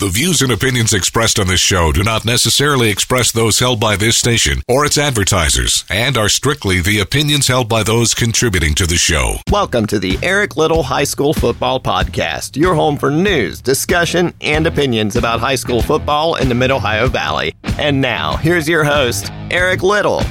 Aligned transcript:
The 0.00 0.08
views 0.08 0.42
and 0.42 0.52
opinions 0.52 0.92
expressed 0.92 1.40
on 1.40 1.48
this 1.48 1.58
show 1.58 1.90
do 1.90 2.04
not 2.04 2.24
necessarily 2.24 2.88
express 2.88 3.32
those 3.32 3.58
held 3.58 3.80
by 3.80 3.96
this 3.96 4.16
station 4.16 4.62
or 4.68 4.86
its 4.86 4.96
advertisers 4.96 5.84
and 5.90 6.16
are 6.16 6.28
strictly 6.28 6.80
the 6.80 7.00
opinions 7.00 7.48
held 7.48 7.68
by 7.68 7.82
those 7.82 8.14
contributing 8.14 8.76
to 8.76 8.86
the 8.86 8.94
show. 8.94 9.38
Welcome 9.50 9.86
to 9.86 9.98
the 9.98 10.16
Eric 10.22 10.56
Little 10.56 10.84
High 10.84 11.02
School 11.02 11.34
Football 11.34 11.80
Podcast, 11.80 12.56
your 12.56 12.76
home 12.76 12.96
for 12.96 13.10
news, 13.10 13.60
discussion, 13.60 14.32
and 14.40 14.68
opinions 14.68 15.16
about 15.16 15.40
high 15.40 15.56
school 15.56 15.82
football 15.82 16.36
in 16.36 16.48
the 16.48 16.54
Mid 16.54 16.70
Ohio 16.70 17.08
Valley. 17.08 17.52
And 17.76 18.00
now, 18.00 18.36
here's 18.36 18.68
your 18.68 18.84
host, 18.84 19.32
Eric 19.50 19.82
Little. 19.82 20.22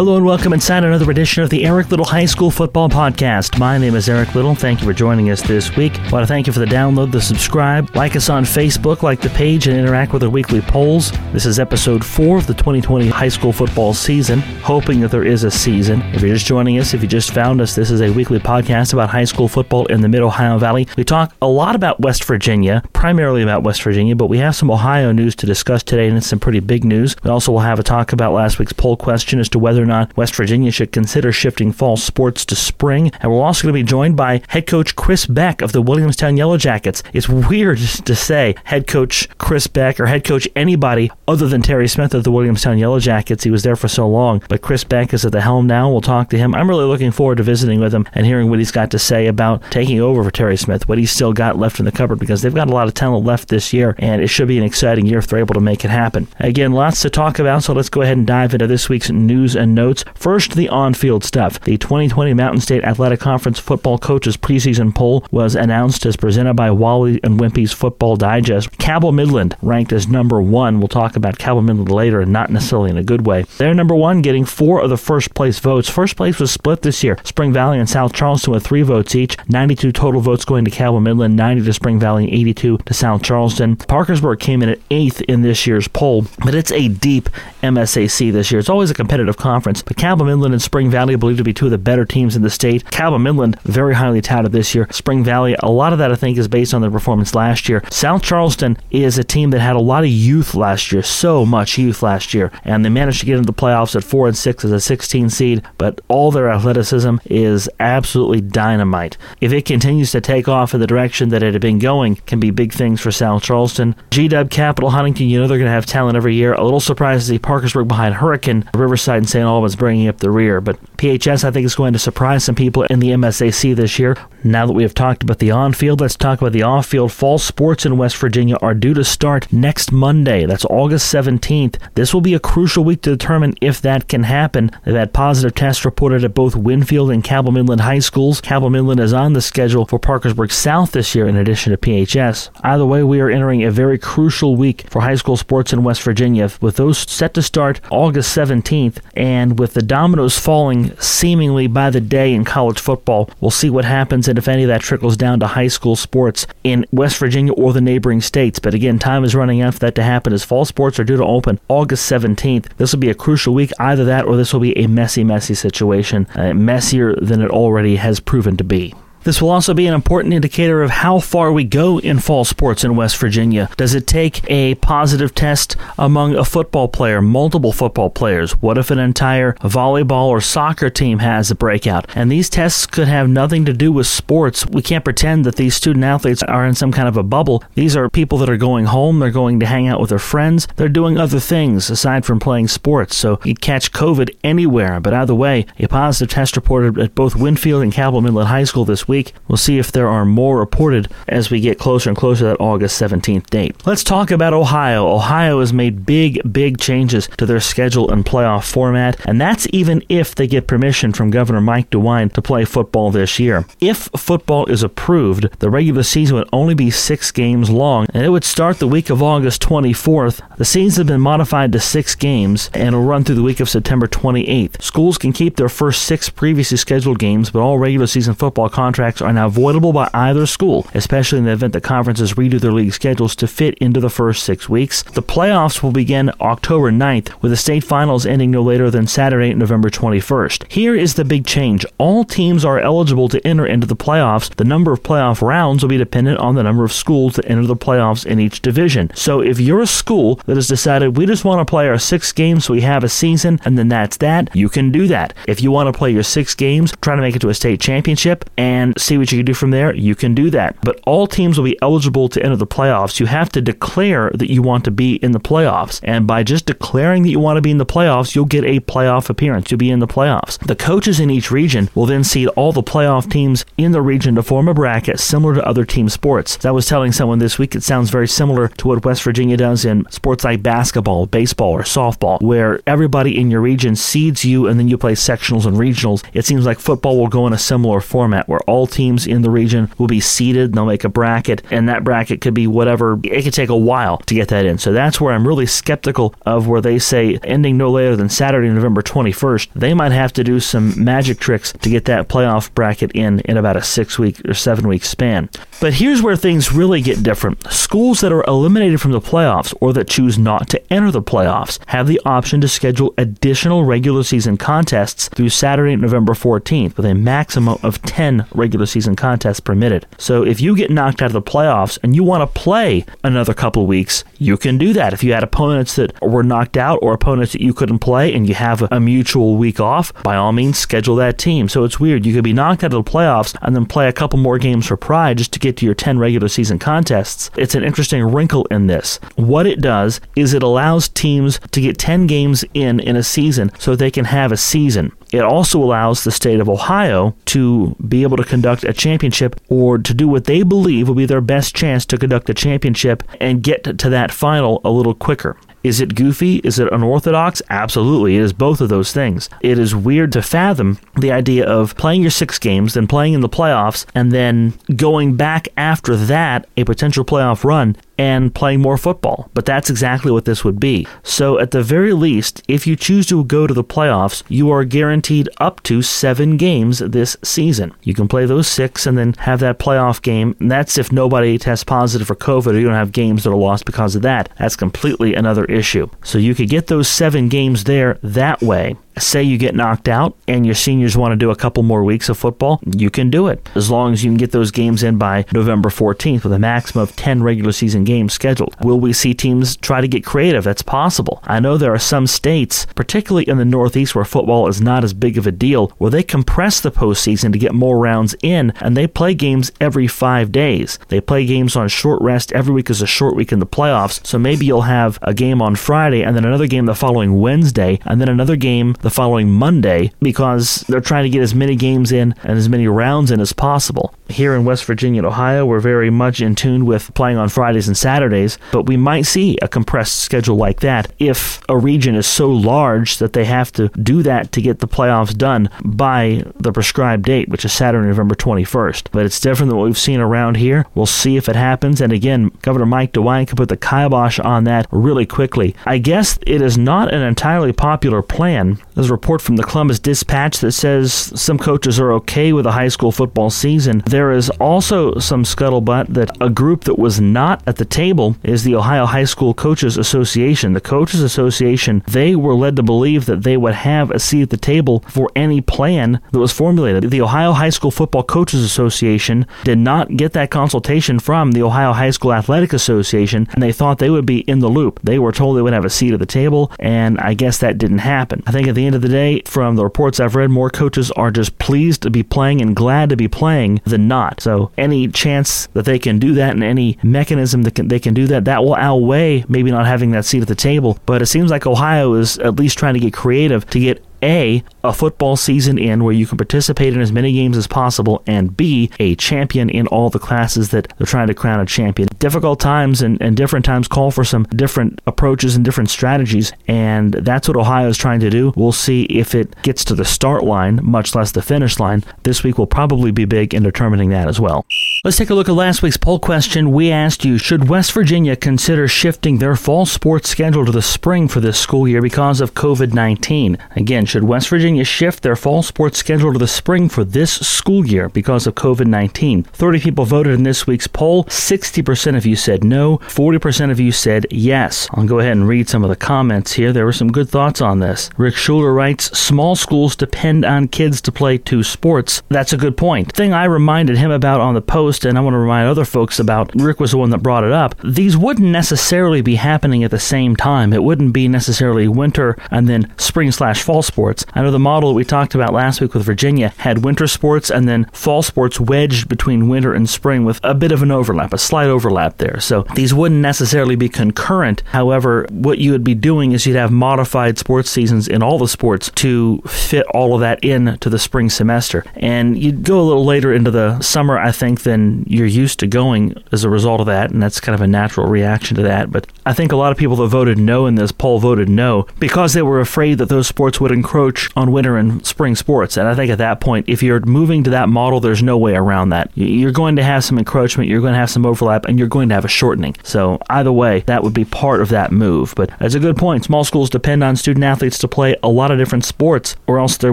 Hello 0.00 0.16
and 0.16 0.24
welcome 0.24 0.54
inside 0.54 0.82
another 0.82 1.10
edition 1.10 1.42
of 1.42 1.50
the 1.50 1.66
Eric 1.66 1.90
Little 1.90 2.06
High 2.06 2.24
School 2.24 2.50
Football 2.50 2.88
Podcast. 2.88 3.58
My 3.58 3.76
name 3.76 3.94
is 3.94 4.08
Eric 4.08 4.34
Little. 4.34 4.54
Thank 4.54 4.80
you 4.80 4.86
for 4.86 4.94
joining 4.94 5.28
us 5.28 5.42
this 5.42 5.76
week. 5.76 5.92
I 6.00 6.10
want 6.10 6.22
to 6.22 6.26
thank 6.26 6.46
you 6.46 6.54
for 6.54 6.58
the 6.58 6.64
download, 6.64 7.12
the 7.12 7.20
subscribe, 7.20 7.94
like 7.94 8.16
us 8.16 8.30
on 8.30 8.44
Facebook, 8.44 9.02
like 9.02 9.20
the 9.20 9.28
page, 9.28 9.66
and 9.66 9.76
interact 9.76 10.14
with 10.14 10.22
our 10.22 10.30
weekly 10.30 10.62
polls. 10.62 11.12
This 11.34 11.44
is 11.44 11.58
episode 11.58 12.02
four 12.02 12.38
of 12.38 12.46
the 12.46 12.54
2020 12.54 13.08
high 13.08 13.28
school 13.28 13.52
football 13.52 13.92
season. 13.92 14.38
Hoping 14.62 15.00
that 15.00 15.10
there 15.10 15.22
is 15.26 15.44
a 15.44 15.50
season. 15.50 16.00
If 16.14 16.22
you're 16.22 16.32
just 16.32 16.46
joining 16.46 16.78
us, 16.78 16.94
if 16.94 17.02
you 17.02 17.08
just 17.08 17.34
found 17.34 17.60
us, 17.60 17.74
this 17.74 17.90
is 17.90 18.00
a 18.00 18.08
weekly 18.10 18.38
podcast 18.38 18.94
about 18.94 19.10
high 19.10 19.24
school 19.24 19.48
football 19.48 19.84
in 19.88 20.00
the 20.00 20.08
Mid 20.08 20.22
Ohio 20.22 20.56
Valley. 20.56 20.88
We 20.96 21.04
talk 21.04 21.34
a 21.42 21.48
lot 21.48 21.74
about 21.74 22.00
West 22.00 22.24
Virginia, 22.24 22.82
primarily 22.94 23.42
about 23.42 23.64
West 23.64 23.82
Virginia, 23.82 24.16
but 24.16 24.28
we 24.28 24.38
have 24.38 24.56
some 24.56 24.70
Ohio 24.70 25.12
news 25.12 25.36
to 25.36 25.44
discuss 25.44 25.82
today, 25.82 26.08
and 26.08 26.16
it's 26.16 26.26
some 26.26 26.40
pretty 26.40 26.60
big 26.60 26.84
news. 26.84 27.16
We 27.22 27.28
also 27.28 27.52
will 27.52 27.58
have 27.58 27.78
a 27.78 27.82
talk 27.82 28.14
about 28.14 28.32
last 28.32 28.58
week's 28.58 28.72
poll 28.72 28.96
question 28.96 29.38
as 29.38 29.50
to 29.50 29.58
whether 29.58 29.82
or 29.82 29.89
not 29.90 30.16
West 30.16 30.34
Virginia 30.34 30.70
should 30.70 30.92
consider 30.92 31.32
shifting 31.32 31.72
fall 31.72 31.96
sports 31.96 32.46
to 32.46 32.56
spring. 32.56 33.10
And 33.20 33.30
we're 33.30 33.42
also 33.42 33.64
going 33.64 33.74
to 33.74 33.84
be 33.84 33.88
joined 33.88 34.16
by 34.16 34.40
head 34.48 34.66
coach 34.66 34.96
Chris 34.96 35.26
Beck 35.26 35.60
of 35.60 35.72
the 35.72 35.82
Williamstown 35.82 36.36
Yellow 36.36 36.56
Jackets. 36.56 37.02
It's 37.12 37.28
weird 37.28 37.78
to 38.06 38.14
say 38.14 38.54
head 38.64 38.86
coach 38.86 39.28
Chris 39.38 39.66
Beck 39.66 40.00
or 40.00 40.06
head 40.06 40.24
coach 40.24 40.48
anybody 40.56 41.10
other 41.28 41.46
than 41.48 41.62
Terry 41.62 41.88
Smith 41.88 42.14
of 42.14 42.24
the 42.24 42.32
Williamstown 42.32 42.78
Yellow 42.78 43.00
Jackets. 43.00 43.44
He 43.44 43.50
was 43.50 43.62
there 43.62 43.76
for 43.76 43.88
so 43.88 44.08
long. 44.08 44.42
But 44.48 44.62
Chris 44.62 44.84
Beck 44.84 45.12
is 45.12 45.24
at 45.24 45.32
the 45.32 45.40
helm 45.40 45.66
now. 45.66 45.90
We'll 45.90 46.00
talk 46.00 46.30
to 46.30 46.38
him. 46.38 46.54
I'm 46.54 46.68
really 46.68 46.84
looking 46.84 47.10
forward 47.10 47.36
to 47.38 47.42
visiting 47.42 47.80
with 47.80 47.94
him 47.94 48.06
and 48.14 48.24
hearing 48.24 48.48
what 48.48 48.58
he's 48.58 48.70
got 48.70 48.90
to 48.92 48.98
say 48.98 49.26
about 49.26 49.62
taking 49.70 50.00
over 50.00 50.22
for 50.24 50.30
Terry 50.30 50.56
Smith, 50.56 50.88
what 50.88 50.98
he's 50.98 51.10
still 51.10 51.32
got 51.32 51.58
left 51.58 51.78
in 51.78 51.84
the 51.84 51.92
cupboard 51.92 52.18
because 52.18 52.42
they've 52.42 52.54
got 52.54 52.70
a 52.70 52.72
lot 52.72 52.86
of 52.86 52.94
talent 52.94 53.26
left 53.26 53.48
this 53.48 53.72
year, 53.72 53.94
and 53.98 54.22
it 54.22 54.28
should 54.28 54.48
be 54.48 54.58
an 54.58 54.64
exciting 54.64 55.06
year 55.06 55.18
if 55.18 55.26
they're 55.26 55.38
able 55.38 55.54
to 55.54 55.60
make 55.60 55.84
it 55.84 55.90
happen. 55.90 56.28
Again, 56.38 56.72
lots 56.72 57.02
to 57.02 57.10
talk 57.10 57.38
about, 57.38 57.62
so 57.62 57.72
let's 57.72 57.88
go 57.88 58.02
ahead 58.02 58.16
and 58.16 58.26
dive 58.26 58.54
into 58.54 58.66
this 58.66 58.88
week's 58.88 59.10
news 59.10 59.56
and 59.56 59.69
notes. 59.74 60.04
First, 60.14 60.54
the 60.54 60.68
on 60.68 60.94
field 60.94 61.24
stuff. 61.24 61.60
The 61.60 61.78
2020 61.78 62.34
Mountain 62.34 62.60
State 62.60 62.84
Athletic 62.84 63.20
Conference 63.20 63.58
football 63.58 63.98
coaches 63.98 64.36
preseason 64.36 64.94
poll 64.94 65.24
was 65.30 65.54
announced 65.54 66.04
as 66.06 66.16
presented 66.16 66.54
by 66.54 66.70
Wally 66.70 67.20
and 67.22 67.38
Wimpy's 67.38 67.72
Football 67.72 68.16
Digest. 68.16 68.76
Cabell 68.78 69.12
Midland 69.12 69.56
ranked 69.62 69.92
as 69.92 70.08
number 70.08 70.40
one. 70.40 70.78
We'll 70.78 70.88
talk 70.88 71.16
about 71.16 71.38
Cabell 71.38 71.62
Midland 71.62 71.90
later, 71.90 72.20
and 72.20 72.32
not 72.32 72.50
necessarily 72.50 72.90
in 72.90 72.96
a 72.98 73.02
good 73.02 73.26
way. 73.26 73.42
They're 73.58 73.74
number 73.74 73.94
one, 73.94 74.22
getting 74.22 74.44
four 74.44 74.80
of 74.80 74.90
the 74.90 74.96
first 74.96 75.34
place 75.34 75.58
votes. 75.58 75.88
First 75.88 76.16
place 76.16 76.38
was 76.38 76.50
split 76.50 76.82
this 76.82 77.02
year. 77.04 77.18
Spring 77.24 77.52
Valley 77.52 77.78
and 77.78 77.88
South 77.88 78.12
Charleston 78.12 78.52
with 78.52 78.66
three 78.66 78.82
votes 78.82 79.14
each. 79.14 79.36
92 79.48 79.92
total 79.92 80.20
votes 80.20 80.44
going 80.44 80.64
to 80.64 80.70
Cabell 80.70 81.00
Midland, 81.00 81.36
90 81.36 81.64
to 81.64 81.72
Spring 81.72 81.98
Valley, 81.98 82.30
82 82.32 82.78
to 82.78 82.94
South 82.94 83.22
Charleston. 83.22 83.76
Parkersburg 83.76 84.40
came 84.40 84.62
in 84.62 84.68
at 84.68 84.78
eighth 84.90 85.20
in 85.22 85.42
this 85.42 85.66
year's 85.66 85.88
poll, 85.88 86.26
but 86.44 86.54
it's 86.54 86.72
a 86.72 86.88
deep 86.88 87.28
MSAC 87.62 88.32
this 88.32 88.50
year. 88.50 88.58
It's 88.58 88.68
always 88.68 88.90
a 88.90 88.94
competitive 88.94 89.36
conference, 89.36 89.59
but 89.60 89.96
Cabell 89.96 90.26
Midland 90.26 90.54
and 90.54 90.62
Spring 90.62 90.90
Valley 90.90 91.14
are 91.14 91.18
believed 91.18 91.38
to 91.38 91.44
be 91.44 91.52
two 91.52 91.66
of 91.66 91.70
the 91.70 91.78
better 91.78 92.04
teams 92.04 92.36
in 92.36 92.42
the 92.42 92.50
state. 92.50 92.90
Cabell 92.90 93.18
Midland, 93.18 93.58
very 93.62 93.94
highly 93.94 94.20
touted 94.20 94.52
this 94.52 94.74
year. 94.74 94.86
Spring 94.90 95.24
Valley, 95.24 95.56
a 95.60 95.70
lot 95.70 95.92
of 95.92 95.98
that 95.98 96.12
I 96.12 96.14
think 96.14 96.38
is 96.38 96.48
based 96.48 96.74
on 96.74 96.80
their 96.80 96.90
performance 96.90 97.34
last 97.34 97.68
year. 97.68 97.82
South 97.90 98.22
Charleston 98.22 98.76
is 98.90 99.18
a 99.18 99.24
team 99.24 99.50
that 99.50 99.60
had 99.60 99.76
a 99.76 99.80
lot 99.80 100.04
of 100.04 100.10
youth 100.10 100.54
last 100.54 100.92
year, 100.92 101.02
so 101.02 101.44
much 101.44 101.78
youth 101.78 102.02
last 102.02 102.34
year, 102.34 102.50
and 102.64 102.84
they 102.84 102.88
managed 102.88 103.20
to 103.20 103.26
get 103.26 103.36
into 103.36 103.46
the 103.46 103.52
playoffs 103.52 103.94
at 103.96 104.04
4 104.04 104.28
and 104.28 104.36
6 104.36 104.64
as 104.64 104.72
a 104.72 104.80
16 104.80 105.30
seed, 105.30 105.62
but 105.78 106.00
all 106.08 106.30
their 106.30 106.50
athleticism 106.50 107.16
is 107.26 107.68
absolutely 107.78 108.40
dynamite. 108.40 109.16
If 109.40 109.52
it 109.52 109.64
continues 109.64 110.12
to 110.12 110.20
take 110.20 110.48
off 110.48 110.74
in 110.74 110.80
the 110.80 110.86
direction 110.86 111.28
that 111.30 111.42
it 111.42 111.52
had 111.52 111.62
been 111.62 111.78
going, 111.78 112.16
can 112.26 112.40
be 112.40 112.50
big 112.50 112.72
things 112.72 113.00
for 113.00 113.10
South 113.10 113.42
Charleston. 113.42 113.94
GW 114.10 114.50
Capital 114.50 114.90
Huntington, 114.90 115.28
you 115.28 115.40
know 115.40 115.46
they're 115.46 115.58
going 115.58 115.66
to 115.66 115.72
have 115.72 115.86
talent 115.86 116.16
every 116.16 116.34
year. 116.34 116.54
A 116.54 116.64
little 116.64 116.80
surprised 116.80 117.26
to 117.26 117.32
see 117.32 117.38
Parkersburg 117.38 117.88
behind 117.88 118.14
Hurricane, 118.14 118.68
Riverside, 118.74 119.18
and 119.18 119.28
St. 119.28 119.44
Albans 119.50 119.76
bringing 119.76 120.08
up 120.08 120.18
the 120.18 120.30
rear, 120.30 120.60
but 120.60 120.78
PHS, 120.96 121.44
I 121.44 121.50
think, 121.50 121.66
is 121.66 121.74
going 121.74 121.92
to 121.92 121.98
surprise 121.98 122.44
some 122.44 122.54
people 122.54 122.84
in 122.84 123.00
the 123.00 123.10
MSAC 123.10 123.74
this 123.74 123.98
year. 123.98 124.16
Now 124.44 124.64
that 124.66 124.72
we 124.72 124.84
have 124.84 124.94
talked 124.94 125.22
about 125.22 125.38
the 125.38 125.50
on 125.50 125.72
field, 125.72 126.00
let's 126.00 126.16
talk 126.16 126.40
about 126.40 126.52
the 126.52 126.62
off 126.62 126.86
field. 126.86 127.12
Fall 127.12 127.38
sports 127.38 127.84
in 127.84 127.98
West 127.98 128.16
Virginia 128.16 128.56
are 128.62 128.74
due 128.74 128.94
to 128.94 129.04
start 129.04 129.52
next 129.52 129.92
Monday. 129.92 130.46
That's 130.46 130.64
August 130.66 131.12
17th. 131.12 131.76
This 131.94 132.14
will 132.14 132.20
be 132.20 132.34
a 132.34 132.40
crucial 132.40 132.84
week 132.84 133.02
to 133.02 133.10
determine 133.10 133.54
if 133.60 133.82
that 133.82 134.08
can 134.08 134.22
happen. 134.22 134.70
They've 134.84 134.94
had 134.94 135.12
positive 135.12 135.54
tests 135.54 135.84
reported 135.84 136.24
at 136.24 136.34
both 136.34 136.54
Winfield 136.54 137.10
and 137.10 137.24
Cabell 137.24 137.52
Midland 137.52 137.80
high 137.82 137.98
schools. 137.98 138.40
Cabell 138.40 138.70
Midland 138.70 139.00
is 139.00 139.12
on 139.12 139.32
the 139.32 139.42
schedule 139.42 139.84
for 139.84 139.98
Parkersburg 139.98 140.52
South 140.52 140.92
this 140.92 141.14
year 141.14 141.26
in 141.26 141.36
addition 141.36 141.72
to 141.72 141.78
PHS. 141.78 142.50
Either 142.62 142.86
way, 142.86 143.02
we 143.02 143.20
are 143.20 143.30
entering 143.30 143.64
a 143.64 143.70
very 143.70 143.98
crucial 143.98 144.56
week 144.56 144.86
for 144.88 145.00
high 145.00 145.16
school 145.16 145.36
sports 145.36 145.72
in 145.72 145.82
West 145.82 146.02
Virginia, 146.02 146.50
with 146.60 146.76
those 146.76 146.98
set 146.98 147.34
to 147.34 147.42
start 147.42 147.80
August 147.90 148.36
17th, 148.36 148.98
and 149.14 149.39
with 149.48 149.74
the 149.74 149.82
dominoes 149.82 150.38
falling 150.38 150.96
seemingly 150.98 151.66
by 151.66 151.90
the 151.90 152.00
day 152.00 152.32
in 152.34 152.44
college 152.44 152.78
football. 152.78 153.30
We'll 153.40 153.50
see 153.50 153.70
what 153.70 153.84
happens 153.84 154.28
and 154.28 154.38
if 154.38 154.48
any 154.48 154.64
of 154.64 154.68
that 154.68 154.82
trickles 154.82 155.16
down 155.16 155.40
to 155.40 155.46
high 155.46 155.68
school 155.68 155.96
sports 155.96 156.46
in 156.64 156.86
West 156.92 157.18
Virginia 157.18 157.52
or 157.54 157.72
the 157.72 157.80
neighboring 157.80 158.20
states. 158.20 158.58
But 158.58 158.74
again, 158.74 158.98
time 158.98 159.24
is 159.24 159.34
running 159.34 159.60
out 159.60 159.74
for 159.74 159.80
that 159.80 159.94
to 159.96 160.02
happen 160.02 160.32
as 160.32 160.44
fall 160.44 160.64
sports 160.64 160.98
are 160.98 161.04
due 161.04 161.16
to 161.16 161.24
open 161.24 161.58
August 161.68 162.10
17th. 162.10 162.66
This 162.76 162.92
will 162.92 163.00
be 163.00 163.10
a 163.10 163.14
crucial 163.14 163.54
week. 163.54 163.72
Either 163.78 164.04
that 164.04 164.26
or 164.26 164.36
this 164.36 164.52
will 164.52 164.60
be 164.60 164.76
a 164.78 164.86
messy, 164.86 165.24
messy 165.24 165.54
situation, 165.54 166.26
uh, 166.34 166.54
messier 166.54 167.14
than 167.16 167.40
it 167.40 167.50
already 167.50 167.96
has 167.96 168.20
proven 168.20 168.56
to 168.56 168.64
be. 168.64 168.94
This 169.24 169.42
will 169.42 169.50
also 169.50 169.74
be 169.74 169.86
an 169.86 169.94
important 169.94 170.34
indicator 170.34 170.82
of 170.82 170.90
how 170.90 171.18
far 171.18 171.52
we 171.52 171.64
go 171.64 171.98
in 171.98 172.18
fall 172.20 172.44
sports 172.44 172.84
in 172.84 172.96
West 172.96 173.16
Virginia. 173.18 173.68
Does 173.76 173.94
it 173.94 174.06
take 174.06 174.42
a 174.50 174.74
positive 174.76 175.34
test 175.34 175.76
among 175.98 176.34
a 176.34 176.44
football 176.44 176.88
player, 176.88 177.20
multiple 177.20 177.72
football 177.72 178.08
players? 178.08 178.52
What 178.62 178.78
if 178.78 178.90
an 178.90 178.98
entire 178.98 179.52
volleyball 179.60 180.28
or 180.28 180.40
soccer 180.40 180.88
team 180.88 181.18
has 181.18 181.50
a 181.50 181.54
breakout? 181.54 182.10
And 182.14 182.32
these 182.32 182.48
tests 182.48 182.86
could 182.86 183.08
have 183.08 183.28
nothing 183.28 183.64
to 183.66 183.72
do 183.72 183.92
with 183.92 184.06
sports. 184.06 184.66
We 184.66 184.82
can't 184.82 185.04
pretend 185.04 185.44
that 185.44 185.56
these 185.56 185.74
student 185.74 186.04
athletes 186.04 186.42
are 186.42 186.66
in 186.66 186.74
some 186.74 186.92
kind 186.92 187.08
of 187.08 187.16
a 187.16 187.22
bubble. 187.22 187.62
These 187.74 187.96
are 187.96 188.08
people 188.08 188.38
that 188.38 188.48
are 188.48 188.56
going 188.56 188.86
home, 188.86 189.18
they're 189.18 189.30
going 189.30 189.60
to 189.60 189.66
hang 189.66 189.86
out 189.86 190.00
with 190.00 190.10
their 190.10 190.18
friends, 190.18 190.66
they're 190.76 190.88
doing 190.88 191.18
other 191.18 191.40
things 191.40 191.90
aside 191.90 192.24
from 192.24 192.40
playing 192.40 192.68
sports. 192.68 193.16
So 193.16 193.38
you'd 193.44 193.60
catch 193.60 193.92
COVID 193.92 194.34
anywhere. 194.42 194.98
But 195.00 195.12
either 195.12 195.34
way, 195.34 195.66
a 195.78 195.88
positive 195.88 196.30
test 196.30 196.56
reported 196.56 196.98
at 196.98 197.14
both 197.14 197.36
Winfield 197.36 197.82
and 197.82 197.92
Cabell 197.92 198.22
Midland 198.22 198.48
High 198.48 198.64
School 198.64 198.84
this 198.84 199.06
week. 199.10 199.34
We'll 199.48 199.56
see 199.58 199.78
if 199.78 199.90
there 199.90 200.08
are 200.08 200.24
more 200.24 200.58
reported 200.58 201.12
as 201.28 201.50
we 201.50 201.60
get 201.60 201.78
closer 201.78 202.08
and 202.08 202.16
closer 202.16 202.40
to 202.40 202.44
that 202.50 202.60
August 202.60 203.00
17th 203.02 203.50
date. 203.50 203.74
Let's 203.84 204.04
talk 204.04 204.30
about 204.30 204.54
Ohio. 204.54 205.06
Ohio 205.06 205.58
has 205.58 205.72
made 205.72 206.06
big, 206.06 206.40
big 206.50 206.78
changes 206.78 207.28
to 207.36 207.44
their 207.44 207.60
schedule 207.60 208.10
and 208.10 208.24
playoff 208.24 208.70
format, 208.70 209.20
and 209.26 209.40
that's 209.40 209.66
even 209.72 210.02
if 210.08 210.34
they 210.34 210.46
get 210.46 210.68
permission 210.68 211.12
from 211.12 211.30
Governor 211.30 211.60
Mike 211.60 211.90
DeWine 211.90 212.32
to 212.32 212.40
play 212.40 212.64
football 212.64 213.10
this 213.10 213.38
year. 213.40 213.66
If 213.80 214.08
football 214.16 214.66
is 214.66 214.84
approved, 214.84 215.58
the 215.58 215.70
regular 215.70 216.04
season 216.04 216.36
would 216.36 216.48
only 216.52 216.74
be 216.74 216.90
six 216.90 217.32
games 217.32 217.68
long, 217.68 218.06
and 218.14 218.24
it 218.24 218.30
would 218.30 218.44
start 218.44 218.78
the 218.78 218.86
week 218.86 219.10
of 219.10 219.22
August 219.22 219.60
24th. 219.62 220.40
The 220.56 220.64
season 220.64 221.02
has 221.02 221.12
been 221.12 221.20
modified 221.20 221.72
to 221.72 221.80
six 221.80 222.14
games 222.14 222.70
and 222.72 222.94
will 222.94 223.02
run 223.02 223.24
through 223.24 223.34
the 223.34 223.42
week 223.42 223.58
of 223.58 223.68
September 223.68 224.06
28th. 224.06 224.80
Schools 224.80 225.18
can 225.18 225.32
keep 225.32 225.56
their 225.56 225.68
first 225.68 226.02
six 226.02 226.28
previously 226.30 226.76
scheduled 226.76 227.18
games, 227.18 227.50
but 227.50 227.60
all 227.60 227.78
regular 227.78 228.06
season 228.06 228.34
football 228.34 228.68
contracts 228.68 228.99
are 229.00 229.32
now 229.32 229.48
voidable 229.48 229.92
by 229.92 230.08
either 230.12 230.46
school, 230.46 230.86
especially 230.94 231.38
in 231.38 231.44
the 231.44 231.52
event 231.52 231.72
the 231.72 231.80
conferences 231.80 232.34
redo 232.34 232.60
their 232.60 232.72
league 232.72 232.92
schedules 232.92 233.34
to 233.36 233.46
fit 233.46 233.74
into 233.78 234.00
the 234.00 234.10
first 234.10 234.44
six 234.44 234.68
weeks. 234.68 235.02
The 235.02 235.22
playoffs 235.22 235.82
will 235.82 235.92
begin 235.92 236.30
October 236.40 236.90
9th, 236.90 237.42
with 237.42 237.50
the 237.50 237.56
state 237.56 237.84
finals 237.84 238.26
ending 238.26 238.50
no 238.50 238.62
later 238.62 238.90
than 238.90 239.06
Saturday, 239.06 239.54
November 239.54 239.90
21st. 239.90 240.70
Here 240.70 240.94
is 240.94 241.14
the 241.14 241.24
big 241.24 241.46
change. 241.46 241.84
All 241.98 242.24
teams 242.24 242.64
are 242.64 242.78
eligible 242.78 243.28
to 243.28 243.46
enter 243.46 243.66
into 243.66 243.86
the 243.86 243.96
playoffs. 243.96 244.54
The 244.54 244.64
number 244.64 244.92
of 244.92 245.02
playoff 245.02 245.42
rounds 245.42 245.82
will 245.82 245.90
be 245.90 245.96
dependent 245.96 246.38
on 246.38 246.54
the 246.54 246.62
number 246.62 246.84
of 246.84 246.92
schools 246.92 247.36
that 247.36 247.50
enter 247.50 247.66
the 247.66 247.76
playoffs 247.76 248.26
in 248.26 248.38
each 248.38 248.60
division. 248.60 249.10
So 249.14 249.40
if 249.40 249.58
you're 249.58 249.80
a 249.80 249.86
school 249.86 250.36
that 250.46 250.56
has 250.56 250.68
decided 250.68 251.16
we 251.16 251.26
just 251.26 251.44
want 251.44 251.66
to 251.66 251.70
play 251.70 251.88
our 251.88 251.98
six 251.98 252.32
games 252.32 252.64
so 252.64 252.74
we 252.74 252.82
have 252.82 253.04
a 253.04 253.08
season 253.08 253.60
and 253.64 253.78
then 253.78 253.88
that's 253.88 254.18
that, 254.18 254.54
you 254.54 254.68
can 254.68 254.90
do 254.90 255.06
that. 255.08 255.34
If 255.46 255.62
you 255.62 255.70
want 255.70 255.92
to 255.92 255.98
play 255.98 256.10
your 256.10 256.22
six 256.22 256.54
games, 256.54 256.92
try 257.00 257.16
to 257.16 257.22
make 257.22 257.36
it 257.36 257.40
to 257.40 257.48
a 257.48 257.54
state 257.54 257.80
championship, 257.80 258.48
and 258.56 258.89
and 258.90 259.00
see 259.00 259.18
what 259.18 259.30
you 259.32 259.38
can 259.38 259.46
do 259.46 259.54
from 259.54 259.70
there, 259.70 259.94
you 259.94 260.14
can 260.14 260.34
do 260.34 260.50
that. 260.50 260.76
But 260.82 261.00
all 261.06 261.26
teams 261.26 261.58
will 261.58 261.64
be 261.64 261.80
eligible 261.82 262.28
to 262.28 262.42
enter 262.42 262.56
the 262.56 262.66
playoffs. 262.66 263.20
You 263.20 263.26
have 263.26 263.50
to 263.50 263.60
declare 263.60 264.30
that 264.34 264.50
you 264.50 264.62
want 264.62 264.84
to 264.84 264.90
be 264.90 265.16
in 265.16 265.32
the 265.32 265.40
playoffs. 265.40 266.00
And 266.02 266.26
by 266.26 266.42
just 266.42 266.66
declaring 266.66 267.22
that 267.22 267.30
you 267.30 267.40
want 267.40 267.56
to 267.56 267.62
be 267.62 267.70
in 267.70 267.78
the 267.78 267.86
playoffs, 267.86 268.34
you'll 268.34 268.44
get 268.44 268.64
a 268.64 268.80
playoff 268.80 269.30
appearance. 269.30 269.70
You'll 269.70 269.78
be 269.78 269.90
in 269.90 270.00
the 270.00 270.06
playoffs. 270.06 270.58
The 270.66 270.76
coaches 270.76 271.20
in 271.20 271.30
each 271.30 271.50
region 271.50 271.88
will 271.94 272.06
then 272.06 272.24
seed 272.24 272.48
all 272.48 272.72
the 272.72 272.82
playoff 272.82 273.30
teams 273.30 273.64
in 273.76 273.92
the 273.92 274.02
region 274.02 274.34
to 274.34 274.42
form 274.42 274.68
a 274.68 274.74
bracket 274.74 275.20
similar 275.20 275.54
to 275.54 275.66
other 275.66 275.84
team 275.84 276.08
sports. 276.08 276.56
As 276.58 276.66
I 276.66 276.70
was 276.70 276.86
telling 276.86 277.12
someone 277.12 277.38
this 277.38 277.58
week, 277.58 277.74
it 277.74 277.82
sounds 277.82 278.10
very 278.10 278.28
similar 278.28 278.68
to 278.68 278.88
what 278.88 279.04
West 279.04 279.22
Virginia 279.22 279.56
does 279.56 279.84
in 279.84 280.10
sports 280.10 280.44
like 280.44 280.62
basketball, 280.62 281.26
baseball, 281.26 281.72
or 281.72 281.82
softball, 281.82 282.40
where 282.42 282.80
everybody 282.86 283.38
in 283.38 283.50
your 283.50 283.60
region 283.60 283.96
seeds 283.96 284.44
you 284.44 284.66
and 284.66 284.78
then 284.78 284.88
you 284.88 284.98
play 284.98 285.12
sectionals 285.12 285.66
and 285.66 285.76
regionals. 285.76 286.24
It 286.32 286.44
seems 286.44 286.66
like 286.66 286.78
football 286.78 287.18
will 287.18 287.28
go 287.28 287.46
in 287.46 287.52
a 287.52 287.58
similar 287.58 288.00
format 288.00 288.48
where 288.48 288.60
all 288.60 288.79
teams 288.86 289.26
in 289.26 289.42
the 289.42 289.50
region 289.50 289.90
will 289.98 290.06
be 290.06 290.20
seeded, 290.20 290.72
they'll 290.72 290.86
make 290.86 291.04
a 291.04 291.08
bracket, 291.08 291.62
and 291.70 291.88
that 291.88 292.04
bracket 292.04 292.40
could 292.40 292.54
be 292.54 292.66
whatever. 292.66 293.18
It 293.24 293.42
could 293.42 293.54
take 293.54 293.68
a 293.68 293.76
while 293.76 294.18
to 294.18 294.34
get 294.34 294.48
that 294.48 294.66
in. 294.66 294.78
So 294.78 294.92
that's 294.92 295.20
where 295.20 295.34
I'm 295.34 295.46
really 295.46 295.66
skeptical 295.66 296.34
of 296.46 296.68
where 296.68 296.80
they 296.80 296.98
say 296.98 297.38
ending 297.44 297.76
no 297.76 297.90
later 297.90 298.16
than 298.16 298.28
Saturday, 298.28 298.68
November 298.68 299.02
21st. 299.02 299.68
They 299.74 299.94
might 299.94 300.12
have 300.12 300.32
to 300.34 300.44
do 300.44 300.60
some 300.60 301.02
magic 301.02 301.38
tricks 301.38 301.72
to 301.72 301.90
get 301.90 302.04
that 302.06 302.28
playoff 302.28 302.72
bracket 302.74 303.12
in 303.12 303.40
in 303.40 303.56
about 303.56 303.76
a 303.76 303.82
six 303.82 304.18
week 304.18 304.40
or 304.48 304.54
seven 304.54 304.88
week 304.88 305.04
span. 305.04 305.48
But 305.80 305.94
here's 305.94 306.20
where 306.20 306.36
things 306.36 306.72
really 306.72 307.00
get 307.00 307.22
different. 307.22 307.72
Schools 307.72 308.20
that 308.20 308.32
are 308.32 308.44
eliminated 308.44 309.00
from 309.00 309.12
the 309.12 309.20
playoffs 309.20 309.74
or 309.80 309.94
that 309.94 310.08
choose 310.08 310.38
not 310.38 310.68
to 310.68 310.92
enter 310.92 311.10
the 311.10 311.22
playoffs 311.22 311.78
have 311.86 312.06
the 312.06 312.20
option 312.26 312.60
to 312.60 312.68
schedule 312.68 313.14
additional 313.16 313.84
regular 313.84 314.22
season 314.22 314.58
contests 314.58 315.28
through 315.28 315.48
Saturday, 315.48 315.96
November 315.96 316.34
14th, 316.34 316.98
with 316.98 317.06
a 317.06 317.14
maximum 317.14 317.78
of 317.82 318.02
10 318.02 318.44
regular 318.54 318.84
season 318.84 319.16
contests 319.16 319.60
permitted. 319.60 320.06
So 320.18 320.44
if 320.44 320.60
you 320.60 320.76
get 320.76 320.90
knocked 320.90 321.22
out 321.22 321.26
of 321.26 321.32
the 321.32 321.40
playoffs 321.40 321.98
and 322.02 322.14
you 322.14 322.24
want 322.24 322.42
to 322.42 322.60
play 322.60 323.06
another 323.24 323.54
couple 323.54 323.86
weeks, 323.86 324.22
you 324.38 324.58
can 324.58 324.76
do 324.76 324.92
that. 324.92 325.14
If 325.14 325.24
you 325.24 325.32
had 325.32 325.42
opponents 325.42 325.96
that 325.96 326.12
were 326.20 326.42
knocked 326.42 326.76
out 326.76 326.98
or 327.00 327.14
opponents 327.14 327.52
that 327.52 327.62
you 327.62 327.72
couldn't 327.72 328.00
play 328.00 328.34
and 328.34 328.46
you 328.46 328.54
have 328.54 328.86
a 328.92 329.00
mutual 329.00 329.56
week 329.56 329.80
off, 329.80 330.12
by 330.22 330.36
all 330.36 330.52
means, 330.52 330.78
schedule 330.78 331.16
that 331.16 331.38
team. 331.38 331.70
So 331.70 331.84
it's 331.84 331.98
weird. 331.98 332.26
You 332.26 332.34
could 332.34 332.44
be 332.44 332.52
knocked 332.52 332.84
out 332.84 332.92
of 332.92 333.02
the 333.02 333.10
playoffs 333.10 333.56
and 333.62 333.74
then 333.74 333.86
play 333.86 334.08
a 334.08 334.12
couple 334.12 334.38
more 334.38 334.58
games 334.58 334.86
for 334.86 334.98
pride 334.98 335.38
just 335.38 335.52
to 335.54 335.58
get 335.58 335.69
to 335.78 335.86
your 335.86 335.94
10 335.94 336.18
regular 336.18 336.48
season 336.48 336.78
contests. 336.78 337.50
It's 337.56 337.74
an 337.74 337.84
interesting 337.84 338.22
wrinkle 338.22 338.66
in 338.66 338.86
this. 338.86 339.18
What 339.36 339.66
it 339.66 339.80
does 339.80 340.20
is 340.36 340.54
it 340.54 340.62
allows 340.62 341.08
teams 341.08 341.60
to 341.70 341.80
get 341.80 341.98
10 341.98 342.26
games 342.26 342.64
in 342.74 343.00
in 343.00 343.16
a 343.16 343.22
season 343.22 343.70
so 343.78 343.94
they 343.94 344.10
can 344.10 344.26
have 344.26 344.52
a 344.52 344.56
season. 344.56 345.12
It 345.32 345.42
also 345.42 345.82
allows 345.82 346.24
the 346.24 346.32
state 346.32 346.60
of 346.60 346.68
Ohio 346.68 347.36
to 347.46 347.94
be 348.08 348.22
able 348.22 348.36
to 348.36 348.44
conduct 348.44 348.84
a 348.84 348.92
championship 348.92 349.60
or 349.68 349.98
to 349.98 350.12
do 350.12 350.26
what 350.26 350.44
they 350.44 350.62
believe 350.62 351.08
will 351.08 351.14
be 351.14 351.26
their 351.26 351.40
best 351.40 351.74
chance 351.74 352.04
to 352.06 352.18
conduct 352.18 352.50
a 352.50 352.54
championship 352.54 353.22
and 353.40 353.62
get 353.62 353.84
to 353.84 354.08
that 354.08 354.32
final 354.32 354.80
a 354.84 354.90
little 354.90 355.14
quicker. 355.14 355.56
Is 355.82 356.00
it 356.00 356.14
goofy? 356.14 356.56
Is 356.58 356.78
it 356.78 356.92
unorthodox? 356.92 357.62
Absolutely. 357.70 358.36
It 358.36 358.42
is 358.42 358.52
both 358.52 358.80
of 358.80 358.88
those 358.88 359.12
things. 359.12 359.48
It 359.60 359.78
is 359.78 359.94
weird 359.94 360.32
to 360.32 360.42
fathom 360.42 360.98
the 361.18 361.32
idea 361.32 361.64
of 361.66 361.96
playing 361.96 362.22
your 362.22 362.30
six 362.30 362.58
games, 362.58 362.94
then 362.94 363.06
playing 363.06 363.32
in 363.32 363.40
the 363.40 363.48
playoffs, 363.48 364.04
and 364.14 364.30
then 364.32 364.74
going 364.94 365.36
back 365.36 365.68
after 365.76 366.16
that, 366.16 366.68
a 366.76 366.84
potential 366.84 367.24
playoff 367.24 367.64
run, 367.64 367.96
and 368.20 368.54
playing 368.54 368.82
more 368.82 368.98
football. 368.98 369.48
But 369.54 369.64
that's 369.64 369.88
exactly 369.88 370.30
what 370.30 370.44
this 370.44 370.62
would 370.62 370.78
be. 370.78 371.06
So, 371.22 371.58
at 371.58 371.70
the 371.70 371.82
very 371.82 372.12
least, 372.12 372.62
if 372.68 372.86
you 372.86 372.94
choose 372.94 373.26
to 373.28 373.42
go 373.44 373.66
to 373.66 373.72
the 373.72 373.82
playoffs, 373.82 374.42
you 374.50 374.70
are 374.70 374.84
guaranteed 374.84 375.48
up 375.56 375.82
to 375.84 376.02
seven 376.02 376.58
games 376.58 376.98
this 376.98 377.38
season. 377.42 377.94
You 378.02 378.12
can 378.12 378.28
play 378.28 378.44
those 378.44 378.68
six 378.68 379.06
and 379.06 379.16
then 379.16 379.32
have 379.38 379.60
that 379.60 379.78
playoff 379.78 380.20
game. 380.20 380.54
And 380.60 380.70
that's 380.70 380.98
if 380.98 381.10
nobody 381.10 381.56
tests 381.56 381.82
positive 381.82 382.26
for 382.26 382.34
COVID 382.34 382.74
or 382.74 382.78
you 382.78 382.84
don't 382.84 382.94
have 382.94 383.12
games 383.12 383.44
that 383.44 383.50
are 383.50 383.56
lost 383.56 383.86
because 383.86 384.14
of 384.14 384.20
that. 384.20 384.50
That's 384.58 384.76
completely 384.76 385.34
another 385.34 385.64
issue. 385.64 386.06
So, 386.22 386.36
you 386.36 386.54
could 386.54 386.68
get 386.68 386.88
those 386.88 387.08
seven 387.08 387.48
games 387.48 387.84
there 387.84 388.18
that 388.22 388.60
way 388.60 388.96
say 389.18 389.42
you 389.42 389.58
get 389.58 389.74
knocked 389.74 390.08
out 390.08 390.36
and 390.48 390.64
your 390.64 390.74
seniors 390.74 391.16
want 391.16 391.32
to 391.32 391.36
do 391.36 391.50
a 391.50 391.56
couple 391.56 391.82
more 391.82 392.04
weeks 392.04 392.28
of 392.28 392.38
football, 392.38 392.80
you 392.84 393.10
can 393.10 393.30
do 393.30 393.48
it 393.48 393.68
as 393.74 393.90
long 393.90 394.12
as 394.12 394.24
you 394.24 394.30
can 394.30 394.36
get 394.36 394.52
those 394.52 394.70
games 394.70 395.02
in 395.02 395.18
by 395.18 395.44
November 395.52 395.88
14th 395.88 396.44
with 396.44 396.52
a 396.52 396.58
maximum 396.58 397.02
of 397.02 397.16
10 397.16 397.42
regular 397.42 397.72
season 397.72 398.04
games 398.04 398.32
scheduled. 398.32 398.74
Will 398.82 399.00
we 399.00 399.12
see 399.12 399.34
teams 399.34 399.76
try 399.76 400.00
to 400.00 400.08
get 400.08 400.24
creative? 400.24 400.64
That's 400.64 400.82
possible. 400.82 401.42
I 401.44 401.60
know 401.60 401.76
there 401.76 401.94
are 401.94 401.98
some 401.98 402.26
states, 402.26 402.86
particularly 402.94 403.48
in 403.48 403.58
the 403.58 403.64
Northeast 403.64 404.14
where 404.14 404.24
football 404.24 404.68
is 404.68 404.80
not 404.80 405.04
as 405.04 405.12
big 405.14 405.38
of 405.38 405.46
a 405.46 405.52
deal, 405.52 405.88
where 405.98 406.10
they 406.10 406.22
compress 406.22 406.80
the 406.80 406.90
postseason 406.90 407.52
to 407.52 407.58
get 407.58 407.74
more 407.74 407.98
rounds 407.98 408.34
in 408.42 408.72
and 408.80 408.96
they 408.96 409.06
play 409.06 409.34
games 409.34 409.70
every 409.80 410.06
five 410.06 410.52
days. 410.52 410.98
They 411.08 411.20
play 411.20 411.46
games 411.46 411.76
on 411.76 411.88
short 411.88 412.20
rest. 412.22 412.52
Every 412.52 412.72
week 412.72 412.90
is 412.90 413.02
a 413.02 413.06
short 413.06 413.34
week 413.36 413.52
in 413.52 413.58
the 413.58 413.66
playoffs. 413.66 414.26
So 414.26 414.38
maybe 414.38 414.66
you'll 414.66 414.82
have 414.82 415.18
a 415.22 415.34
game 415.34 415.60
on 415.62 415.76
Friday 415.76 416.22
and 416.22 416.36
then 416.36 416.44
another 416.44 416.66
game 416.66 416.86
the 416.86 416.94
following 416.94 417.40
Wednesday 417.40 417.98
and 418.04 418.20
then 418.20 418.28
another 418.28 418.56
game 418.56 418.94
the 419.00 419.10
following 419.10 419.50
Monday 419.50 420.12
because 420.20 420.84
they're 420.88 421.00
trying 421.00 421.24
to 421.24 421.30
get 421.30 421.42
as 421.42 421.54
many 421.54 421.76
games 421.76 422.12
in 422.12 422.34
and 422.42 422.58
as 422.58 422.68
many 422.68 422.86
rounds 422.86 423.30
in 423.30 423.40
as 423.40 423.52
possible. 423.52 424.14
Here 424.30 424.54
in 424.54 424.64
West 424.64 424.84
Virginia 424.84 425.18
and 425.18 425.26
Ohio, 425.26 425.66
we're 425.66 425.80
very 425.80 426.08
much 426.08 426.40
in 426.40 426.54
tune 426.54 426.86
with 426.86 427.12
playing 427.14 427.36
on 427.36 427.48
Fridays 427.48 427.88
and 427.88 427.96
Saturdays, 427.96 428.58
but 428.70 428.86
we 428.86 428.96
might 428.96 429.26
see 429.26 429.58
a 429.60 429.68
compressed 429.68 430.20
schedule 430.20 430.56
like 430.56 430.80
that 430.80 431.12
if 431.18 431.60
a 431.68 431.76
region 431.76 432.14
is 432.14 432.26
so 432.26 432.48
large 432.48 433.18
that 433.18 433.32
they 433.32 433.44
have 433.44 433.72
to 433.72 433.88
do 433.88 434.22
that 434.22 434.52
to 434.52 434.62
get 434.62 434.78
the 434.78 434.88
playoffs 434.88 435.36
done 435.36 435.68
by 435.84 436.44
the 436.56 436.72
prescribed 436.72 437.24
date, 437.24 437.48
which 437.48 437.64
is 437.64 437.72
Saturday, 437.72 438.06
November 438.06 438.34
21st. 438.34 439.08
But 439.10 439.26
it's 439.26 439.40
different 439.40 439.70
than 439.70 439.78
what 439.78 439.84
we've 439.84 439.98
seen 439.98 440.20
around 440.20 440.56
here. 440.56 440.86
We'll 440.94 441.06
see 441.06 441.36
if 441.36 441.48
it 441.48 441.56
happens. 441.56 442.00
And 442.00 442.12
again, 442.12 442.50
Governor 442.62 442.86
Mike 442.86 443.12
DeWine 443.12 443.48
could 443.48 443.56
put 443.56 443.68
the 443.68 443.76
kibosh 443.76 444.38
on 444.38 444.64
that 444.64 444.86
really 444.90 445.26
quickly. 445.26 445.74
I 445.84 445.98
guess 445.98 446.38
it 446.46 446.62
is 446.62 446.78
not 446.78 447.12
an 447.12 447.22
entirely 447.22 447.72
popular 447.72 448.22
plan. 448.22 448.78
There's 448.94 449.10
a 449.10 449.14
report 449.14 449.42
from 449.42 449.56
the 449.56 449.64
Columbus 449.64 449.98
Dispatch 449.98 450.58
that 450.60 450.72
says 450.72 451.12
some 451.12 451.58
coaches 451.58 451.98
are 451.98 452.12
okay 452.12 452.52
with 452.52 452.66
a 452.66 452.72
high 452.72 452.88
school 452.88 453.12
football 453.12 453.50
season. 453.50 454.02
There 454.20 454.32
is 454.32 454.50
also 454.60 455.18
some 455.18 455.44
scuttlebutt 455.44 456.12
that 456.12 456.36
a 456.42 456.50
group 456.50 456.84
that 456.84 456.98
was 456.98 457.22
not 457.22 457.62
at 457.66 457.76
the 457.76 457.86
table 457.86 458.36
is 458.42 458.64
the 458.64 458.74
Ohio 458.74 459.06
High 459.06 459.24
School 459.24 459.54
Coaches 459.54 459.96
Association. 459.96 460.74
The 460.74 460.80
Coaches 460.82 461.22
Association, 461.22 462.02
they 462.06 462.36
were 462.36 462.54
led 462.54 462.76
to 462.76 462.82
believe 462.82 463.24
that 463.24 463.44
they 463.44 463.56
would 463.56 463.72
have 463.72 464.10
a 464.10 464.18
seat 464.18 464.42
at 464.42 464.50
the 464.50 464.58
table 464.58 465.02
for 465.08 465.30
any 465.34 465.62
plan 465.62 466.20
that 466.32 466.38
was 466.38 466.52
formulated. 466.52 467.10
The 467.10 467.22
Ohio 467.22 467.52
High 467.52 467.70
School 467.70 467.90
Football 467.90 468.24
Coaches 468.24 468.62
Association 468.62 469.46
did 469.64 469.78
not 469.78 470.14
get 470.18 470.34
that 470.34 470.50
consultation 470.50 471.18
from 471.18 471.52
the 471.52 471.62
Ohio 471.62 471.94
High 471.94 472.10
School 472.10 472.34
Athletic 472.34 472.74
Association, 472.74 473.48
and 473.54 473.62
they 473.62 473.72
thought 473.72 474.00
they 474.00 474.10
would 474.10 474.26
be 474.26 474.40
in 474.40 474.58
the 474.58 474.68
loop. 474.68 475.00
They 475.02 475.18
were 475.18 475.32
told 475.32 475.56
they 475.56 475.62
would 475.62 475.72
have 475.72 475.86
a 475.86 475.88
seat 475.88 476.12
at 476.12 476.18
the 476.18 476.26
table, 476.26 476.70
and 476.78 477.18
I 477.20 477.32
guess 477.32 477.56
that 477.56 477.78
didn't 477.78 478.00
happen. 478.00 478.42
I 478.46 478.52
think 478.52 478.68
at 478.68 478.74
the 478.74 478.84
end 478.84 478.96
of 478.96 479.00
the 479.00 479.08
day, 479.08 479.40
from 479.46 479.76
the 479.76 479.84
reports 479.84 480.20
I've 480.20 480.36
read, 480.36 480.50
more 480.50 480.68
coaches 480.68 481.10
are 481.12 481.30
just 481.30 481.58
pleased 481.58 482.02
to 482.02 482.10
be 482.10 482.22
playing 482.22 482.60
and 482.60 482.76
glad 482.76 483.08
to 483.08 483.16
be 483.16 483.26
playing 483.26 483.80
than 483.86 484.09
not. 484.10 484.42
So 484.42 484.70
any 484.76 485.08
chance 485.08 485.68
that 485.68 485.86
they 485.86 485.98
can 485.98 486.18
do 486.18 486.34
that 486.34 486.52
and 486.52 486.62
any 486.62 486.98
mechanism 487.02 487.62
that 487.62 487.76
can, 487.76 487.88
they 487.88 487.98
can 487.98 488.12
do 488.12 488.26
that, 488.26 488.44
that 488.44 488.62
will 488.62 488.74
outweigh 488.74 489.46
maybe 489.48 489.70
not 489.70 489.86
having 489.86 490.10
that 490.10 490.26
seat 490.26 490.42
at 490.42 490.48
the 490.48 490.54
table. 490.54 490.98
But 491.06 491.22
it 491.22 491.26
seems 491.26 491.50
like 491.50 491.66
Ohio 491.66 492.12
is 492.14 492.36
at 492.40 492.56
least 492.56 492.76
trying 492.76 492.94
to 492.94 493.00
get 493.00 493.14
creative 493.14 493.64
to 493.70 493.80
get 493.80 494.04
a, 494.22 494.62
a 494.84 494.92
football 494.92 495.36
season 495.36 495.78
in 495.78 496.04
where 496.04 496.12
you 496.12 496.26
can 496.26 496.38
participate 496.38 496.94
in 496.94 497.00
as 497.00 497.12
many 497.12 497.32
games 497.32 497.56
as 497.56 497.66
possible, 497.66 498.22
and 498.26 498.56
B, 498.56 498.90
a 498.98 499.14
champion 499.16 499.70
in 499.70 499.86
all 499.88 500.10
the 500.10 500.18
classes 500.18 500.70
that 500.70 500.92
they're 500.96 501.06
trying 501.06 501.28
to 501.28 501.34
crown 501.34 501.60
a 501.60 501.66
champion. 501.66 502.08
Difficult 502.18 502.60
times 502.60 503.02
and, 503.02 503.20
and 503.20 503.36
different 503.36 503.64
times 503.64 503.88
call 503.88 504.10
for 504.10 504.24
some 504.24 504.44
different 504.44 505.00
approaches 505.06 505.56
and 505.56 505.64
different 505.64 505.90
strategies, 505.90 506.52
and 506.66 507.14
that's 507.14 507.48
what 507.48 507.56
Ohio 507.56 507.88
is 507.88 507.98
trying 507.98 508.20
to 508.20 508.30
do. 508.30 508.52
We'll 508.56 508.72
see 508.72 509.02
if 509.04 509.34
it 509.34 509.60
gets 509.62 509.84
to 509.86 509.94
the 509.94 510.04
start 510.04 510.44
line, 510.44 510.80
much 510.82 511.14
less 511.14 511.32
the 511.32 511.42
finish 511.42 511.78
line. 511.78 512.04
This 512.22 512.42
week 512.42 512.58
will 512.58 512.66
probably 512.66 513.10
be 513.10 513.24
big 513.24 513.54
in 513.54 513.62
determining 513.62 514.10
that 514.10 514.28
as 514.28 514.40
well. 514.40 514.64
Let's 515.04 515.16
take 515.16 515.30
a 515.30 515.34
look 515.34 515.48
at 515.48 515.54
last 515.54 515.82
week's 515.82 515.96
poll 515.96 516.18
question. 516.18 516.72
We 516.72 516.90
asked 516.90 517.24
you 517.24 517.38
Should 517.38 517.68
West 517.68 517.92
Virginia 517.92 518.36
consider 518.36 518.86
shifting 518.88 519.38
their 519.38 519.56
fall 519.56 519.86
sports 519.86 520.28
schedule 520.28 520.66
to 520.66 520.72
the 520.72 520.82
spring 520.82 521.28
for 521.28 521.40
this 521.40 521.58
school 521.58 521.88
year 521.88 522.02
because 522.02 522.40
of 522.40 522.54
COVID 522.54 522.92
19? 522.92 523.56
Again, 523.76 524.06
should 524.10 524.24
West 524.24 524.48
Virginia 524.48 524.82
shift 524.82 525.22
their 525.22 525.36
fall 525.36 525.62
sports 525.62 525.98
schedule 525.98 526.32
to 526.32 526.38
the 526.40 526.48
spring 526.48 526.88
for 526.88 527.04
this 527.04 527.32
school 527.32 527.86
year 527.86 528.08
because 528.08 528.44
of 528.44 528.56
COVID 528.56 528.88
19? 528.88 529.44
30 529.44 529.78
people 529.78 530.04
voted 530.04 530.34
in 530.34 530.42
this 530.42 530.66
week's 530.66 530.88
poll. 530.88 531.22
60% 531.26 532.16
of 532.16 532.26
you 532.26 532.34
said 532.34 532.64
no, 532.64 532.98
40% 532.98 533.70
of 533.70 533.78
you 533.78 533.92
said 533.92 534.26
yes. 534.28 534.88
I'll 534.94 535.06
go 535.06 535.20
ahead 535.20 535.36
and 535.36 535.46
read 535.46 535.68
some 535.68 535.84
of 535.84 535.90
the 535.90 535.94
comments 535.94 536.54
here. 536.54 536.72
There 536.72 536.84
were 536.84 536.92
some 536.92 537.12
good 537.12 537.28
thoughts 537.28 537.60
on 537.60 537.78
this. 537.78 538.10
Rick 538.16 538.34
Schuler 538.34 538.72
writes 538.72 539.16
Small 539.16 539.54
schools 539.54 539.94
depend 539.94 540.44
on 540.44 540.66
kids 540.66 541.00
to 541.02 541.12
play 541.12 541.38
two 541.38 541.62
sports. 541.62 542.24
That's 542.30 542.52
a 542.52 542.56
good 542.56 542.76
point. 542.76 543.12
Thing 543.12 543.32
I 543.32 543.44
reminded 543.44 543.96
him 543.96 544.10
about 544.10 544.40
on 544.40 544.54
the 544.54 544.60
post, 544.60 545.04
and 545.04 545.16
I 545.16 545.20
want 545.20 545.34
to 545.34 545.38
remind 545.38 545.68
other 545.68 545.84
folks 545.84 546.18
about, 546.18 546.50
Rick 546.56 546.80
was 546.80 546.90
the 546.90 546.98
one 546.98 547.10
that 547.10 547.22
brought 547.22 547.44
it 547.44 547.52
up. 547.52 547.76
These 547.84 548.16
wouldn't 548.16 548.48
necessarily 548.48 549.20
be 549.20 549.36
happening 549.36 549.84
at 549.84 549.92
the 549.92 550.00
same 550.00 550.34
time. 550.34 550.72
It 550.72 550.82
wouldn't 550.82 551.12
be 551.12 551.28
necessarily 551.28 551.86
winter 551.86 552.36
and 552.50 552.68
then 552.68 552.92
spring 552.98 553.30
slash 553.30 553.62
fall 553.62 553.82
sports 553.82 553.99
sports. 554.00 554.24
I 554.32 554.40
know 554.40 554.50
the 554.50 554.58
model 554.58 554.88
that 554.88 554.94
we 554.94 555.04
talked 555.04 555.34
about 555.34 555.52
last 555.52 555.78
week 555.82 555.92
with 555.92 556.04
Virginia 556.04 556.54
had 556.56 556.82
winter 556.82 557.06
sports 557.06 557.50
and 557.50 557.68
then 557.68 557.84
fall 557.92 558.22
sports 558.22 558.58
wedged 558.58 559.08
between 559.10 559.50
winter 559.50 559.74
and 559.74 559.86
spring 559.86 560.24
with 560.24 560.40
a 560.42 560.54
bit 560.54 560.72
of 560.72 560.82
an 560.82 560.90
overlap, 560.90 561.34
a 561.34 561.38
slight 561.38 561.66
overlap 561.66 562.16
there. 562.16 562.40
So 562.40 562.62
these 562.74 562.94
wouldn't 562.94 563.20
necessarily 563.20 563.76
be 563.76 563.90
concurrent. 563.90 564.62
However, 564.72 565.26
what 565.30 565.58
you 565.58 565.72
would 565.72 565.84
be 565.84 565.94
doing 565.94 566.32
is 566.32 566.46
you'd 566.46 566.56
have 566.56 566.72
modified 566.72 567.38
sports 567.38 567.68
seasons 567.68 568.08
in 568.08 568.22
all 568.22 568.38
the 568.38 568.48
sports 568.48 568.90
to 568.94 569.42
fit 569.42 569.84
all 569.88 570.14
of 570.14 570.20
that 570.20 570.42
in 570.42 570.78
to 570.78 570.88
the 570.88 570.98
spring 570.98 571.28
semester. 571.28 571.84
And 571.96 572.42
you'd 572.42 572.62
go 572.62 572.80
a 572.80 572.88
little 572.88 573.04
later 573.04 573.34
into 573.34 573.50
the 573.50 573.82
summer, 573.82 574.18
I 574.18 574.32
think, 574.32 574.62
than 574.62 575.04
you're 575.06 575.26
used 575.26 575.58
to 575.58 575.66
going 575.66 576.14
as 576.32 576.42
a 576.42 576.48
result 576.48 576.80
of 576.80 576.86
that. 576.86 577.10
And 577.10 577.22
that's 577.22 577.38
kind 577.38 577.54
of 577.54 577.60
a 577.60 577.66
natural 577.66 578.06
reaction 578.06 578.56
to 578.56 578.62
that. 578.62 578.90
But 578.90 579.08
I 579.26 579.34
think 579.34 579.52
a 579.52 579.56
lot 579.56 579.72
of 579.72 579.76
people 579.76 579.96
that 579.96 580.06
voted 580.06 580.38
no 580.38 580.64
in 580.64 580.76
this 580.76 580.90
poll 580.90 581.18
voted 581.18 581.50
no 581.50 581.86
because 581.98 582.32
they 582.32 582.40
were 582.40 582.60
afraid 582.60 582.96
that 582.96 583.10
those 583.10 583.26
sports 583.26 583.60
would 583.60 583.72
encroach 583.90 584.30
on 584.36 584.52
winter 584.52 584.76
and 584.76 585.04
spring 585.04 585.34
sports. 585.34 585.76
And 585.76 585.88
I 585.88 585.96
think 585.96 586.12
at 586.12 586.18
that 586.18 586.40
point, 586.40 586.68
if 586.68 586.80
you're 586.80 587.00
moving 587.00 587.42
to 587.42 587.50
that 587.50 587.68
model, 587.68 587.98
there's 587.98 588.22
no 588.22 588.38
way 588.38 588.54
around 588.54 588.90
that. 588.90 589.10
You're 589.16 589.50
going 589.50 589.74
to 589.76 589.82
have 589.82 590.04
some 590.04 590.16
encroachment, 590.16 590.68
you're 590.68 590.80
going 590.80 590.92
to 590.92 590.98
have 590.98 591.10
some 591.10 591.26
overlap, 591.26 591.64
and 591.64 591.76
you're 591.76 591.88
going 591.88 592.08
to 592.10 592.14
have 592.14 592.24
a 592.24 592.28
shortening. 592.28 592.76
So 592.84 593.18
either 593.28 593.50
way, 593.50 593.80
that 593.86 594.04
would 594.04 594.14
be 594.14 594.24
part 594.24 594.60
of 594.60 594.68
that 594.68 594.92
move. 594.92 595.34
But 595.34 595.50
that's 595.58 595.74
a 595.74 595.80
good 595.80 595.96
point. 595.96 596.24
Small 596.24 596.44
schools 596.44 596.70
depend 596.70 597.02
on 597.02 597.16
student 597.16 597.42
athletes 597.42 597.78
to 597.78 597.88
play 597.88 598.14
a 598.22 598.28
lot 598.28 598.52
of 598.52 598.58
different 598.58 598.84
sports, 598.84 599.34
or 599.48 599.58
else 599.58 599.76
there 599.76 599.92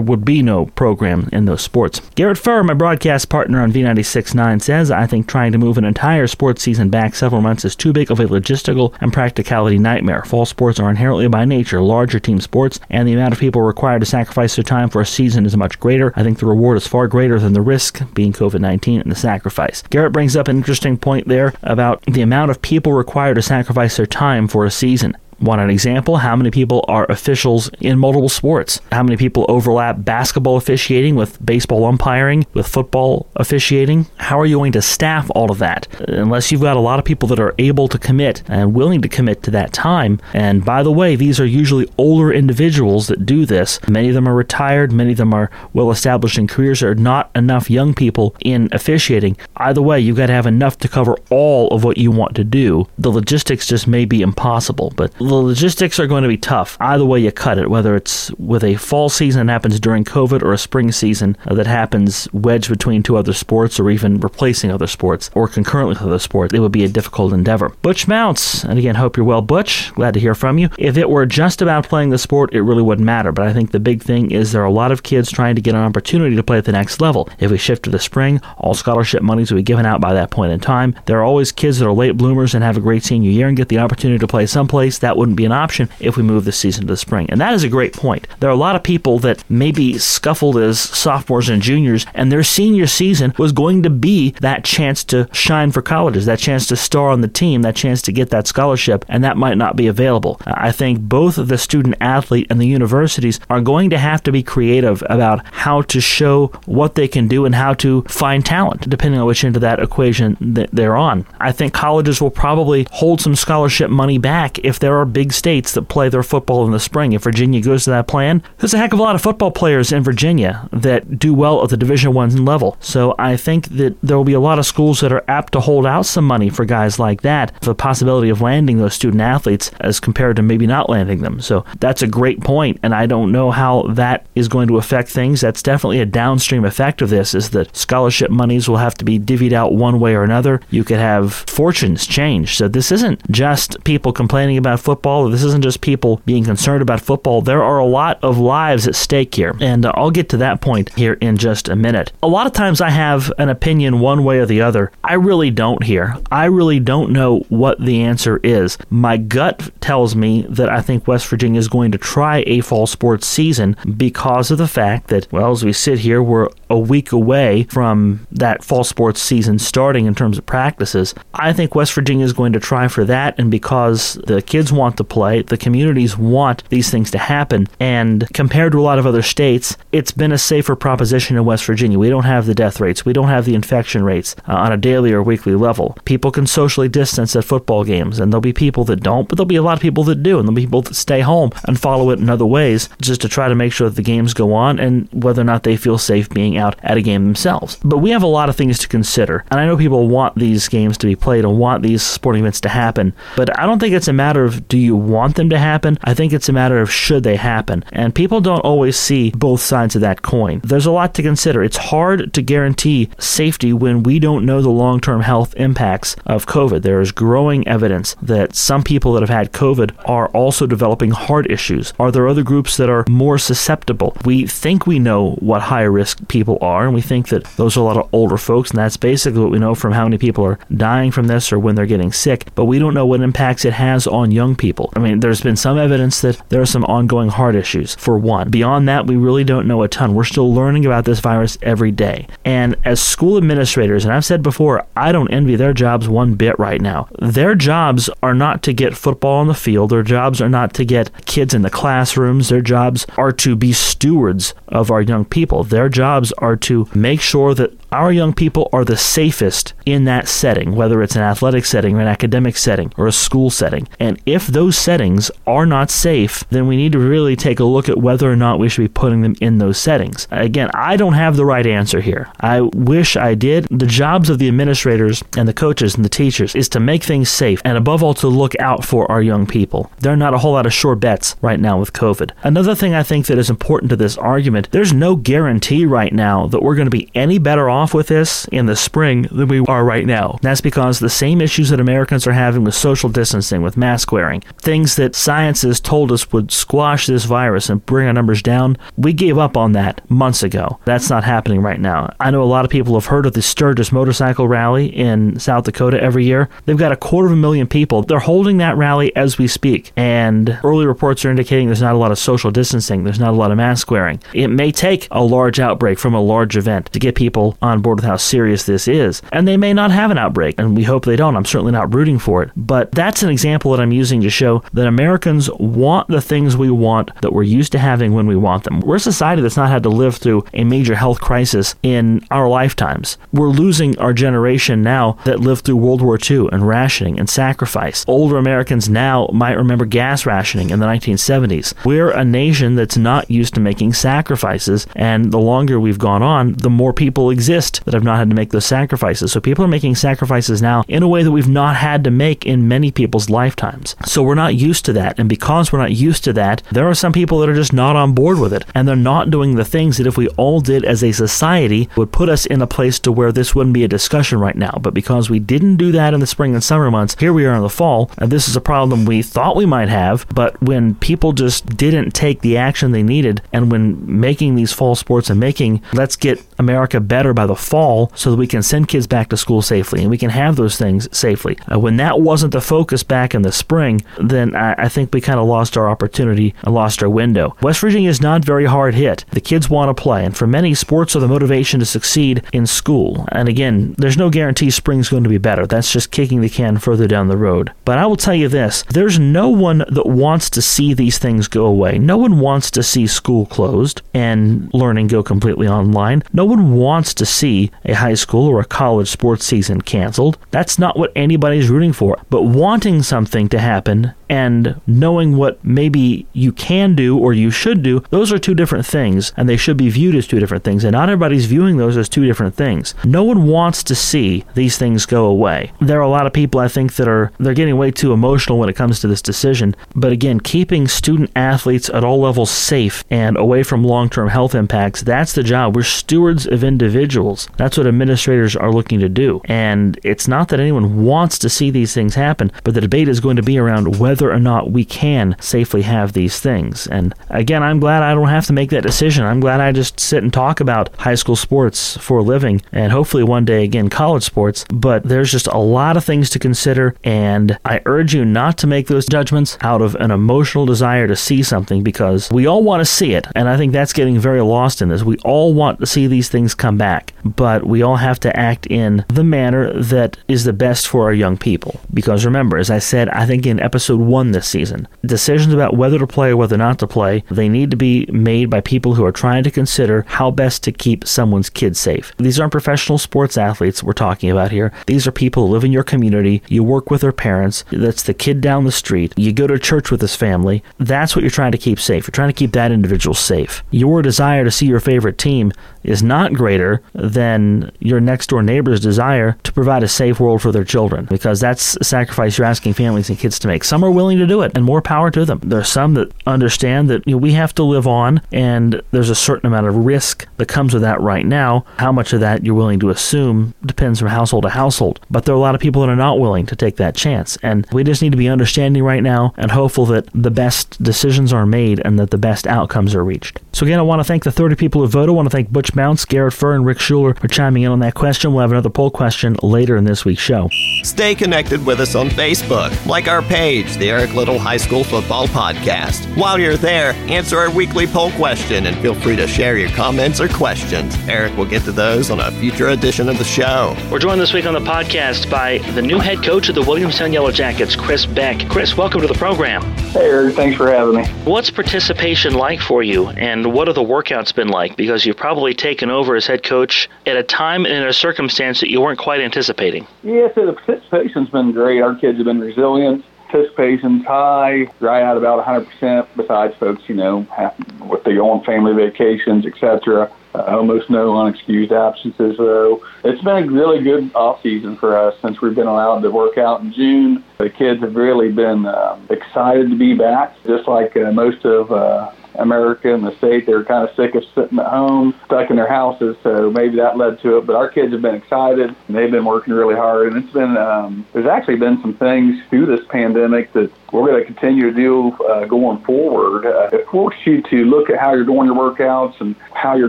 would 0.00 0.24
be 0.24 0.44
no 0.44 0.66
program 0.66 1.28
in 1.32 1.46
those 1.46 1.62
sports. 1.62 2.00
Garrett 2.14 2.38
Furr, 2.38 2.62
my 2.62 2.74
broadcast 2.74 3.28
partner 3.28 3.60
on 3.60 3.72
V96.9, 3.72 4.62
says, 4.62 4.92
I 4.92 5.08
think 5.08 5.26
trying 5.26 5.50
to 5.50 5.58
move 5.58 5.76
an 5.76 5.84
entire 5.84 6.28
sports 6.28 6.62
season 6.62 6.88
back 6.88 7.16
several 7.16 7.40
months 7.40 7.64
is 7.64 7.74
too 7.74 7.92
big 7.92 8.12
of 8.12 8.20
a 8.20 8.26
logistical 8.26 8.94
and 9.00 9.12
practicality 9.12 9.76
nightmare. 9.76 10.22
Fall 10.22 10.46
sports 10.46 10.78
are 10.78 10.88
inherently 10.88 11.26
by 11.26 11.44
nature 11.44 11.80
larger 11.80 12.20
team 12.20 12.40
sports, 12.40 12.78
and 12.90 13.08
the 13.08 13.14
amount 13.14 13.34
of 13.34 13.40
people 13.40 13.60
required 13.60 13.87
to 13.96 14.04
sacrifice 14.04 14.56
their 14.56 14.64
time 14.64 14.90
for 14.90 15.00
a 15.00 15.06
season 15.06 15.46
is 15.46 15.56
much 15.56 15.80
greater. 15.80 16.12
I 16.16 16.24
think 16.24 16.40
the 16.40 16.46
reward 16.46 16.76
is 16.76 16.86
far 16.86 17.08
greater 17.08 17.38
than 17.38 17.52
the 17.52 17.62
risk, 17.62 18.02
being 18.12 18.32
COVID 18.32 18.60
19 18.60 19.00
and 19.00 19.10
the 19.10 19.16
sacrifice. 19.16 19.82
Garrett 19.88 20.12
brings 20.12 20.36
up 20.36 20.48
an 20.48 20.56
interesting 20.56 20.98
point 20.98 21.28
there 21.28 21.54
about 21.62 22.02
the 22.02 22.22
amount 22.22 22.50
of 22.50 22.60
people 22.60 22.92
required 22.92 23.34
to 23.34 23.42
sacrifice 23.42 23.96
their 23.96 24.06
time 24.06 24.48
for 24.48 24.64
a 24.64 24.70
season. 24.70 25.16
Want 25.40 25.60
an 25.60 25.70
example? 25.70 26.16
How 26.16 26.34
many 26.34 26.50
people 26.50 26.84
are 26.88 27.06
officials 27.08 27.70
in 27.80 27.96
multiple 27.98 28.28
sports? 28.28 28.80
How 28.90 29.04
many 29.04 29.16
people 29.16 29.46
overlap 29.48 30.04
basketball 30.04 30.56
officiating 30.56 31.14
with 31.14 31.44
baseball 31.44 31.84
umpiring, 31.84 32.44
with 32.54 32.66
football 32.66 33.28
officiating? 33.36 34.06
How 34.16 34.40
are 34.40 34.46
you 34.46 34.56
going 34.56 34.72
to 34.72 34.82
staff 34.82 35.30
all 35.36 35.52
of 35.52 35.58
that? 35.58 35.86
Unless 36.08 36.50
you've 36.50 36.60
got 36.62 36.76
a 36.76 36.80
lot 36.80 36.98
of 36.98 37.04
people 37.04 37.28
that 37.28 37.38
are 37.38 37.54
able 37.58 37.86
to 37.86 37.98
commit 37.98 38.42
and 38.48 38.74
willing 38.74 39.00
to 39.02 39.08
commit 39.08 39.44
to 39.44 39.52
that 39.52 39.72
time. 39.72 40.20
And 40.32 40.64
by 40.64 40.82
the 40.82 40.90
way, 40.90 41.14
these 41.14 41.38
are 41.38 41.46
usually 41.46 41.88
older 41.98 42.32
individuals 42.32 43.06
that 43.06 43.24
do 43.24 43.46
this. 43.46 43.78
Many 43.88 44.08
of 44.08 44.14
them 44.14 44.28
are 44.28 44.34
retired, 44.34 44.90
many 44.90 45.12
of 45.12 45.18
them 45.18 45.32
are 45.32 45.52
well 45.72 45.92
established 45.92 46.38
in 46.38 46.48
careers. 46.48 46.80
There 46.80 46.90
are 46.90 46.96
not 46.96 47.30
enough 47.36 47.70
young 47.70 47.94
people 47.94 48.34
in 48.40 48.68
officiating. 48.72 49.36
Either 49.56 49.82
way, 49.82 50.00
you've 50.00 50.16
got 50.16 50.26
to 50.26 50.32
have 50.32 50.46
enough 50.46 50.78
to 50.78 50.88
cover 50.88 51.16
all 51.30 51.68
of 51.68 51.84
what 51.84 51.96
you 51.96 52.10
want 52.10 52.34
to 52.34 52.44
do. 52.44 52.88
The 52.98 53.12
logistics 53.12 53.68
just 53.68 53.86
may 53.86 54.04
be 54.04 54.20
impossible, 54.20 54.92
but 54.96 55.12
the 55.28 55.34
logistics 55.34 55.98
are 55.98 56.06
going 56.06 56.22
to 56.22 56.28
be 56.28 56.36
tough. 56.36 56.76
Either 56.80 57.04
way 57.04 57.20
you 57.20 57.30
cut 57.32 57.58
it, 57.58 57.70
whether 57.70 57.94
it's 57.94 58.30
with 58.32 58.64
a 58.64 58.76
fall 58.76 59.08
season 59.08 59.46
that 59.46 59.52
happens 59.52 59.78
during 59.80 60.04
COVID 60.04 60.42
or 60.42 60.52
a 60.52 60.58
spring 60.58 60.92
season 60.92 61.36
uh, 61.46 61.54
that 61.54 61.66
happens 61.66 62.28
wedged 62.32 62.68
between 62.68 63.02
two 63.02 63.16
other 63.16 63.32
sports 63.32 63.78
or 63.78 63.90
even 63.90 64.20
replacing 64.20 64.70
other 64.70 64.86
sports 64.86 65.30
or 65.34 65.48
concurrently 65.48 65.94
with 65.94 66.02
other 66.02 66.18
sports, 66.18 66.54
it 66.54 66.60
would 66.60 66.72
be 66.72 66.84
a 66.84 66.88
difficult 66.88 67.32
endeavor. 67.32 67.70
Butch 67.82 68.08
Mounts, 68.08 68.64
and 68.64 68.78
again, 68.78 68.94
hope 68.94 69.16
you're 69.16 69.26
well, 69.26 69.42
Butch. 69.42 69.92
Glad 69.94 70.14
to 70.14 70.20
hear 70.20 70.34
from 70.34 70.58
you. 70.58 70.68
If 70.78 70.96
it 70.96 71.08
were 71.10 71.26
just 71.26 71.62
about 71.62 71.88
playing 71.88 72.10
the 72.10 72.18
sport, 72.18 72.52
it 72.54 72.62
really 72.62 72.82
wouldn't 72.82 73.06
matter. 73.06 73.32
But 73.32 73.46
I 73.46 73.52
think 73.52 73.70
the 73.70 73.80
big 73.80 74.02
thing 74.02 74.30
is 74.30 74.52
there 74.52 74.62
are 74.62 74.66
a 74.66 74.70
lot 74.70 74.92
of 74.92 75.02
kids 75.02 75.30
trying 75.30 75.54
to 75.54 75.60
get 75.60 75.74
an 75.74 75.82
opportunity 75.82 76.36
to 76.36 76.42
play 76.42 76.58
at 76.58 76.64
the 76.64 76.72
next 76.72 77.00
level. 77.00 77.28
If 77.38 77.50
we 77.50 77.58
shift 77.58 77.84
to 77.84 77.90
the 77.90 77.98
spring, 77.98 78.40
all 78.58 78.74
scholarship 78.74 79.22
monies 79.22 79.50
will 79.50 79.58
be 79.58 79.62
given 79.62 79.86
out 79.86 80.00
by 80.00 80.14
that 80.14 80.30
point 80.30 80.52
in 80.52 80.60
time. 80.60 80.94
There 81.06 81.18
are 81.18 81.24
always 81.24 81.52
kids 81.52 81.78
that 81.78 81.86
are 81.86 81.92
late 81.92 82.16
bloomers 82.16 82.54
and 82.54 82.64
have 82.64 82.76
a 82.76 82.80
great 82.80 83.04
senior 83.04 83.30
year 83.30 83.48
and 83.48 83.56
get 83.56 83.68
the 83.68 83.78
opportunity 83.78 84.18
to 84.18 84.26
play 84.26 84.46
someplace 84.46 84.98
that 84.98 85.16
wouldn't 85.18 85.36
be 85.36 85.44
an 85.44 85.52
option 85.52 85.88
if 86.00 86.16
we 86.16 86.22
move 86.22 86.44
the 86.44 86.52
season 86.52 86.82
to 86.82 86.92
the 86.92 86.96
spring. 86.96 87.28
And 87.30 87.40
that 87.40 87.54
is 87.54 87.64
a 87.64 87.68
great 87.68 87.92
point. 87.92 88.26
There 88.40 88.48
are 88.48 88.52
a 88.52 88.56
lot 88.56 88.76
of 88.76 88.82
people 88.82 89.18
that 89.20 89.44
maybe 89.50 89.98
scuffled 89.98 90.56
as 90.56 90.80
sophomores 90.80 91.48
and 91.48 91.60
juniors, 91.60 92.06
and 92.14 92.30
their 92.30 92.42
senior 92.42 92.86
season 92.86 93.34
was 93.38 93.52
going 93.52 93.82
to 93.82 93.90
be 93.90 94.30
that 94.40 94.64
chance 94.64 95.04
to 95.04 95.28
shine 95.32 95.72
for 95.72 95.82
colleges, 95.82 96.26
that 96.26 96.38
chance 96.38 96.66
to 96.68 96.76
star 96.76 97.10
on 97.10 97.20
the 97.20 97.28
team, 97.28 97.62
that 97.62 97.76
chance 97.76 98.00
to 98.02 98.12
get 98.12 98.30
that 98.30 98.46
scholarship, 98.46 99.04
and 99.08 99.24
that 99.24 99.36
might 99.36 99.58
not 99.58 99.76
be 99.76 99.86
available. 99.86 100.40
I 100.46 100.72
think 100.72 101.00
both 101.00 101.36
the 101.36 101.58
student 101.58 101.96
athlete 102.00 102.46
and 102.50 102.60
the 102.60 102.66
universities 102.66 103.40
are 103.50 103.60
going 103.60 103.90
to 103.90 103.98
have 103.98 104.22
to 104.22 104.32
be 104.32 104.42
creative 104.42 105.02
about 105.10 105.44
how 105.52 105.82
to 105.82 106.00
show 106.00 106.48
what 106.66 106.94
they 106.94 107.08
can 107.08 107.28
do 107.28 107.44
and 107.44 107.54
how 107.54 107.74
to 107.74 108.02
find 108.02 108.44
talent, 108.44 108.88
depending 108.88 109.20
on 109.20 109.26
which 109.26 109.44
end 109.44 109.56
of 109.56 109.62
that 109.62 109.80
equation 109.80 110.36
they're 110.40 110.96
on. 110.96 111.26
I 111.40 111.52
think 111.52 111.74
colleges 111.74 112.20
will 112.20 112.30
probably 112.30 112.86
hold 112.92 113.20
some 113.20 113.34
scholarship 113.34 113.90
money 113.90 114.18
back 114.18 114.58
if 114.60 114.78
there 114.78 114.98
are 114.98 115.04
big 115.08 115.32
states 115.32 115.72
that 115.72 115.88
play 115.88 116.08
their 116.08 116.22
football 116.22 116.64
in 116.64 116.72
the 116.72 116.80
spring. 116.80 117.12
If 117.12 117.22
Virginia 117.22 117.60
goes 117.60 117.84
to 117.84 117.90
that 117.90 118.08
plan, 118.08 118.42
there's 118.58 118.74
a 118.74 118.78
heck 118.78 118.92
of 118.92 118.98
a 118.98 119.02
lot 119.02 119.14
of 119.14 119.22
football 119.22 119.50
players 119.50 119.92
in 119.92 120.02
Virginia 120.02 120.68
that 120.72 121.18
do 121.18 121.34
well 121.34 121.62
at 121.62 121.70
the 121.70 121.76
Division 121.76 122.12
One 122.14 122.44
level. 122.44 122.76
So 122.80 123.14
I 123.18 123.36
think 123.36 123.68
that 123.70 123.96
there 124.02 124.16
will 124.16 124.24
be 124.24 124.32
a 124.34 124.40
lot 124.40 124.58
of 124.58 124.66
schools 124.66 125.00
that 125.00 125.12
are 125.12 125.24
apt 125.28 125.52
to 125.54 125.60
hold 125.60 125.86
out 125.86 126.06
some 126.06 126.26
money 126.26 126.50
for 126.50 126.64
guys 126.64 126.98
like 126.98 127.22
that, 127.22 127.52
for 127.62 127.70
the 127.70 127.74
possibility 127.74 128.28
of 128.28 128.40
landing 128.40 128.78
those 128.78 128.94
student 128.94 129.22
athletes 129.22 129.70
as 129.80 130.00
compared 130.00 130.36
to 130.36 130.42
maybe 130.42 130.66
not 130.66 130.90
landing 130.90 131.22
them. 131.22 131.40
So 131.40 131.64
that's 131.80 132.02
a 132.02 132.06
great 132.06 132.40
point, 132.40 132.78
and 132.82 132.94
I 132.94 133.06
don't 133.06 133.32
know 133.32 133.50
how 133.50 133.82
that 133.90 134.26
is 134.34 134.48
going 134.48 134.68
to 134.68 134.76
affect 134.76 135.08
things. 135.08 135.40
That's 135.40 135.62
definitely 135.62 136.00
a 136.00 136.06
downstream 136.06 136.64
effect 136.64 137.02
of 137.02 137.10
this. 137.10 137.34
Is 137.34 137.50
that 137.50 137.76
scholarship 137.76 138.30
monies 138.30 138.68
will 138.68 138.76
have 138.76 138.94
to 138.94 139.04
be 139.04 139.18
divvied 139.18 139.52
out 139.52 139.74
one 139.74 140.00
way 140.00 140.14
or 140.14 140.22
another. 140.22 140.60
You 140.70 140.84
could 140.84 140.98
have 140.98 141.32
fortunes 141.32 142.06
change. 142.06 142.56
So 142.56 142.68
this 142.68 142.92
isn't 142.92 143.30
just 143.30 143.82
people 143.84 144.12
complaining 144.12 144.58
about 144.58 144.80
football. 144.80 144.97
This 145.30 145.44
isn't 145.44 145.62
just 145.62 145.80
people 145.80 146.20
being 146.26 146.44
concerned 146.44 146.82
about 146.82 147.00
football. 147.00 147.42
There 147.42 147.62
are 147.62 147.78
a 147.78 147.86
lot 147.86 148.18
of 148.22 148.38
lives 148.38 148.86
at 148.86 148.94
stake 148.94 149.34
here, 149.34 149.56
and 149.60 149.86
uh, 149.86 149.92
I'll 149.94 150.10
get 150.10 150.28
to 150.30 150.36
that 150.38 150.60
point 150.60 150.94
here 150.94 151.14
in 151.14 151.36
just 151.36 151.68
a 151.68 151.76
minute. 151.76 152.12
A 152.22 152.28
lot 152.28 152.46
of 152.46 152.52
times 152.52 152.80
I 152.80 152.90
have 152.90 153.32
an 153.38 153.48
opinion 153.48 154.00
one 154.00 154.24
way 154.24 154.38
or 154.38 154.46
the 154.46 154.60
other. 154.60 154.92
I 155.04 155.14
really 155.14 155.50
don't 155.50 155.82
here. 155.82 156.16
I 156.30 156.44
really 156.46 156.80
don't 156.80 157.12
know 157.12 157.40
what 157.48 157.80
the 157.80 158.02
answer 158.02 158.40
is. 158.42 158.78
My 158.90 159.16
gut 159.16 159.70
tells 159.80 160.14
me 160.14 160.42
that 160.48 160.68
I 160.68 160.80
think 160.80 161.06
West 161.06 161.26
Virginia 161.28 161.58
is 161.58 161.68
going 161.68 161.92
to 161.92 161.98
try 161.98 162.44
a 162.46 162.60
fall 162.60 162.86
sports 162.86 163.26
season 163.26 163.76
because 163.96 164.50
of 164.50 164.58
the 164.58 164.68
fact 164.68 165.08
that, 165.08 165.30
well, 165.32 165.52
as 165.52 165.64
we 165.64 165.72
sit 165.72 166.00
here, 166.00 166.22
we're 166.22 166.48
a 166.70 166.78
week 166.78 167.12
away 167.12 167.64
from 167.64 168.26
that 168.30 168.64
fall 168.64 168.84
sports 168.84 169.20
season 169.20 169.58
starting 169.58 170.06
in 170.06 170.14
terms 170.14 170.38
of 170.38 170.46
practices. 170.46 171.14
I 171.34 171.52
think 171.52 171.74
West 171.74 171.92
Virginia 171.92 172.24
is 172.24 172.32
going 172.32 172.52
to 172.52 172.60
try 172.60 172.88
for 172.88 173.04
that, 173.04 173.38
and 173.38 173.50
because 173.50 174.14
the 174.26 174.42
kids 174.42 174.72
want 174.72 174.96
to 174.98 175.04
play, 175.04 175.42
the 175.42 175.56
communities 175.56 176.16
want 176.18 176.68
these 176.68 176.90
things 176.90 177.10
to 177.12 177.18
happen. 177.18 177.68
And 177.80 178.28
compared 178.34 178.72
to 178.72 178.80
a 178.80 178.82
lot 178.82 178.98
of 178.98 179.06
other 179.06 179.22
states, 179.22 179.76
it's 179.92 180.12
been 180.12 180.32
a 180.32 180.38
safer 180.38 180.76
proposition 180.76 181.36
in 181.36 181.44
West 181.44 181.64
Virginia. 181.64 181.98
We 181.98 182.10
don't 182.10 182.24
have 182.24 182.46
the 182.46 182.54
death 182.54 182.80
rates, 182.80 183.04
we 183.04 183.12
don't 183.12 183.28
have 183.28 183.44
the 183.44 183.54
infection 183.54 184.04
rates 184.04 184.36
uh, 184.48 184.54
on 184.54 184.72
a 184.72 184.76
daily 184.76 185.12
or 185.12 185.22
weekly 185.22 185.54
level. 185.54 185.96
People 186.04 186.30
can 186.30 186.46
socially 186.46 186.88
distance 186.88 187.34
at 187.36 187.44
football 187.44 187.84
games, 187.84 188.18
and 188.18 188.32
there'll 188.32 188.40
be 188.40 188.52
people 188.52 188.84
that 188.84 189.02
don't, 189.02 189.28
but 189.28 189.36
there'll 189.36 189.46
be 189.46 189.56
a 189.56 189.62
lot 189.62 189.76
of 189.76 189.82
people 189.82 190.04
that 190.04 190.22
do, 190.22 190.38
and 190.38 190.46
there'll 190.46 190.56
be 190.56 190.62
people 190.62 190.82
that 190.82 190.94
stay 190.94 191.20
home 191.20 191.50
and 191.64 191.80
follow 191.80 192.10
it 192.10 192.18
in 192.18 192.28
other 192.28 192.46
ways 192.46 192.88
just 193.00 193.20
to 193.22 193.28
try 193.28 193.48
to 193.48 193.54
make 193.54 193.72
sure 193.72 193.88
that 193.88 193.96
the 193.96 194.02
games 194.02 194.34
go 194.34 194.52
on 194.52 194.78
and 194.78 195.08
whether 195.12 195.40
or 195.40 195.44
not 195.44 195.62
they 195.62 195.76
feel 195.76 195.98
safe 195.98 196.28
being 196.28 196.57
out 196.58 196.76
at 196.82 196.96
a 196.96 197.02
game 197.02 197.24
themselves. 197.24 197.78
But 197.84 197.98
we 197.98 198.10
have 198.10 198.22
a 198.22 198.26
lot 198.26 198.48
of 198.48 198.56
things 198.56 198.78
to 198.80 198.88
consider, 198.88 199.44
and 199.50 199.60
I 199.60 199.66
know 199.66 199.76
people 199.76 200.08
want 200.08 200.36
these 200.36 200.68
games 200.68 200.98
to 200.98 201.06
be 201.06 201.16
played 201.16 201.44
and 201.44 201.58
want 201.58 201.82
these 201.82 202.02
sporting 202.02 202.42
events 202.42 202.60
to 202.62 202.68
happen, 202.68 203.14
but 203.36 203.56
I 203.58 203.66
don't 203.66 203.78
think 203.78 203.94
it's 203.94 204.08
a 204.08 204.12
matter 204.12 204.44
of 204.44 204.68
do 204.68 204.78
you 204.78 204.96
want 204.96 205.36
them 205.36 205.50
to 205.50 205.58
happen? 205.58 205.98
I 206.04 206.14
think 206.14 206.32
it's 206.32 206.48
a 206.48 206.52
matter 206.52 206.80
of 206.80 206.92
should 206.92 207.22
they 207.22 207.36
happen. 207.36 207.84
And 207.92 208.14
people 208.14 208.40
don't 208.40 208.60
always 208.60 208.98
see 208.98 209.30
both 209.30 209.60
sides 209.60 209.94
of 209.94 210.02
that 210.02 210.22
coin. 210.22 210.60
There's 210.64 210.86
a 210.86 210.90
lot 210.90 211.14
to 211.14 211.22
consider. 211.22 211.62
It's 211.62 211.76
hard 211.76 212.32
to 212.34 212.42
guarantee 212.42 213.10
safety 213.18 213.72
when 213.72 214.02
we 214.02 214.18
don't 214.18 214.46
know 214.46 214.60
the 214.60 214.68
long 214.70 215.00
term 215.00 215.22
health 215.22 215.54
impacts 215.56 216.16
of 216.26 216.46
COVID. 216.46 216.82
There 216.82 217.00
is 217.00 217.12
growing 217.12 217.66
evidence 217.66 218.16
that 218.22 218.54
some 218.54 218.82
people 218.82 219.12
that 219.12 219.22
have 219.22 219.28
had 219.28 219.52
COVID 219.52 219.94
are 220.08 220.28
also 220.28 220.66
developing 220.66 221.10
heart 221.10 221.50
issues. 221.50 221.92
Are 221.98 222.10
there 222.10 222.28
other 222.28 222.42
groups 222.42 222.76
that 222.76 222.90
are 222.90 223.04
more 223.08 223.38
susceptible? 223.38 224.16
We 224.24 224.46
think 224.46 224.86
we 224.86 224.98
know 224.98 225.32
what 225.40 225.62
high 225.62 225.82
risk 225.82 226.26
people 226.28 226.47
are, 226.60 226.86
and 226.86 226.94
we 226.94 227.02
think 227.02 227.28
that 227.28 227.44
those 227.56 227.76
are 227.76 227.80
a 227.80 227.84
lot 227.84 227.98
of 227.98 228.08
older 228.12 228.38
folks, 228.38 228.70
and 228.70 228.78
that's 228.78 228.96
basically 228.96 229.40
what 229.40 229.50
we 229.50 229.58
know 229.58 229.74
from 229.74 229.92
how 229.92 230.04
many 230.04 230.16
people 230.16 230.44
are 230.44 230.58
dying 230.74 231.10
from 231.10 231.26
this 231.26 231.52
or 231.52 231.58
when 231.58 231.74
they're 231.74 231.84
getting 231.84 232.12
sick. 232.12 232.46
But 232.54 232.64
we 232.64 232.78
don't 232.78 232.94
know 232.94 233.04
what 233.06 233.20
impacts 233.20 233.64
it 233.64 233.74
has 233.74 234.06
on 234.06 234.30
young 234.30 234.56
people. 234.56 234.92
I 234.96 235.00
mean, 235.00 235.20
there's 235.20 235.42
been 235.42 235.56
some 235.56 235.76
evidence 235.76 236.20
that 236.22 236.40
there 236.48 236.62
are 236.62 236.66
some 236.66 236.84
ongoing 236.84 237.28
heart 237.28 237.54
issues, 237.54 237.94
for 237.96 238.18
one. 238.18 238.48
Beyond 238.48 238.88
that, 238.88 239.06
we 239.06 239.16
really 239.16 239.44
don't 239.44 239.66
know 239.66 239.82
a 239.82 239.88
ton. 239.88 240.14
We're 240.14 240.24
still 240.24 240.52
learning 240.54 240.86
about 240.86 241.04
this 241.04 241.20
virus 241.20 241.58
every 241.62 241.90
day. 241.90 242.26
And 242.44 242.76
as 242.84 243.00
school 243.00 243.36
administrators, 243.36 244.04
and 244.04 244.14
I've 244.14 244.24
said 244.24 244.42
before, 244.42 244.86
I 244.96 245.12
don't 245.12 245.28
envy 245.32 245.56
their 245.56 245.72
jobs 245.72 246.08
one 246.08 246.34
bit 246.34 246.58
right 246.58 246.80
now. 246.80 247.08
Their 247.18 247.54
jobs 247.54 248.08
are 248.22 248.34
not 248.34 248.62
to 248.62 248.72
get 248.72 248.96
football 248.96 249.40
on 249.40 249.48
the 249.48 249.54
field, 249.54 249.90
their 249.90 250.02
jobs 250.02 250.40
are 250.40 250.48
not 250.48 250.72
to 250.74 250.84
get 250.84 251.10
kids 251.26 251.54
in 251.54 251.62
the 251.62 251.70
classrooms, 251.70 252.48
their 252.48 252.62
jobs 252.62 253.06
are 253.16 253.32
to 253.32 253.56
be 253.56 253.72
stewards 253.72 254.54
of 254.68 254.90
our 254.90 255.02
young 255.02 255.24
people. 255.24 255.64
Their 255.64 255.88
jobs 255.88 256.32
are 256.38 256.56
to 256.56 256.88
make 256.94 257.20
sure 257.20 257.54
that 257.54 257.72
our 257.90 258.12
young 258.12 258.34
people 258.34 258.68
are 258.72 258.84
the 258.84 258.96
safest 258.96 259.72
in 259.86 260.04
that 260.04 260.28
setting, 260.28 260.74
whether 260.74 261.02
it's 261.02 261.16
an 261.16 261.22
athletic 261.22 261.64
setting 261.64 261.96
or 261.96 262.00
an 262.00 262.08
academic 262.08 262.56
setting 262.56 262.92
or 262.96 263.06
a 263.06 263.12
school 263.12 263.50
setting. 263.50 263.88
And 263.98 264.20
if 264.26 264.46
those 264.46 264.76
settings 264.76 265.30
are 265.46 265.66
not 265.66 265.90
safe, 265.90 266.44
then 266.50 266.66
we 266.66 266.76
need 266.76 266.92
to 266.92 266.98
really 266.98 267.36
take 267.36 267.60
a 267.60 267.64
look 267.64 267.88
at 267.88 267.98
whether 267.98 268.30
or 268.30 268.36
not 268.36 268.58
we 268.58 268.68
should 268.68 268.82
be 268.82 268.88
putting 268.88 269.22
them 269.22 269.36
in 269.40 269.58
those 269.58 269.78
settings. 269.78 270.28
Again, 270.30 270.70
I 270.74 270.96
don't 270.96 271.14
have 271.14 271.36
the 271.36 271.46
right 271.46 271.66
answer 271.66 272.00
here. 272.00 272.30
I 272.40 272.60
wish 272.60 273.16
I 273.16 273.34
did. 273.34 273.66
The 273.70 273.86
jobs 273.86 274.28
of 274.28 274.38
the 274.38 274.48
administrators 274.48 275.22
and 275.36 275.48
the 275.48 275.54
coaches 275.54 275.94
and 275.94 276.04
the 276.04 276.10
teachers 276.10 276.54
is 276.54 276.68
to 276.70 276.80
make 276.80 277.02
things 277.02 277.30
safe 277.30 277.62
and 277.64 277.78
above 277.78 278.02
all 278.02 278.14
to 278.14 278.28
look 278.28 278.58
out 278.60 278.84
for 278.84 279.10
our 279.10 279.22
young 279.22 279.46
people. 279.46 279.90
There 280.00 280.12
are 280.12 280.16
not 280.16 280.34
a 280.34 280.38
whole 280.38 280.52
lot 280.52 280.66
of 280.66 280.72
sure 280.72 280.94
bets 280.94 281.36
right 281.40 281.60
now 281.60 281.78
with 281.78 281.92
COVID. 281.92 282.32
Another 282.42 282.74
thing 282.74 282.94
I 282.94 283.02
think 283.02 283.26
that 283.26 283.38
is 283.38 283.50
important 283.50 283.90
to 283.90 283.96
this 283.96 284.18
argument, 284.18 284.70
there's 284.72 284.92
no 284.92 285.16
guarantee 285.16 285.86
right 285.86 286.12
now 286.12 286.46
that 286.48 286.62
we're 286.62 286.74
going 286.74 286.86
to 286.86 286.90
be 286.90 287.10
any 287.14 287.38
better 287.38 287.70
off 287.70 287.77
off 287.78 287.94
with 287.94 288.08
this 288.08 288.46
in 288.52 288.66
the 288.66 288.76
spring 288.76 289.22
than 289.30 289.48
we 289.48 289.60
are 289.66 289.84
right 289.84 290.06
now. 290.06 290.38
That's 290.42 290.60
because 290.60 290.98
the 290.98 291.10
same 291.10 291.40
issues 291.40 291.70
that 291.70 291.80
Americans 291.80 292.26
are 292.26 292.32
having 292.32 292.64
with 292.64 292.74
social 292.74 293.08
distancing, 293.08 293.62
with 293.62 293.76
mask 293.76 294.12
wearing, 294.12 294.42
things 294.60 294.96
that 294.96 295.14
science 295.14 295.38
scientists 295.38 295.80
told 295.80 296.12
us 296.12 296.32
would 296.32 296.50
squash 296.50 297.06
this 297.06 297.24
virus 297.24 297.70
and 297.70 297.86
bring 297.86 298.06
our 298.06 298.12
numbers 298.12 298.42
down, 298.42 298.76
we 298.96 299.12
gave 299.12 299.38
up 299.38 299.56
on 299.56 299.72
that 299.72 300.00
months 300.10 300.42
ago. 300.42 300.78
That's 300.84 301.08
not 301.08 301.24
happening 301.24 301.62
right 301.62 301.80
now. 301.80 302.14
I 302.20 302.30
know 302.30 302.42
a 302.42 302.44
lot 302.44 302.64
of 302.64 302.70
people 302.70 302.94
have 302.94 303.06
heard 303.06 303.24
of 303.24 303.32
the 303.32 303.40
Sturgis 303.40 303.92
Motorcycle 303.92 304.48
Rally 304.48 304.86
in 304.86 305.38
South 305.38 305.64
Dakota 305.64 306.02
every 306.02 306.24
year. 306.24 306.48
They've 306.66 306.76
got 306.76 306.92
a 306.92 306.96
quarter 306.96 307.28
of 307.28 307.32
a 307.32 307.36
million 307.36 307.66
people. 307.66 308.02
They're 308.02 308.18
holding 308.18 308.58
that 308.58 308.76
rally 308.76 309.14
as 309.16 309.38
we 309.38 309.46
speak. 309.46 309.92
And 309.96 310.58
early 310.64 310.86
reports 310.86 311.24
are 311.24 311.30
indicating 311.30 311.66
there's 311.66 311.80
not 311.80 311.94
a 311.94 311.98
lot 311.98 312.10
of 312.10 312.18
social 312.18 312.50
distancing, 312.50 313.04
there's 313.04 313.20
not 313.20 313.30
a 313.30 313.36
lot 313.36 313.50
of 313.50 313.56
mask 313.56 313.90
wearing. 313.90 314.20
It 314.34 314.48
may 314.48 314.72
take 314.72 315.08
a 315.10 315.22
large 315.22 315.60
outbreak 315.60 315.98
from 315.98 316.14
a 316.14 316.20
large 316.20 316.56
event 316.56 316.92
to 316.92 316.98
get 316.98 317.14
people 317.14 317.56
on 317.68 317.80
board 317.80 317.98
with 317.98 318.04
how 318.04 318.16
serious 318.16 318.64
this 318.64 318.88
is. 318.88 319.22
And 319.32 319.46
they 319.46 319.56
may 319.56 319.72
not 319.72 319.90
have 319.90 320.10
an 320.10 320.18
outbreak, 320.18 320.56
and 320.58 320.76
we 320.76 320.84
hope 320.84 321.04
they 321.04 321.16
don't. 321.16 321.36
I'm 321.36 321.44
certainly 321.44 321.72
not 321.72 321.94
rooting 321.94 322.18
for 322.18 322.42
it. 322.42 322.50
But 322.56 322.92
that's 322.92 323.22
an 323.22 323.30
example 323.30 323.70
that 323.72 323.80
I'm 323.80 323.92
using 323.92 324.20
to 324.22 324.30
show 324.30 324.62
that 324.72 324.86
Americans 324.86 325.50
want 325.52 326.08
the 326.08 326.20
things 326.20 326.56
we 326.56 326.70
want 326.70 327.10
that 327.20 327.32
we're 327.32 327.42
used 327.42 327.72
to 327.72 327.78
having 327.78 328.14
when 328.14 328.26
we 328.26 328.36
want 328.36 328.64
them. 328.64 328.80
We're 328.80 328.96
a 328.96 329.00
society 329.00 329.42
that's 329.42 329.56
not 329.56 329.70
had 329.70 329.82
to 329.84 329.88
live 329.88 330.16
through 330.16 330.44
a 330.52 330.64
major 330.64 330.94
health 330.94 331.20
crisis 331.20 331.74
in 331.82 332.26
our 332.30 332.48
lifetimes. 332.48 333.18
We're 333.32 333.48
losing 333.48 333.98
our 333.98 334.12
generation 334.12 334.82
now 334.82 335.18
that 335.24 335.40
lived 335.40 335.64
through 335.64 335.76
World 335.76 336.02
War 336.02 336.18
II 336.18 336.48
and 336.52 336.66
rationing 336.66 337.18
and 337.18 337.28
sacrifice. 337.28 338.04
Older 338.08 338.38
Americans 338.38 338.88
now 338.88 339.28
might 339.32 339.56
remember 339.56 339.84
gas 339.84 340.26
rationing 340.26 340.70
in 340.70 340.78
the 340.80 340.86
1970s. 340.86 341.74
We're 341.84 342.10
a 342.10 342.24
nation 342.24 342.74
that's 342.74 342.96
not 342.96 343.30
used 343.30 343.54
to 343.54 343.60
making 343.60 343.92
sacrifices, 343.94 344.86
and 344.94 345.32
the 345.32 345.38
longer 345.38 345.78
we've 345.78 345.98
gone 345.98 346.22
on, 346.22 346.54
the 346.54 346.70
more 346.70 346.92
people 346.92 347.30
exist 347.30 347.57
exist 347.58 347.84
that 347.84 347.94
have 347.94 348.04
not 348.04 348.18
had 348.18 348.30
to 348.30 348.36
make 348.36 348.50
those 348.50 348.66
sacrifices. 348.66 349.32
So 349.32 349.40
people 349.40 349.64
are 349.64 349.68
making 349.68 349.96
sacrifices 349.96 350.62
now 350.62 350.84
in 350.86 351.02
a 351.02 351.08
way 351.08 351.22
that 351.22 351.32
we've 351.32 351.48
not 351.48 351.76
had 351.76 352.04
to 352.04 352.10
make 352.10 352.46
in 352.46 352.68
many 352.68 352.90
people's 352.90 353.28
lifetimes. 353.28 353.96
So 354.04 354.22
we're 354.22 354.34
not 354.34 354.54
used 354.54 354.84
to 354.86 354.92
that. 354.94 355.18
And 355.18 355.28
because 355.28 355.72
we're 355.72 355.80
not 355.80 355.92
used 355.92 356.24
to 356.24 356.32
that, 356.34 356.62
there 356.70 356.88
are 356.88 356.94
some 356.94 357.12
people 357.12 357.40
that 357.40 357.48
are 357.48 357.54
just 357.54 357.72
not 357.72 357.96
on 357.96 358.12
board 358.12 358.38
with 358.38 358.52
it. 358.52 358.64
And 358.74 358.86
they're 358.86 358.96
not 358.96 359.30
doing 359.30 359.56
the 359.56 359.64
things 359.64 359.96
that 359.96 360.06
if 360.06 360.16
we 360.16 360.28
all 360.30 360.60
did 360.60 360.84
as 360.84 361.02
a 361.02 361.12
society 361.12 361.88
would 361.96 362.12
put 362.12 362.28
us 362.28 362.46
in 362.46 362.62
a 362.62 362.66
place 362.66 363.00
to 363.00 363.12
where 363.12 363.32
this 363.32 363.54
wouldn't 363.54 363.74
be 363.74 363.84
a 363.84 363.88
discussion 363.88 364.38
right 364.38 364.56
now. 364.56 364.78
But 364.80 364.94
because 364.94 365.28
we 365.28 365.40
didn't 365.40 365.76
do 365.76 365.90
that 365.92 366.14
in 366.14 366.20
the 366.20 366.26
spring 366.26 366.54
and 366.54 366.62
summer 366.62 366.90
months, 366.90 367.16
here 367.18 367.32
we 367.32 367.44
are 367.44 367.54
in 367.54 367.62
the 367.62 367.68
fall. 367.68 368.10
And 368.18 368.30
this 368.30 368.48
is 368.48 368.54
a 368.54 368.60
problem 368.60 369.04
we 369.04 369.22
thought 369.22 369.56
we 369.56 369.66
might 369.66 369.88
have. 369.88 370.26
But 370.32 370.60
when 370.62 370.94
people 370.96 371.32
just 371.32 371.76
didn't 371.76 372.12
take 372.12 372.40
the 372.40 372.56
action 372.56 372.92
they 372.92 373.02
needed, 373.02 373.42
and 373.52 373.72
when 373.72 374.20
making 374.20 374.54
these 374.54 374.72
fall 374.72 374.94
sports 374.94 375.30
and 375.30 375.40
making 375.40 375.82
let's 375.92 376.16
get 376.16 376.42
America 376.58 377.00
better 377.00 377.32
by 377.34 377.46
the 377.48 377.56
fall 377.56 378.12
so 378.14 378.30
that 378.30 378.36
we 378.36 378.46
can 378.46 378.62
send 378.62 378.88
kids 378.88 379.06
back 379.06 379.28
to 379.28 379.36
school 379.36 379.62
safely 379.62 380.02
and 380.02 380.10
we 380.10 380.18
can 380.18 380.30
have 380.30 380.56
those 380.56 380.78
things 380.78 381.08
safely. 381.16 381.58
Uh, 381.72 381.78
when 381.78 381.96
that 381.96 382.20
wasn't 382.20 382.52
the 382.52 382.60
focus 382.60 383.02
back 383.02 383.34
in 383.34 383.42
the 383.42 383.52
spring, 383.52 384.00
then 384.20 384.54
I, 384.54 384.74
I 384.78 384.88
think 384.88 385.12
we 385.12 385.20
kind 385.20 385.40
of 385.40 385.46
lost 385.46 385.76
our 385.76 385.88
opportunity 385.88 386.54
and 386.62 386.74
lost 386.74 387.02
our 387.02 387.08
window. 387.08 387.56
West 387.60 387.80
Virginia 387.80 388.08
is 388.08 388.20
not 388.20 388.44
very 388.44 388.66
hard 388.66 388.94
hit. 388.94 389.24
The 389.30 389.40
kids 389.40 389.68
want 389.68 389.94
to 389.94 390.00
play, 390.00 390.24
and 390.24 390.36
for 390.36 390.46
many, 390.46 390.74
sports 390.74 391.16
are 391.16 391.20
the 391.20 391.28
motivation 391.28 391.80
to 391.80 391.86
succeed 391.86 392.44
in 392.52 392.66
school. 392.66 393.26
And 393.32 393.48
again, 393.48 393.94
there's 393.98 394.16
no 394.16 394.30
guarantee 394.30 394.70
spring's 394.70 395.08
going 395.08 395.24
to 395.24 395.28
be 395.28 395.38
better. 395.38 395.66
That's 395.66 395.92
just 395.92 396.10
kicking 396.10 396.40
the 396.40 396.48
can 396.48 396.78
further 396.78 397.06
down 397.06 397.28
the 397.28 397.36
road. 397.36 397.72
But 397.84 397.98
I 397.98 398.06
will 398.06 398.16
tell 398.16 398.34
you 398.34 398.48
this 398.48 398.82
there's 398.90 399.18
no 399.18 399.48
one 399.48 399.78
that 399.88 400.06
wants 400.06 400.50
to 400.50 400.62
see 400.62 400.94
these 400.94 401.18
things 401.18 401.48
go 401.48 401.66
away. 401.66 401.98
No 401.98 402.16
one 402.16 402.40
wants 402.40 402.70
to 402.72 402.82
see 402.82 403.06
school 403.06 403.46
closed 403.46 404.02
and 404.14 404.72
learning 404.74 405.08
go 405.08 405.22
completely 405.22 405.66
online. 405.66 406.22
No 406.32 406.44
one 406.44 406.74
wants 406.74 407.14
to 407.14 407.26
see 407.38 407.70
a 407.84 407.94
high 407.94 408.14
school 408.14 408.48
or 408.48 408.60
a 408.60 408.64
college 408.64 409.08
sports 409.08 409.44
season 409.44 409.80
canceled. 409.80 410.38
That's 410.50 410.78
not 410.78 410.98
what 410.98 411.12
anybody's 411.14 411.70
rooting 411.70 411.92
for. 411.92 412.18
But 412.30 412.42
wanting 412.42 413.02
something 413.02 413.48
to 413.50 413.58
happen 413.58 414.12
and 414.28 414.80
knowing 414.86 415.36
what 415.36 415.62
maybe 415.64 416.26
you 416.32 416.52
can 416.52 416.94
do 416.94 417.18
or 417.18 417.32
you 417.32 417.50
should 417.50 417.82
do, 417.82 418.02
those 418.10 418.32
are 418.32 418.38
two 418.38 418.54
different 418.54 418.86
things, 418.86 419.32
and 419.36 419.48
they 419.48 419.56
should 419.56 419.76
be 419.76 419.90
viewed 419.90 420.14
as 420.14 420.26
two 420.26 420.38
different 420.40 420.64
things. 420.64 420.84
And 420.84 420.92
not 420.92 421.08
everybody's 421.08 421.46
viewing 421.46 421.76
those 421.76 421.96
as 421.96 422.08
two 422.08 422.24
different 422.24 422.54
things. 422.54 422.94
No 423.04 423.24
one 423.24 423.46
wants 423.46 423.82
to 423.84 423.94
see 423.94 424.44
these 424.54 424.76
things 424.76 425.06
go 425.06 425.26
away. 425.26 425.72
There 425.80 425.98
are 425.98 426.02
a 426.02 426.08
lot 426.08 426.26
of 426.26 426.32
people 426.32 426.60
I 426.60 426.68
think 426.68 426.94
that 426.94 427.08
are 427.08 427.32
they're 427.38 427.54
getting 427.54 427.76
way 427.76 427.90
too 427.90 428.12
emotional 428.12 428.58
when 428.58 428.68
it 428.68 428.76
comes 428.76 429.00
to 429.00 429.08
this 429.08 429.22
decision. 429.22 429.74
But 429.94 430.12
again, 430.12 430.40
keeping 430.40 430.88
student 430.88 431.30
athletes 431.36 431.88
at 431.90 432.04
all 432.04 432.20
levels 432.20 432.50
safe 432.50 433.04
and 433.10 433.36
away 433.36 433.62
from 433.62 433.84
long-term 433.84 434.28
health 434.28 434.54
impacts, 434.54 435.02
that's 435.02 435.32
the 435.32 435.42
job. 435.42 435.76
We're 435.76 435.82
stewards 435.82 436.46
of 436.46 436.64
individuals. 436.64 437.48
That's 437.56 437.78
what 437.78 437.86
administrators 437.86 438.56
are 438.56 438.72
looking 438.72 439.00
to 439.00 439.08
do. 439.08 439.40
And 439.44 439.98
it's 440.02 440.28
not 440.28 440.48
that 440.48 440.60
anyone 440.60 441.04
wants 441.04 441.38
to 441.40 441.48
see 441.48 441.70
these 441.70 441.94
things 441.94 442.14
happen, 442.14 442.52
but 442.64 442.74
the 442.74 442.80
debate 442.80 443.08
is 443.08 443.20
going 443.20 443.36
to 443.36 443.42
be 443.42 443.58
around 443.58 443.98
whether 443.98 444.17
whether 444.18 444.32
or 444.32 444.40
not 444.40 444.72
we 444.72 444.84
can 444.84 445.36
safely 445.38 445.82
have 445.82 446.12
these 446.12 446.40
things. 446.40 446.88
And 446.88 447.14
again, 447.30 447.62
I'm 447.62 447.78
glad 447.78 448.02
I 448.02 448.14
don't 448.14 448.26
have 448.26 448.46
to 448.46 448.52
make 448.52 448.70
that 448.70 448.82
decision. 448.82 449.24
I'm 449.24 449.38
glad 449.38 449.60
I 449.60 449.70
just 449.70 450.00
sit 450.00 450.24
and 450.24 450.32
talk 450.32 450.58
about 450.58 450.92
high 450.96 451.14
school 451.14 451.36
sports 451.36 451.96
for 451.98 452.18
a 452.18 452.22
living 452.22 452.60
and 452.72 452.90
hopefully 452.90 453.22
one 453.22 453.44
day 453.44 453.62
again 453.62 453.88
college 453.88 454.24
sports. 454.24 454.64
But 454.72 455.04
there's 455.04 455.30
just 455.30 455.46
a 455.46 455.58
lot 455.58 455.96
of 455.96 456.04
things 456.04 456.30
to 456.30 456.40
consider, 456.40 456.96
and 457.04 457.56
I 457.64 457.80
urge 457.86 458.12
you 458.12 458.24
not 458.24 458.58
to 458.58 458.66
make 458.66 458.88
those 458.88 459.06
judgments 459.06 459.56
out 459.60 459.82
of 459.82 459.94
an 459.96 460.10
emotional 460.10 460.66
desire 460.66 461.06
to 461.06 461.14
see 461.14 461.44
something 461.44 461.84
because 461.84 462.28
we 462.32 462.46
all 462.46 462.64
want 462.64 462.80
to 462.80 462.84
see 462.84 463.12
it. 463.14 463.28
And 463.36 463.48
I 463.48 463.56
think 463.56 463.72
that's 463.72 463.92
getting 463.92 464.18
very 464.18 464.40
lost 464.40 464.82
in 464.82 464.88
this. 464.88 465.04
We 465.04 465.18
all 465.18 465.54
want 465.54 465.78
to 465.78 465.86
see 465.86 466.08
these 466.08 466.28
things 466.28 466.56
come 466.56 466.76
back, 466.76 467.12
but 467.24 467.66
we 467.68 467.82
all 467.82 467.96
have 467.96 468.18
to 468.20 468.36
act 468.36 468.66
in 468.66 469.04
the 469.08 469.22
manner 469.22 469.72
that 469.80 470.16
is 470.26 470.42
the 470.42 470.52
best 470.52 470.88
for 470.88 471.04
our 471.04 471.12
young 471.12 471.36
people. 471.36 471.80
Because 471.94 472.24
remember, 472.24 472.58
as 472.58 472.68
I 472.68 472.80
said, 472.80 473.08
I 473.10 473.24
think 473.24 473.46
in 473.46 473.60
episode 473.60 474.07
one 474.08 474.32
this 474.32 474.48
season. 474.48 474.88
Decisions 475.04 475.54
about 475.54 475.76
whether 475.76 475.98
to 475.98 476.06
play 476.06 476.30
or 476.30 476.36
whether 476.36 476.56
not 476.56 476.78
to 476.80 476.86
play, 476.86 477.22
they 477.30 477.48
need 477.48 477.70
to 477.70 477.76
be 477.76 478.06
made 478.10 478.50
by 478.50 478.60
people 478.60 478.94
who 478.94 479.04
are 479.04 479.12
trying 479.12 479.44
to 479.44 479.50
consider 479.50 480.04
how 480.08 480.30
best 480.30 480.64
to 480.64 480.72
keep 480.72 481.06
someone's 481.06 481.50
kid 481.50 481.76
safe. 481.76 482.12
These 482.18 482.40
aren't 482.40 482.52
professional 482.52 482.98
sports 482.98 483.36
athletes 483.36 483.82
we're 483.82 483.92
talking 483.92 484.30
about 484.30 484.50
here. 484.50 484.72
These 484.86 485.06
are 485.06 485.12
people 485.12 485.46
who 485.46 485.52
live 485.52 485.64
in 485.64 485.72
your 485.72 485.84
community. 485.84 486.42
You 486.48 486.64
work 486.64 486.90
with 486.90 487.02
their 487.02 487.12
parents. 487.12 487.64
That's 487.70 488.02
the 488.02 488.14
kid 488.14 488.40
down 488.40 488.64
the 488.64 488.72
street. 488.72 489.12
You 489.16 489.32
go 489.32 489.46
to 489.46 489.58
church 489.58 489.90
with 489.90 490.00
his 490.00 490.16
family. 490.16 490.62
That's 490.78 491.14
what 491.14 491.22
you're 491.22 491.30
trying 491.30 491.52
to 491.52 491.58
keep 491.58 491.78
safe. 491.78 492.06
You're 492.06 492.12
trying 492.12 492.30
to 492.30 492.34
keep 492.34 492.52
that 492.52 492.72
individual 492.72 493.14
safe. 493.14 493.62
Your 493.70 494.02
desire 494.02 494.44
to 494.44 494.50
see 494.50 494.66
your 494.66 494.80
favorite 494.80 495.18
team 495.18 495.52
is 495.82 496.02
not 496.02 496.32
greater 496.32 496.82
than 496.94 497.70
your 497.80 498.00
next 498.00 498.28
door 498.28 498.42
neighbor's 498.42 498.80
desire 498.80 499.36
to 499.42 499.52
provide 499.52 499.82
a 499.82 499.88
safe 499.88 500.20
world 500.20 500.42
for 500.42 500.52
their 500.52 500.64
children 500.64 501.06
because 501.06 501.40
that's 501.40 501.76
a 501.76 501.84
sacrifice 501.84 502.36
you're 502.38 502.46
asking 502.46 502.74
families 502.74 503.08
and 503.08 503.18
kids 503.18 503.38
to 503.38 503.48
make. 503.48 503.64
Some 503.64 503.84
are 503.84 503.90
willing 503.98 504.18
to 504.18 504.28
do 504.28 504.42
it 504.42 504.52
and 504.54 504.64
more 504.64 504.80
power 504.80 505.10
to 505.10 505.24
them. 505.24 505.40
There 505.42 505.58
are 505.58 505.64
some 505.64 505.94
that 505.94 506.12
understand 506.24 506.88
that 506.88 507.04
you 507.04 507.14
know, 507.14 507.18
we 507.18 507.32
have 507.32 507.52
to 507.56 507.64
live 507.64 507.88
on 507.88 508.22
and 508.30 508.80
there's 508.92 509.10
a 509.10 509.14
certain 509.16 509.48
amount 509.48 509.66
of 509.66 509.74
risk 509.74 510.24
that 510.36 510.46
comes 510.46 510.72
with 510.72 510.82
that 510.82 511.00
right 511.00 511.26
now. 511.26 511.64
How 511.78 511.90
much 511.90 512.12
of 512.12 512.20
that 512.20 512.44
you're 512.44 512.54
willing 512.54 512.78
to 512.78 512.90
assume 512.90 513.54
depends 513.66 513.98
from 513.98 514.06
household 514.06 514.44
to 514.44 514.50
household. 514.50 515.00
But 515.10 515.24
there 515.24 515.34
are 515.34 515.36
a 515.36 515.40
lot 515.40 515.56
of 515.56 515.60
people 515.60 515.82
that 515.82 515.88
are 515.88 515.96
not 515.96 516.20
willing 516.20 516.46
to 516.46 516.54
take 516.54 516.76
that 516.76 516.94
chance. 516.94 517.36
And 517.42 517.66
we 517.72 517.82
just 517.82 518.00
need 518.00 518.12
to 518.12 518.16
be 518.18 518.28
understanding 518.28 518.84
right 518.84 519.02
now 519.02 519.34
and 519.36 519.50
hopeful 519.50 519.84
that 519.86 520.08
the 520.14 520.30
best 520.30 520.80
decisions 520.80 521.32
are 521.32 521.44
made 521.44 521.82
and 521.84 521.98
that 521.98 522.10
the 522.12 522.18
best 522.18 522.46
outcomes 522.46 522.94
are 522.94 523.02
reached. 523.02 523.40
So 523.52 523.66
again, 523.66 523.80
I 523.80 523.82
want 523.82 523.98
to 523.98 524.04
thank 524.04 524.22
the 524.22 524.30
30 524.30 524.54
people 524.54 524.80
who 524.80 524.86
voted. 524.86 525.08
I 525.08 525.12
want 525.12 525.26
to 525.26 525.30
thank 525.30 525.50
Butch 525.50 525.74
Mounts, 525.74 526.04
Garrett 526.04 526.34
Furr, 526.34 526.54
and 526.54 526.64
Rick 526.64 526.78
Schuler 526.78 527.14
for 527.14 527.26
chiming 527.26 527.64
in 527.64 527.72
on 527.72 527.80
that 527.80 527.94
question. 527.94 528.32
We'll 528.32 528.42
have 528.42 528.52
another 528.52 528.70
poll 528.70 528.90
question 528.92 529.36
later 529.42 529.76
in 529.76 529.82
this 529.82 530.04
week's 530.04 530.22
show. 530.22 530.48
Stay 530.84 531.16
connected 531.16 531.66
with 531.66 531.80
us 531.80 531.96
on 531.96 532.08
Facebook. 532.08 532.86
Like 532.86 533.08
our 533.08 533.22
page, 533.22 533.76
the 533.76 533.87
the 533.88 533.94
Eric 533.94 534.12
Little 534.12 534.38
High 534.38 534.58
School 534.58 534.84
Football 534.84 535.28
Podcast. 535.28 536.14
While 536.14 536.38
you're 536.38 536.58
there, 536.58 536.92
answer 537.10 537.38
our 537.38 537.50
weekly 537.50 537.86
poll 537.86 538.10
question 538.12 538.66
and 538.66 538.76
feel 538.78 538.94
free 538.94 539.16
to 539.16 539.26
share 539.26 539.56
your 539.56 539.70
comments 539.70 540.20
or 540.20 540.28
questions. 540.28 540.94
Eric 541.08 541.34
will 541.38 541.46
get 541.46 541.62
to 541.62 541.72
those 541.72 542.10
on 542.10 542.20
a 542.20 542.30
future 542.32 542.68
edition 542.68 543.08
of 543.08 543.16
the 543.16 543.24
show. 543.24 543.74
We're 543.90 543.98
joined 543.98 544.20
this 544.20 544.34
week 544.34 544.44
on 544.44 544.52
the 544.52 544.60
podcast 544.60 545.30
by 545.30 545.58
the 545.72 545.80
new 545.80 545.98
head 545.98 546.22
coach 546.22 546.50
of 546.50 546.54
the 546.54 546.60
Williamstown 546.60 547.14
Yellow 547.14 547.30
Jackets, 547.30 547.74
Chris 547.74 548.04
Beck. 548.04 548.46
Chris, 548.50 548.76
welcome 548.76 549.00
to 549.00 549.06
the 549.06 549.14
program. 549.14 549.62
Hey, 549.92 550.04
Eric. 550.04 550.34
Thanks 550.34 550.58
for 550.58 550.70
having 550.70 550.96
me. 550.96 551.06
What's 551.24 551.50
participation 551.50 552.34
like 552.34 552.60
for 552.60 552.82
you, 552.82 553.08
and 553.08 553.54
what 553.54 553.68
have 553.68 553.74
the 553.74 553.82
workouts 553.82 554.34
been 554.34 554.48
like? 554.48 554.76
Because 554.76 555.06
you've 555.06 555.16
probably 555.16 555.54
taken 555.54 555.88
over 555.88 556.14
as 556.14 556.26
head 556.26 556.42
coach 556.42 556.90
at 557.06 557.16
a 557.16 557.22
time 557.22 557.64
and 557.64 557.74
in 557.74 557.88
a 557.88 557.94
circumstance 557.94 558.60
that 558.60 558.70
you 558.70 558.82
weren't 558.82 558.98
quite 558.98 559.22
anticipating. 559.22 559.86
Yeah, 560.02 560.28
so 560.34 560.44
the 560.44 560.52
participation's 560.52 561.30
been 561.30 561.52
great. 561.52 561.80
Our 561.80 561.94
kids 561.94 562.18
have 562.18 562.26
been 562.26 562.40
resilient. 562.40 563.02
Participation's 563.28 564.04
high, 564.06 564.66
right 564.80 565.02
at 565.02 565.16
about 565.16 565.44
100%, 565.44 566.06
besides 566.16 566.54
folks, 566.56 566.82
you 566.86 566.94
know, 566.94 567.22
have, 567.24 567.54
what 567.80 568.04
they 568.04 568.14
go 568.14 568.30
on 568.30 568.42
family 568.44 568.72
vacations, 568.72 569.44
etc. 569.44 570.10
Uh, 570.34 570.42
almost 570.42 570.88
no 570.88 571.12
unexcused 571.12 571.72
absences, 571.72 572.36
though. 572.38 572.82
It's 573.04 573.22
been 573.22 573.44
a 573.44 573.46
really 573.46 573.82
good 573.82 574.14
off 574.14 574.42
season 574.42 574.76
for 574.76 574.96
us 574.96 575.14
since 575.20 575.40
we've 575.40 575.54
been 575.54 575.66
allowed 575.66 576.00
to 576.00 576.10
work 576.10 576.38
out 576.38 576.60
in 576.60 576.72
June. 576.72 577.24
The 577.38 577.50
kids 577.50 577.80
have 577.80 577.96
really 577.96 578.30
been 578.30 578.66
um, 578.66 579.06
excited 579.10 579.70
to 579.70 579.76
be 579.76 579.94
back, 579.94 580.34
just 580.46 580.68
like 580.68 580.96
uh, 580.96 581.12
most 581.12 581.44
of 581.44 581.72
uh, 581.72 582.12
America 582.38 582.92
and 582.94 583.04
the 583.04 583.14
state. 583.16 583.46
They 583.46 583.54
were 583.54 583.64
kind 583.64 583.88
of 583.88 583.94
sick 583.94 584.14
of 584.14 584.24
sitting 584.34 584.58
at 584.58 584.66
home, 584.66 585.14
stuck 585.24 585.50
in 585.50 585.56
their 585.56 585.68
houses, 585.68 586.16
so 586.22 586.50
maybe 586.50 586.76
that 586.76 586.96
led 586.96 587.20
to 587.20 587.38
it. 587.38 587.46
But 587.46 587.56
our 587.56 587.68
kids 587.68 587.92
have 587.92 588.02
been 588.02 588.14
excited, 588.14 588.74
and 588.86 588.96
they've 588.96 589.10
been 589.10 589.24
working 589.24 589.54
really 589.54 589.74
hard. 589.74 590.12
And 590.12 590.22
it's 590.22 590.32
been 590.32 590.56
um, 590.56 591.06
there's 591.12 591.26
actually 591.26 591.56
been 591.56 591.80
some 591.80 591.94
things 591.94 592.42
through 592.48 592.66
this 592.66 592.84
pandemic 592.88 593.52
that 593.52 593.70
we're 593.92 594.06
going 594.06 594.18
to 594.18 594.24
continue 594.24 594.70
to 594.70 594.72
do 594.72 595.12
uh, 595.24 595.44
going 595.46 595.78
forward. 595.84 596.46
Uh, 596.46 596.76
it 596.76 596.86
forces 596.88 597.20
you 597.26 597.42
to 597.42 597.64
look 597.64 597.90
at 597.90 597.98
how 597.98 598.12
you're 598.14 598.24
doing 598.24 598.46
your 598.46 598.56
workouts 598.56 599.20
and 599.20 599.34
how 599.54 599.76
you're 599.76 599.88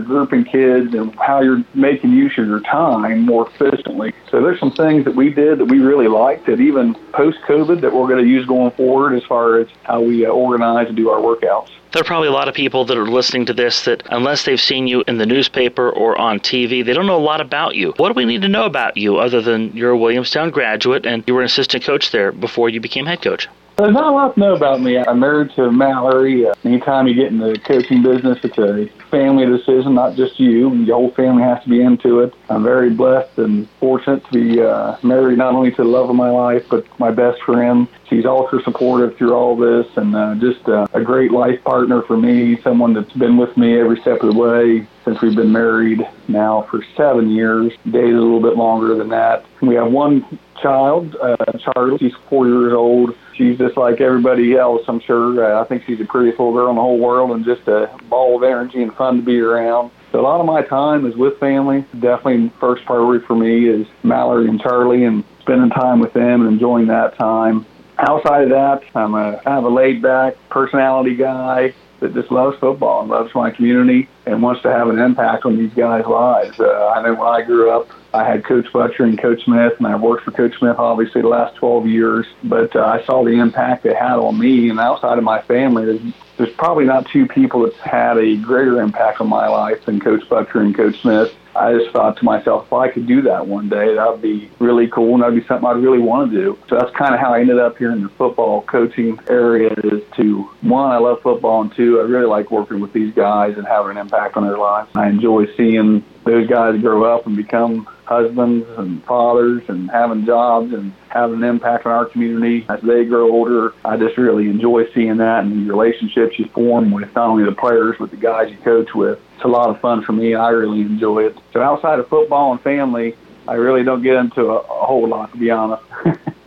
grouping 0.00 0.44
kids 0.44 0.94
and 0.94 1.14
how 1.16 1.40
you're 1.40 1.62
making 1.74 2.10
use 2.12 2.36
of 2.38 2.46
your 2.46 2.60
time 2.60 3.20
more 3.20 3.48
efficiently. 3.48 4.12
So 4.30 4.40
there's 4.42 4.58
some 4.58 4.72
things 4.72 5.04
that 5.04 5.14
we 5.14 5.30
did 5.30 5.58
that 5.58 5.66
we 5.66 5.80
really 5.80 6.08
liked 6.08 6.46
that 6.46 6.60
even 6.60 6.94
post-COVID 7.12 7.80
that 7.82 7.92
we're 7.92 8.08
going 8.08 8.24
to 8.24 8.30
use 8.30 8.46
going 8.46 8.70
forward 8.72 9.14
as 9.14 9.24
far 9.24 9.58
as 9.58 9.68
how 9.82 10.00
we 10.00 10.24
uh, 10.24 10.30
organize 10.30 10.88
and 10.88 10.96
do 10.96 11.10
our 11.10 11.20
workouts. 11.20 11.70
There 11.92 12.00
are 12.00 12.04
probably 12.04 12.28
a 12.28 12.32
lot 12.32 12.46
of 12.46 12.54
people 12.54 12.84
that 12.84 12.96
are 12.96 13.10
listening 13.10 13.46
to 13.46 13.52
this 13.52 13.84
that, 13.84 14.04
unless 14.10 14.44
they've 14.44 14.60
seen 14.60 14.86
you 14.86 15.02
in 15.08 15.18
the 15.18 15.26
newspaper 15.26 15.90
or 15.90 16.16
on 16.16 16.38
TV, 16.38 16.84
they 16.84 16.92
don't 16.92 17.08
know 17.08 17.16
a 17.16 17.18
lot 17.18 17.40
about 17.40 17.74
you. 17.74 17.92
What 17.96 18.10
do 18.10 18.14
we 18.14 18.24
need 18.24 18.42
to 18.42 18.48
know 18.48 18.64
about 18.64 18.96
you 18.96 19.16
other 19.16 19.42
than 19.42 19.76
you're 19.76 19.90
a 19.90 19.98
Williamstown 19.98 20.50
graduate 20.50 21.04
and 21.04 21.24
you 21.26 21.34
were 21.34 21.40
an 21.40 21.46
assistant 21.46 21.82
coach 21.82 22.12
there 22.12 22.30
before 22.30 22.68
you 22.68 22.80
became 22.80 23.06
head 23.06 23.22
coach? 23.22 23.48
There's 23.76 23.94
not 23.94 24.04
a 24.04 24.10
lot 24.10 24.34
to 24.34 24.40
know 24.40 24.54
about 24.54 24.82
me. 24.82 24.98
I'm 24.98 25.20
married 25.20 25.52
to 25.56 25.72
Mallory. 25.72 26.46
Uh, 26.46 26.54
anytime 26.64 27.06
you 27.06 27.14
get 27.14 27.28
in 27.28 27.38
the 27.38 27.58
coaching 27.64 28.02
business, 28.02 28.38
it's 28.42 28.58
a 28.58 28.86
family 29.10 29.46
decision, 29.46 29.94
not 29.94 30.16
just 30.16 30.38
you. 30.38 30.74
Your 30.74 30.96
whole 30.96 31.10
family 31.12 31.42
has 31.42 31.62
to 31.64 31.68
be 31.70 31.80
into 31.80 32.20
it. 32.20 32.34
I'm 32.50 32.62
very 32.62 32.90
blessed 32.90 33.38
and 33.38 33.68
fortunate 33.80 34.24
to 34.26 34.32
be 34.32 34.60
uh, 34.60 34.96
married 35.02 35.38
not 35.38 35.54
only 35.54 35.70
to 35.70 35.76
the 35.78 35.88
love 35.88 36.10
of 36.10 36.16
my 36.16 36.28
life, 36.28 36.66
but 36.68 36.86
my 36.98 37.10
best 37.10 37.40
friend. 37.42 37.88
She's 38.08 38.26
ultra 38.26 38.62
supportive 38.62 39.16
through 39.16 39.32
all 39.32 39.56
this 39.56 39.86
and 39.96 40.14
uh, 40.14 40.34
just 40.34 40.68
uh, 40.68 40.86
a 40.92 41.02
great 41.02 41.30
life 41.30 41.62
partner 41.64 42.02
for 42.02 42.16
me, 42.16 42.60
someone 42.60 42.92
that's 42.92 43.12
been 43.12 43.38
with 43.38 43.56
me 43.56 43.80
every 43.80 44.00
step 44.00 44.20
of 44.22 44.34
the 44.34 44.38
way 44.38 44.86
since 45.04 45.20
we've 45.22 45.36
been 45.36 45.52
married 45.52 46.06
now 46.28 46.66
for 46.70 46.84
seven 46.96 47.30
years, 47.30 47.72
dated 47.90 48.14
a 48.14 48.20
little 48.20 48.42
bit 48.42 48.56
longer 48.56 48.94
than 48.96 49.08
that. 49.08 49.44
We 49.62 49.74
have 49.76 49.90
one 49.90 50.38
child, 50.60 51.16
uh, 51.16 51.36
Charlie. 51.58 51.98
She's 51.98 52.14
four 52.28 52.46
years 52.46 52.72
old. 52.72 53.16
She's 53.40 53.56
just 53.56 53.78
like 53.78 54.02
everybody 54.02 54.54
else, 54.54 54.82
I'm 54.86 55.00
sure. 55.00 55.42
Uh, 55.42 55.62
I 55.62 55.66
think 55.66 55.84
she's 55.86 55.96
the 55.96 56.04
prettiest 56.04 56.38
little 56.38 56.52
girl 56.52 56.68
in 56.68 56.76
the 56.76 56.82
whole 56.82 56.98
world 56.98 57.30
and 57.30 57.42
just 57.42 57.66
a 57.68 57.90
ball 58.10 58.36
of 58.36 58.42
energy 58.42 58.82
and 58.82 58.94
fun 58.94 59.16
to 59.16 59.22
be 59.22 59.40
around. 59.40 59.92
So 60.12 60.20
a 60.20 60.22
lot 60.22 60.40
of 60.40 60.46
my 60.46 60.60
time 60.60 61.06
is 61.06 61.16
with 61.16 61.40
family. 61.40 61.86
Definitely 61.98 62.52
first 62.60 62.84
priority 62.84 63.24
for 63.24 63.34
me 63.34 63.66
is 63.66 63.86
Mallory 64.02 64.46
and 64.46 64.60
Charlie 64.60 65.04
and 65.04 65.24
spending 65.40 65.70
time 65.70 66.00
with 66.00 66.12
them 66.12 66.42
and 66.42 66.52
enjoying 66.52 66.88
that 66.88 67.16
time. 67.16 67.64
Outside 67.96 68.42
of 68.42 68.50
that, 68.50 68.82
I'm 68.94 69.14
a 69.14 69.40
kind 69.42 69.56
of 69.56 69.64
a 69.64 69.74
laid 69.74 70.02
back 70.02 70.34
personality 70.50 71.14
guy 71.14 71.72
that 72.00 72.12
just 72.12 72.30
loves 72.30 72.58
football 72.58 73.00
and 73.00 73.08
loves 73.08 73.34
my 73.34 73.50
community 73.50 74.06
and 74.26 74.42
wants 74.42 74.60
to 74.64 74.70
have 74.70 74.88
an 74.88 74.98
impact 74.98 75.46
on 75.46 75.56
these 75.56 75.72
guys' 75.72 76.04
lives. 76.04 76.60
Uh, 76.60 76.88
I 76.94 77.02
know 77.02 77.14
when 77.14 77.28
I 77.28 77.40
grew 77.40 77.70
up, 77.70 77.88
I 78.12 78.24
had 78.24 78.44
Coach 78.44 78.72
Butcher 78.72 79.04
and 79.04 79.20
Coach 79.20 79.44
Smith, 79.44 79.74
and 79.78 79.86
I've 79.86 80.00
worked 80.00 80.24
for 80.24 80.32
Coach 80.32 80.58
Smith 80.58 80.76
obviously 80.78 81.22
the 81.22 81.28
last 81.28 81.56
12 81.56 81.86
years. 81.86 82.26
But 82.44 82.74
uh, 82.74 82.84
I 82.84 83.04
saw 83.04 83.24
the 83.24 83.32
impact 83.32 83.86
it 83.86 83.96
had 83.96 84.18
on 84.18 84.38
me, 84.38 84.70
and 84.70 84.80
outside 84.80 85.18
of 85.18 85.24
my 85.24 85.40
family, 85.42 85.84
there's, 85.84 86.14
there's 86.36 86.52
probably 86.54 86.84
not 86.84 87.06
two 87.08 87.26
people 87.26 87.62
that's 87.62 87.78
had 87.78 88.18
a 88.18 88.36
greater 88.36 88.80
impact 88.80 89.20
on 89.20 89.28
my 89.28 89.48
life 89.48 89.84
than 89.84 90.00
Coach 90.00 90.28
Butcher 90.28 90.60
and 90.60 90.74
Coach 90.74 91.00
Smith. 91.00 91.34
I 91.54 91.74
just 91.74 91.90
thought 91.90 92.16
to 92.18 92.24
myself, 92.24 92.66
if 92.66 92.72
I 92.72 92.88
could 92.88 93.06
do 93.06 93.22
that 93.22 93.46
one 93.46 93.68
day, 93.68 93.94
that 93.94 94.10
would 94.10 94.22
be 94.22 94.50
really 94.60 94.86
cool, 94.86 95.14
and 95.14 95.22
that 95.22 95.32
would 95.32 95.40
be 95.40 95.46
something 95.46 95.66
I'd 95.66 95.82
really 95.82 95.98
want 95.98 96.30
to 96.30 96.36
do. 96.36 96.58
So 96.68 96.76
that's 96.76 96.94
kind 96.96 97.12
of 97.12 97.20
how 97.20 97.34
I 97.34 97.40
ended 97.40 97.58
up 97.58 97.76
here 97.76 97.90
in 97.90 98.02
the 98.02 98.08
football 98.10 98.62
coaching 98.62 99.18
area. 99.28 99.70
Is 99.84 100.02
to 100.16 100.42
one, 100.62 100.90
I 100.90 100.98
love 100.98 101.20
football, 101.22 101.62
and 101.62 101.74
two, 101.74 102.00
I 102.00 102.04
really 102.04 102.26
like 102.26 102.50
working 102.50 102.80
with 102.80 102.92
these 102.92 103.12
guys 103.14 103.56
and 103.56 103.66
having 103.66 103.92
an 103.92 103.96
impact 103.98 104.36
on 104.36 104.44
their 104.44 104.58
lives. 104.58 104.90
I 104.94 105.08
enjoy 105.08 105.46
seeing 105.56 106.04
those 106.24 106.46
guys 106.46 106.80
grow 106.80 107.04
up 107.04 107.26
and 107.26 107.36
become 107.36 107.88
husbands 108.10 108.66
and 108.76 109.02
fathers 109.04 109.62
and 109.68 109.88
having 109.88 110.26
jobs 110.26 110.72
and 110.72 110.92
having 111.08 111.36
an 111.36 111.44
impact 111.44 111.86
on 111.86 111.92
our 111.92 112.04
community 112.06 112.66
as 112.68 112.80
they 112.80 113.04
grow 113.04 113.30
older. 113.30 113.72
I 113.84 113.96
just 113.96 114.18
really 114.18 114.48
enjoy 114.48 114.92
seeing 114.92 115.18
that 115.18 115.44
and 115.44 115.52
the 115.52 115.72
relationships 115.72 116.36
you 116.36 116.46
form 116.46 116.90
with 116.90 117.14
not 117.14 117.28
only 117.28 117.44
the 117.44 117.52
players 117.54 117.94
but 118.00 118.10
the 118.10 118.16
guys 118.16 118.50
you 118.50 118.58
coach 118.58 118.92
with. 118.94 119.20
It's 119.36 119.44
a 119.44 119.48
lot 119.48 119.70
of 119.70 119.80
fun 119.80 120.02
for 120.02 120.12
me. 120.12 120.34
I 120.34 120.48
really 120.48 120.80
enjoy 120.80 121.26
it. 121.26 121.38
So 121.52 121.62
outside 121.62 122.00
of 122.00 122.08
football 122.08 122.50
and 122.50 122.60
family, 122.60 123.14
I 123.46 123.54
really 123.54 123.84
don't 123.84 124.02
get 124.02 124.16
into 124.16 124.42
a, 124.42 124.56
a 124.56 124.84
whole 124.84 125.06
lot 125.06 125.30
to 125.30 125.38
be 125.38 125.52
honest. 125.52 125.84